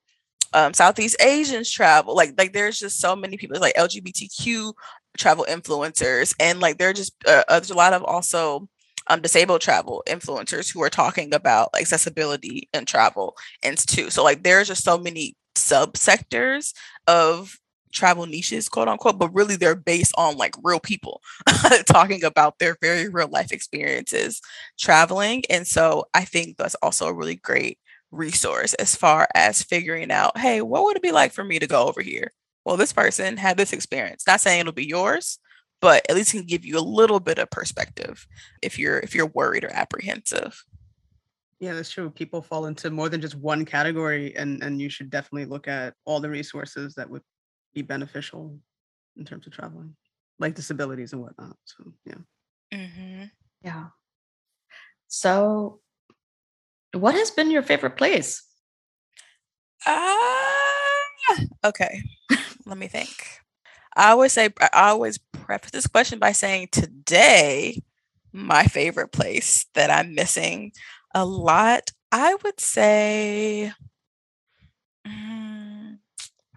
[0.53, 2.15] um, Southeast Asians travel.
[2.15, 4.73] Like like there's just so many people like LGBTQ
[5.19, 8.69] travel influencers, and like there are just uh, there's a lot of also
[9.09, 14.11] um, disabled travel influencers who are talking about accessibility and travel and too.
[14.11, 16.73] So like there's just so many subsectors
[17.07, 17.57] of
[17.93, 21.23] travel niches, quote unquote, but really they're based on like real people
[21.87, 24.41] talking about their very real life experiences
[24.78, 25.45] traveling.
[25.49, 27.78] And so I think that's also a really great
[28.11, 31.66] resource as far as figuring out, hey, what would it be like for me to
[31.66, 32.33] go over here?
[32.65, 34.27] Well, this person had this experience.
[34.27, 35.39] Not saying it'll be yours,
[35.81, 38.27] but at least can give you a little bit of perspective
[38.62, 40.65] if you're if you're worried or apprehensive.
[41.59, 42.11] Yeah, that's true.
[42.11, 45.94] People fall into more than just one category, and and you should definitely look at
[46.05, 47.23] all the resources that would
[47.74, 48.59] be beneficial
[49.16, 49.97] in terms of traveling,
[50.39, 51.57] like disabilities and whatnot.
[51.65, 52.15] So yeah.
[52.73, 53.24] Mm-hmm.
[53.62, 53.86] Yeah.
[55.09, 55.81] So,
[56.93, 58.43] what has been your favorite place?
[59.86, 60.47] Ah,
[61.31, 62.03] uh, okay.
[62.66, 63.40] Let me think.
[63.97, 67.82] I always say I always preface this question by saying today,
[68.32, 70.73] my favorite place that I'm missing
[71.14, 73.73] a lot, I would say
[75.06, 75.98] mm,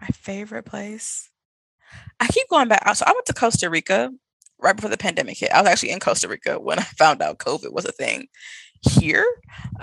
[0.00, 1.30] my favorite place.
[2.20, 2.94] I keep going back.
[2.94, 4.12] So I went to Costa Rica
[4.58, 5.52] right before the pandemic hit.
[5.52, 8.28] I was actually in Costa Rica when I found out COVID was a thing
[8.82, 9.26] here.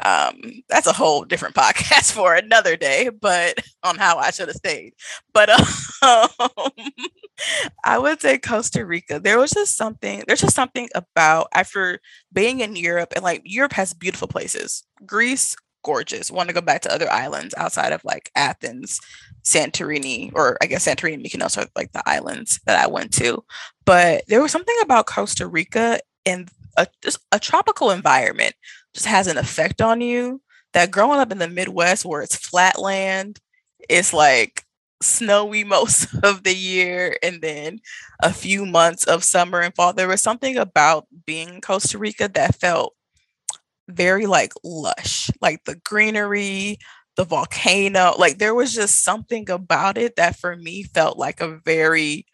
[0.03, 4.57] Um, that's a whole different podcast for another day, but on how I should have
[4.57, 4.93] stayed.
[5.33, 5.49] But
[6.01, 6.29] um,
[7.83, 9.19] I would say Costa Rica.
[9.19, 11.99] There was just something, there's just something about after
[12.33, 14.83] being in Europe and like Europe has beautiful places.
[15.05, 16.31] Greece, gorgeous.
[16.31, 18.99] Want to go back to other islands outside of like Athens,
[19.43, 23.43] Santorini, or I guess Santorini and Mykonos are like the islands that I went to.
[23.85, 26.87] But there was something about Costa Rica and a,
[27.31, 28.55] a tropical environment
[28.93, 30.41] just has an effect on you
[30.73, 33.39] that growing up in the Midwest where it's flat land,
[33.89, 34.63] it's like
[35.01, 37.79] snowy most of the year and then
[38.21, 39.93] a few months of summer and fall.
[39.93, 42.93] There was something about being in Costa Rica that felt
[43.89, 46.77] very like lush, like the greenery,
[47.15, 48.13] the volcano.
[48.17, 52.25] Like there was just something about it that for me felt like a very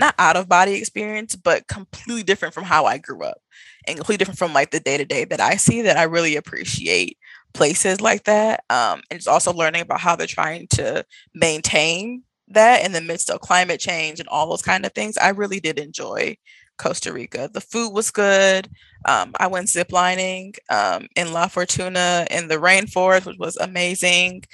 [0.00, 3.38] not out of body experience, but completely different from how I grew up
[3.86, 6.36] and completely different from like the day to day that I see that I really
[6.36, 7.18] appreciate
[7.54, 8.64] places like that.
[8.70, 11.04] Um, and it's also learning about how they're trying to
[11.34, 15.16] maintain that in the midst of climate change and all those kind of things.
[15.16, 16.36] I really did enjoy
[16.78, 17.50] Costa Rica.
[17.52, 18.68] The food was good.
[19.06, 24.44] Um, I went ziplining um, in La Fortuna in the rainforest, which was amazing.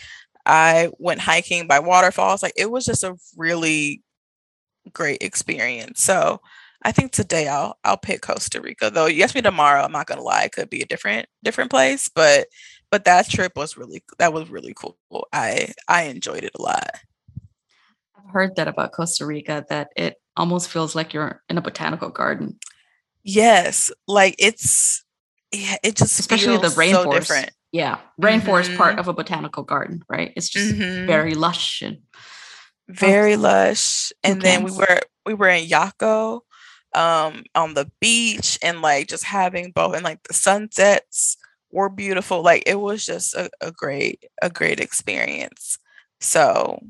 [0.45, 2.43] I went hiking by waterfalls.
[2.43, 4.03] Like it was just a really
[4.93, 6.03] great experience.
[6.03, 6.41] So
[6.83, 8.91] I think today I'll I'll pick Costa Rica.
[8.91, 11.71] Though you ask me tomorrow, I'm not gonna lie, it could be a different different
[11.71, 12.09] place.
[12.09, 12.49] But
[12.91, 14.97] but that trip was really that was really cool.
[15.33, 16.91] I I enjoyed it a lot.
[18.17, 22.11] I've heard that about Costa Rica that it almost feels like you're in a botanical
[22.11, 22.59] garden.
[23.25, 25.05] Yes, like it's
[25.53, 26.93] yeah, it just especially the rainforest.
[26.93, 27.51] So different.
[27.73, 28.77] Yeah, rainforest mm-hmm.
[28.77, 30.33] part of a botanical garden, right?
[30.37, 31.07] It's just mm-hmm.
[31.07, 31.99] very lush and
[32.89, 34.13] very oh, lush.
[34.23, 36.41] And then we were we were in Jacó
[36.95, 41.37] um on the beach and like just having both and like the sunsets
[41.71, 42.43] were beautiful.
[42.43, 45.79] Like it was just a, a great, a great experience.
[46.21, 46.81] So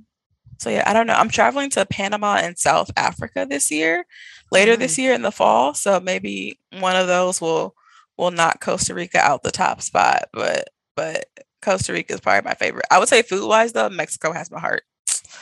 [0.59, 1.15] so yeah, I don't know.
[1.15, 4.07] I'm traveling to Panama and South Africa this year,
[4.51, 4.81] later mm-hmm.
[4.81, 5.75] this year in the fall.
[5.75, 7.75] So maybe one of those will
[8.17, 10.29] will knock Costa Rica out the top spot.
[10.33, 11.27] But but
[11.63, 12.87] Costa Rica is probably my favorite.
[12.91, 14.85] I would say food wise though, Mexico has my heart.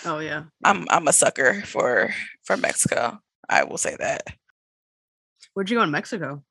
[0.04, 0.44] Oh yeah.
[0.64, 2.14] I'm I'm a sucker for
[2.44, 3.18] for Mexico.
[3.48, 4.26] I will say that.
[5.54, 6.42] Where'd you go in Mexico?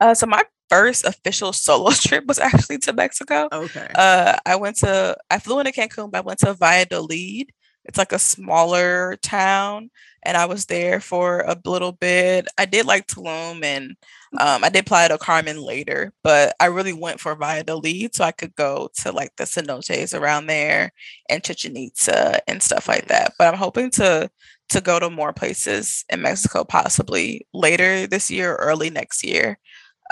[0.00, 3.48] Uh, so my first official solo trip was actually to Mexico.
[3.52, 3.88] Okay.
[3.94, 7.52] Uh, I went to I flew into Cancun, but I went to Valladolid.
[7.84, 9.90] It's like a smaller town,
[10.24, 12.48] and I was there for a little bit.
[12.58, 13.96] I did like Tulum, and
[14.38, 18.32] um, I did Playa del Carmen later, but I really went for Valladolid so I
[18.32, 20.92] could go to like the cenotes around there
[21.28, 23.34] and Chichen Itza and stuff like that.
[23.38, 24.30] But I'm hoping to
[24.70, 29.58] to go to more places in Mexico, possibly later this year or early next year.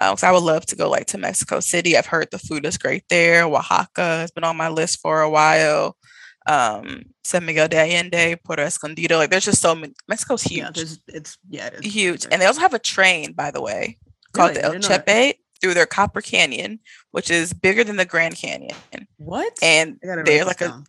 [0.00, 1.96] Um, so I would love to go like to Mexico City.
[1.96, 3.44] I've heard the food is great there.
[3.44, 5.96] Oaxaca has been on my list for a while.
[6.46, 9.18] Um, San Miguel de Allende, Puerto Escondido.
[9.18, 9.92] Like there's just so many.
[10.08, 10.78] Mexico's huge.
[10.78, 13.98] Yeah, it's yeah, it huge, and they also have a train, by the way.
[14.32, 14.62] called Really?
[14.62, 15.06] the El that.
[15.06, 16.80] Chepe through their Copper Canyon,
[17.10, 18.74] which is bigger than the Grand Canyon.
[19.18, 19.58] What?
[19.62, 20.82] And I gotta write there's like a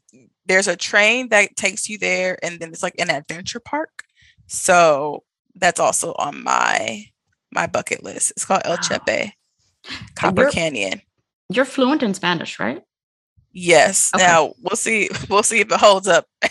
[0.46, 4.04] there's a train that takes you there, and then it's like an adventure park.
[4.48, 5.24] So
[5.56, 7.06] that's also on my
[7.52, 8.32] my bucket list.
[8.32, 8.78] It's called El Wow.
[8.78, 9.34] Chepe,
[10.16, 11.02] Copper Canyon.
[11.50, 12.82] You're fluent in Spanish, right?
[13.54, 14.12] Yes.
[14.16, 14.24] Okay.
[14.24, 15.10] Now we'll see.
[15.30, 16.26] We'll see if it holds up.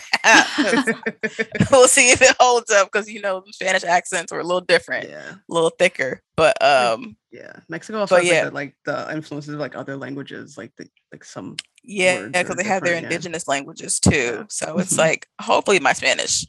[1.71, 5.09] we'll see if it holds up because you know Spanish accents were a little different,
[5.09, 6.21] yeah, a little thicker.
[6.35, 7.53] But um, yeah.
[7.69, 8.49] Mexico also has yeah.
[8.51, 11.57] like, the, like the influences of like other languages, like the like some.
[11.83, 13.09] yeah, because they have their different, yeah.
[13.09, 14.11] indigenous languages too.
[14.11, 14.43] Yeah.
[14.49, 16.45] So it's like hopefully my Spanish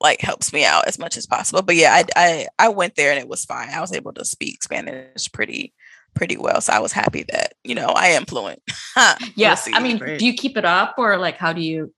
[0.00, 1.62] like helps me out as much as possible.
[1.62, 3.70] But yeah, I I I went there and it was fine.
[3.70, 5.74] I was able to speak Spanish pretty
[6.14, 6.60] pretty well.
[6.60, 8.60] So I was happy that you know I am fluent.
[8.96, 9.68] We'll Yes.
[9.72, 10.18] I mean, Great.
[10.18, 11.92] do you keep it up or like how do you?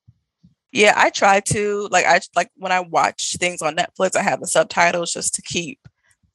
[0.72, 4.40] Yeah, I try to like I like when I watch things on Netflix, I have
[4.40, 5.78] the subtitles just to keep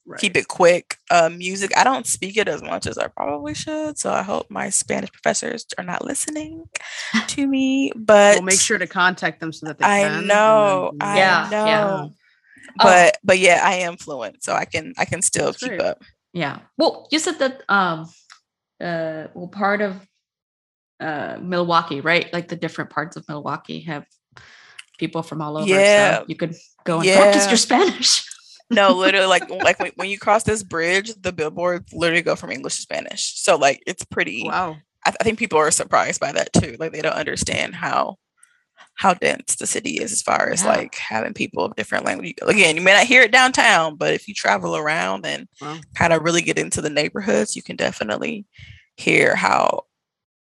[0.06, 0.18] Right.
[0.18, 0.96] keep it quick.
[1.10, 4.50] Uh, music, I don't speak it as much as I probably should, so I hope
[4.50, 6.64] my Spanish professors are not listening
[7.28, 7.92] to me.
[7.94, 10.18] But We'll make sure to contact them so that they I can.
[10.20, 11.66] and know, then- I Yeah, know.
[11.66, 11.86] yeah.
[11.86, 12.14] Oh.
[12.82, 15.80] But but yeah, I am fluent, so I can I can still That's keep great.
[15.82, 16.02] up.
[16.32, 16.60] Yeah.
[16.78, 18.08] Well, you said that um
[18.80, 20.06] uh well part of
[21.00, 22.32] uh Milwaukee, right?
[22.32, 24.04] Like the different parts of Milwaukee have
[24.98, 25.68] people from all over.
[25.68, 26.18] Yeah.
[26.18, 26.54] So you could
[26.84, 28.26] go and practice your Spanish.
[28.70, 32.52] No, literally, like like when, when you cross this bridge, the billboards literally go from
[32.52, 33.40] English to Spanish.
[33.40, 34.44] So like it's pretty.
[34.46, 34.76] Wow.
[35.04, 36.76] I, I think people are surprised by that too.
[36.78, 38.18] Like they don't understand how
[39.00, 40.68] how dense the city is as far as Yeah.
[40.76, 42.34] like having people of different language.
[42.42, 45.78] Again, you may not hear it downtown, but if you travel around and Wow.
[45.94, 48.44] kind of really get into the neighborhoods, you can definitely
[48.96, 49.84] hear how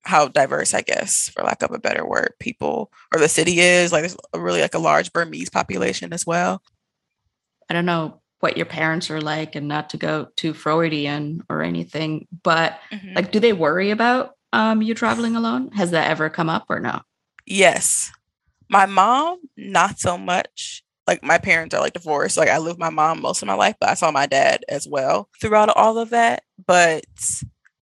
[0.03, 3.91] how diverse, I guess, for lack of a better word, people or the city is.
[3.93, 6.61] Like there's a really like a large Burmese population as well.
[7.69, 11.61] I don't know what your parents are like and not to go too Freudian or
[11.61, 13.15] anything, but Mhm.
[13.15, 15.71] like do they worry about um you traveling alone?
[15.73, 17.01] Has that ever come up or no?
[17.45, 18.11] Yes.
[18.69, 20.83] My mom, not so much.
[21.07, 22.37] Like my parents are like divorced.
[22.37, 24.63] Like I lived with my mom most of my life, but I saw my dad
[24.69, 26.43] as well throughout all of that.
[26.65, 27.05] But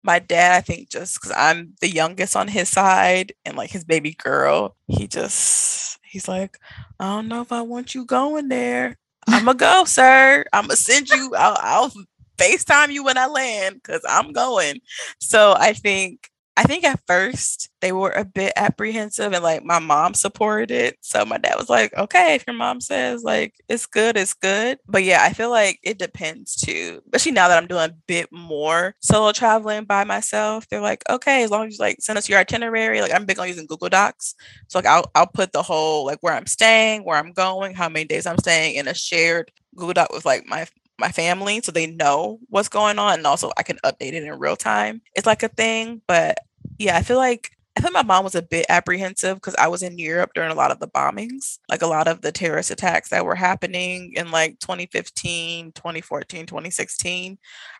[0.02, 3.84] my dad, I think just because I'm the youngest on his side and like his
[3.84, 6.58] baby girl, he just he's like,
[7.00, 8.96] I don't know if I want you going there.
[9.26, 10.44] I'ma go, sir.
[10.52, 11.32] I'ma send you.
[11.36, 11.92] I'll, I'll
[12.38, 14.80] FaceTime you when I land because I'm going.
[15.18, 19.80] So I think I think at first they were a bit apprehensive and like my
[19.80, 20.96] mom supported it.
[21.00, 24.78] So my dad was like, okay, if your mom says like it's good, it's good.
[24.86, 27.02] But yeah, I feel like it depends too.
[27.06, 30.68] Especially now that I'm doing a bit more solo traveling by myself.
[30.68, 33.00] They're like, okay, as long as you like send us your itinerary.
[33.00, 34.36] Like I'm big on using Google Docs.
[34.68, 37.88] So like I'll I'll put the whole like where I'm staying, where I'm going, how
[37.88, 40.66] many days I'm staying in a shared Google Doc with like my
[40.98, 44.38] my family so they know what's going on and also I can update it in
[44.38, 45.02] real time.
[45.14, 46.38] It's like a thing, but
[46.78, 49.82] yeah, I feel like I think my mom was a bit apprehensive because I was
[49.82, 53.08] in Europe during a lot of the bombings, like a lot of the terrorist attacks
[53.08, 57.36] that were happening in like 2015, 2014, 2016.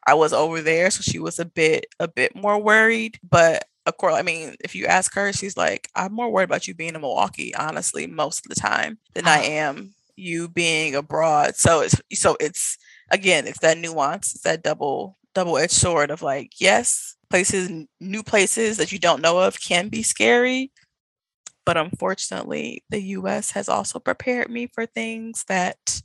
[0.06, 3.96] I was over there, so she was a bit a bit more worried, but of
[3.98, 6.94] course, I mean, if you ask her, she's like, I'm more worried about you being
[6.94, 9.42] in Milwaukee, honestly, most of the time than I Ah.
[9.42, 11.56] am you being abroad.
[11.56, 12.78] So it's so it's
[13.10, 17.70] again, it's that nuance, it's that double double edged sword of like, yes, places,
[18.00, 20.70] new places that you don't know of can be scary,
[21.66, 23.50] but unfortunately, the U.S.
[23.52, 26.00] has also prepared me for things that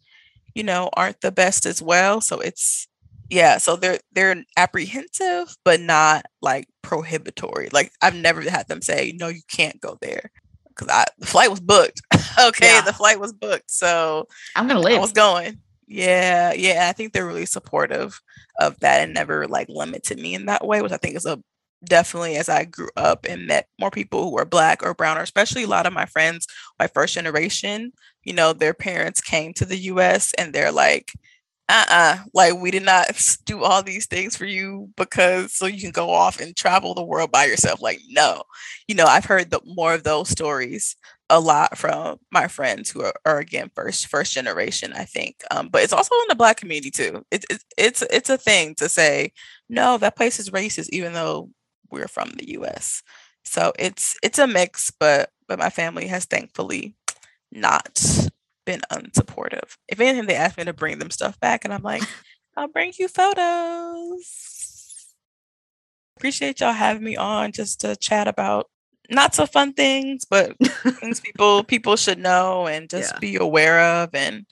[0.56, 2.22] you know aren't the best as well.
[2.22, 2.88] So it's
[3.30, 7.70] yeah, so they're they're apprehensive, but not like prohibitory.
[7.72, 10.32] Like I've never had them say, no, you can't go there.
[10.70, 12.02] Because I the flight was booked.
[12.40, 12.82] okay, Yeah.
[12.82, 13.70] the flight was booked.
[13.70, 14.98] So I'm gonna live.
[14.98, 15.60] I was going.
[15.91, 16.88] Yeah, yeah.
[16.90, 18.22] I think they're really supportive
[18.60, 21.40] of that and never like limited me in that way, which I think is a
[21.84, 25.22] definitely as I grew up and met more people who are black or brown, or
[25.22, 26.45] especially a lot of my friends,
[26.78, 27.91] my first generation,
[28.24, 31.11] you know, their parents came to the US and they're like,
[31.70, 33.08] uh-uh, like we did not
[33.46, 37.04] do all these things for you because so you can go off and travel the
[37.04, 37.82] world by yourself.
[37.82, 38.44] Like, no.
[38.88, 40.96] You know, I've heard the more of those stories
[41.30, 45.70] a lot from my friends who are, are again first first generation i think um,
[45.70, 48.90] but it's also in the black community too it's it's it's it's a thing to
[48.90, 49.32] say
[49.70, 51.50] no that place is racist even though
[51.91, 53.04] we're from the us
[53.44, 56.96] so it's it's a mix but but my family has thankfully
[57.52, 58.29] not
[58.70, 62.04] been unsupportive if anything they ask me to bring them stuff back and i'm like
[62.58, 65.14] i'll bring you photos
[66.18, 68.70] appreciate y'all having me on just to chat about
[69.10, 70.56] not so fun things, but
[71.00, 73.20] things people people should know and just Yeah.
[73.20, 74.46] be aware of and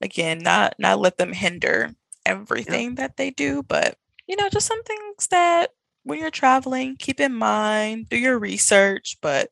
[0.00, 1.92] again not not let them hinder
[2.26, 3.96] everything that they do but
[4.28, 5.70] you know, just some things that
[6.04, 9.50] when you're traveling, keep in mind, do your research, but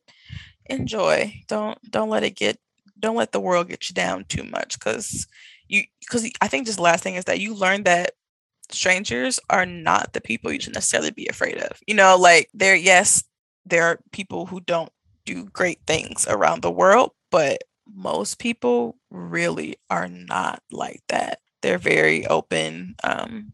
[0.67, 1.33] enjoy.
[1.47, 2.57] Don't don't let it get
[3.01, 5.27] don't let the world get you down too much because
[5.67, 8.11] you because I think just last thing is that you learn that
[8.69, 11.79] strangers are not the people you should necessarily be afraid of.
[11.87, 13.23] You know, like there, yes,
[13.65, 14.91] there are people who don't
[15.25, 17.63] do great things around the world, but
[17.93, 21.39] most people really are not like that.
[21.61, 23.53] They're very open um,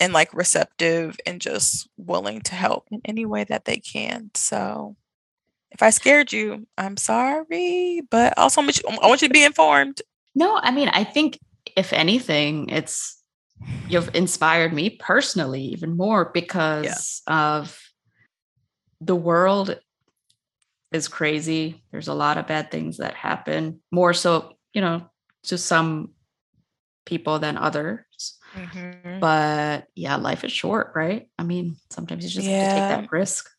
[0.00, 4.30] and like receptive and just willing to help in any way that they can.
[4.34, 4.96] So
[5.70, 9.34] if I scared you, I'm sorry, but also I want you, I want you to
[9.34, 10.02] be informed.
[10.34, 11.38] No, I mean, I think
[11.76, 13.22] if anything, it's
[13.88, 17.56] you've inspired me personally even more because yeah.
[17.56, 17.78] of
[19.00, 19.78] the world
[20.92, 21.84] is crazy.
[21.92, 25.08] There's a lot of bad things that happen, more so, you know,
[25.44, 26.12] to some
[27.04, 28.38] people than others.
[28.54, 29.20] Mm-hmm.
[29.20, 31.28] But yeah, life is short, right?
[31.38, 32.62] I mean, sometimes you just yeah.
[32.62, 33.50] have to take that risk.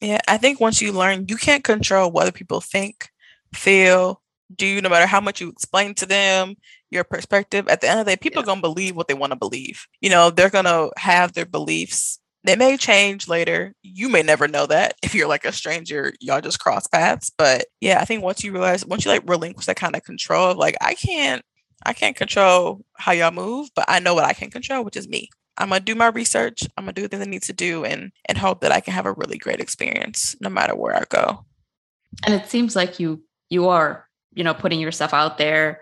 [0.00, 3.08] Yeah, I think once you learn, you can't control what other people think,
[3.54, 4.20] feel,
[4.54, 6.56] do, no matter how much you explain to them
[6.90, 7.68] your perspective.
[7.68, 8.44] At the end of the day, people yeah.
[8.44, 9.86] are going to believe what they want to believe.
[10.00, 12.18] You know, they're going to have their beliefs.
[12.44, 13.74] They may change later.
[13.82, 17.30] You may never know that if you're like a stranger, y'all just cross paths.
[17.36, 20.50] But yeah, I think once you realize, once you like relinquish that kind of control
[20.50, 21.42] of like, I can't,
[21.84, 25.08] I can't control how y'all move, but I know what I can control, which is
[25.08, 25.28] me.
[25.56, 26.62] I'm gonna do my research.
[26.76, 28.92] I'm gonna do the things I need to do and and hope that I can
[28.92, 31.44] have a really great experience no matter where I go.
[32.24, 35.80] And it seems like you you are, you know, putting yourself out there,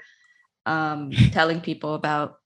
[0.66, 2.36] um, telling people about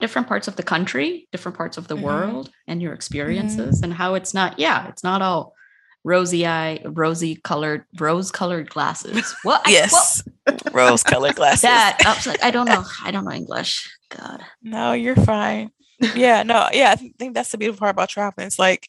[0.00, 2.04] different parts of the country, different parts of the mm-hmm.
[2.04, 3.84] world, and your experiences, mm-hmm.
[3.84, 5.54] and how it's not, yeah, it's not all
[6.02, 9.32] rosy eye, rosy colored, rose colored glasses.
[9.44, 9.62] What?
[9.68, 10.24] yes,
[10.72, 11.62] rose colored glasses.
[11.62, 13.88] That I was like, I don't know, I don't know English.
[14.10, 14.42] God.
[14.62, 15.70] No, you're fine
[16.14, 18.46] yeah, no, yeah, I think that's the beautiful part about traveling.
[18.46, 18.88] It's like,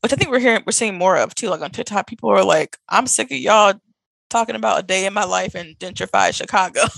[0.00, 1.48] which I think we're hearing, we're seeing more of too.
[1.48, 3.74] Like on TikTok, people are like, "I'm sick of y'all
[4.30, 6.82] talking about a day in my life in gentrified Chicago."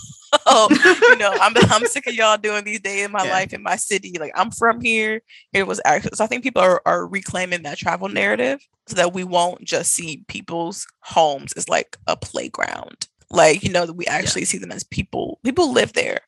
[0.44, 3.30] Um, you know, I'm I'm sick of y'all doing these days in my yeah.
[3.30, 4.16] life in my city.
[4.18, 5.22] Like I'm from here.
[5.52, 9.12] It was actually so I think people are, are reclaiming that travel narrative so that
[9.12, 13.08] we won't just see people's homes as like a playground.
[13.30, 14.46] Like, you know, that we actually yeah.
[14.46, 15.40] see them as people.
[15.44, 16.20] People live there.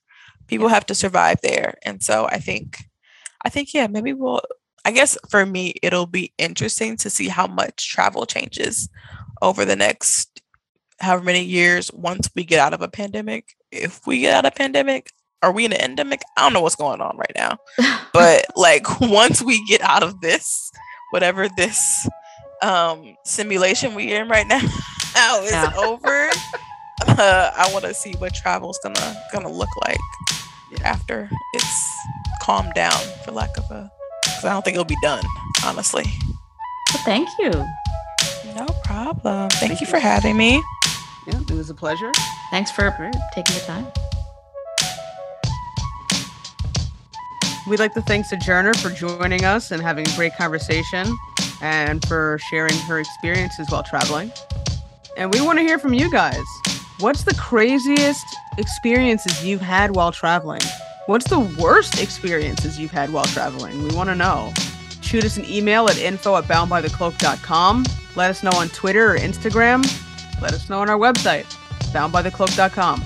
[0.47, 0.74] People yeah.
[0.74, 1.74] have to survive there.
[1.85, 2.78] And so I think
[3.44, 4.40] I think, yeah, maybe we'll,
[4.85, 8.89] I guess for me, it'll be interesting to see how much travel changes
[9.43, 10.43] over the next
[11.01, 13.55] however many years once we get out of a pandemic.
[13.70, 15.12] If we get out of pandemic,
[15.43, 16.23] are we in an endemic?
[16.36, 17.59] I don't know what's going on right now.
[18.12, 20.73] But like once we get out of this,
[21.10, 22.09] whatever this
[22.62, 24.60] um simulation we're in right now,
[25.15, 25.73] now is yeah.
[25.77, 26.31] over.
[27.06, 30.01] Uh, I want to see what travel's gonna gonna look like
[30.82, 31.98] after it's
[32.49, 33.93] calmed down, for lack of a.
[34.23, 35.23] Because I don't think it'll be done,
[35.66, 36.05] honestly.
[36.95, 37.51] Well, thank you.
[38.57, 39.51] No problem.
[39.51, 40.62] Thank, thank you, you for having me.
[41.27, 42.11] Yeah, it was a pleasure.
[42.51, 42.91] Thanks for
[43.35, 43.87] taking the time.
[47.69, 51.07] We'd like to thank Sojourner for joining us and having a great conversation
[51.61, 54.33] and for sharing her experiences while traveling.
[55.19, 56.47] And we want to hear from you guys.
[57.01, 58.25] What's the craziest
[58.57, 60.62] experiences you've had while traveling?
[61.09, 63.82] What's the worst experiences you've had while traveling?
[63.82, 64.52] We want to know.
[65.01, 67.86] Shoot us an email at info at boundbythecloak.com.
[68.14, 69.82] Let us know on Twitter or Instagram.
[70.43, 71.47] Let us know on our website,
[71.94, 73.02] boundbythecloak.com.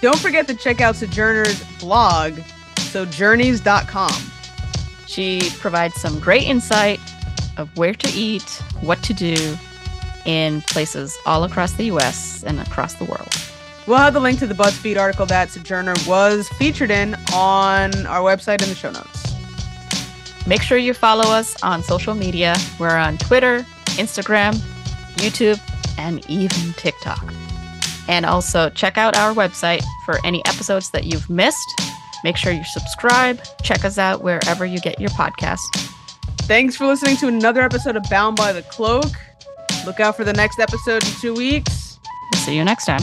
[0.00, 2.34] Don't forget to check out Sojourner's blog,
[2.76, 4.12] sojourneys.com.
[5.08, 7.00] She provides some great insight
[7.56, 8.48] of where to eat,
[8.82, 9.56] what to do,
[10.26, 13.51] in places all across the US and across the world.
[13.86, 18.20] We'll have the link to the BuzzFeed article that Sojourner was featured in on our
[18.20, 19.32] website in the show notes.
[20.46, 22.56] Make sure you follow us on social media.
[22.78, 23.64] We're on Twitter,
[23.96, 24.54] Instagram,
[25.16, 25.60] YouTube,
[25.98, 27.32] and even TikTok.
[28.08, 31.80] And also check out our website for any episodes that you've missed.
[32.24, 33.40] Make sure you subscribe.
[33.62, 35.60] Check us out wherever you get your podcast.
[36.42, 39.12] Thanks for listening to another episode of Bound by the Cloak.
[39.86, 41.98] Look out for the next episode in two weeks.
[42.32, 43.02] We'll see you next time.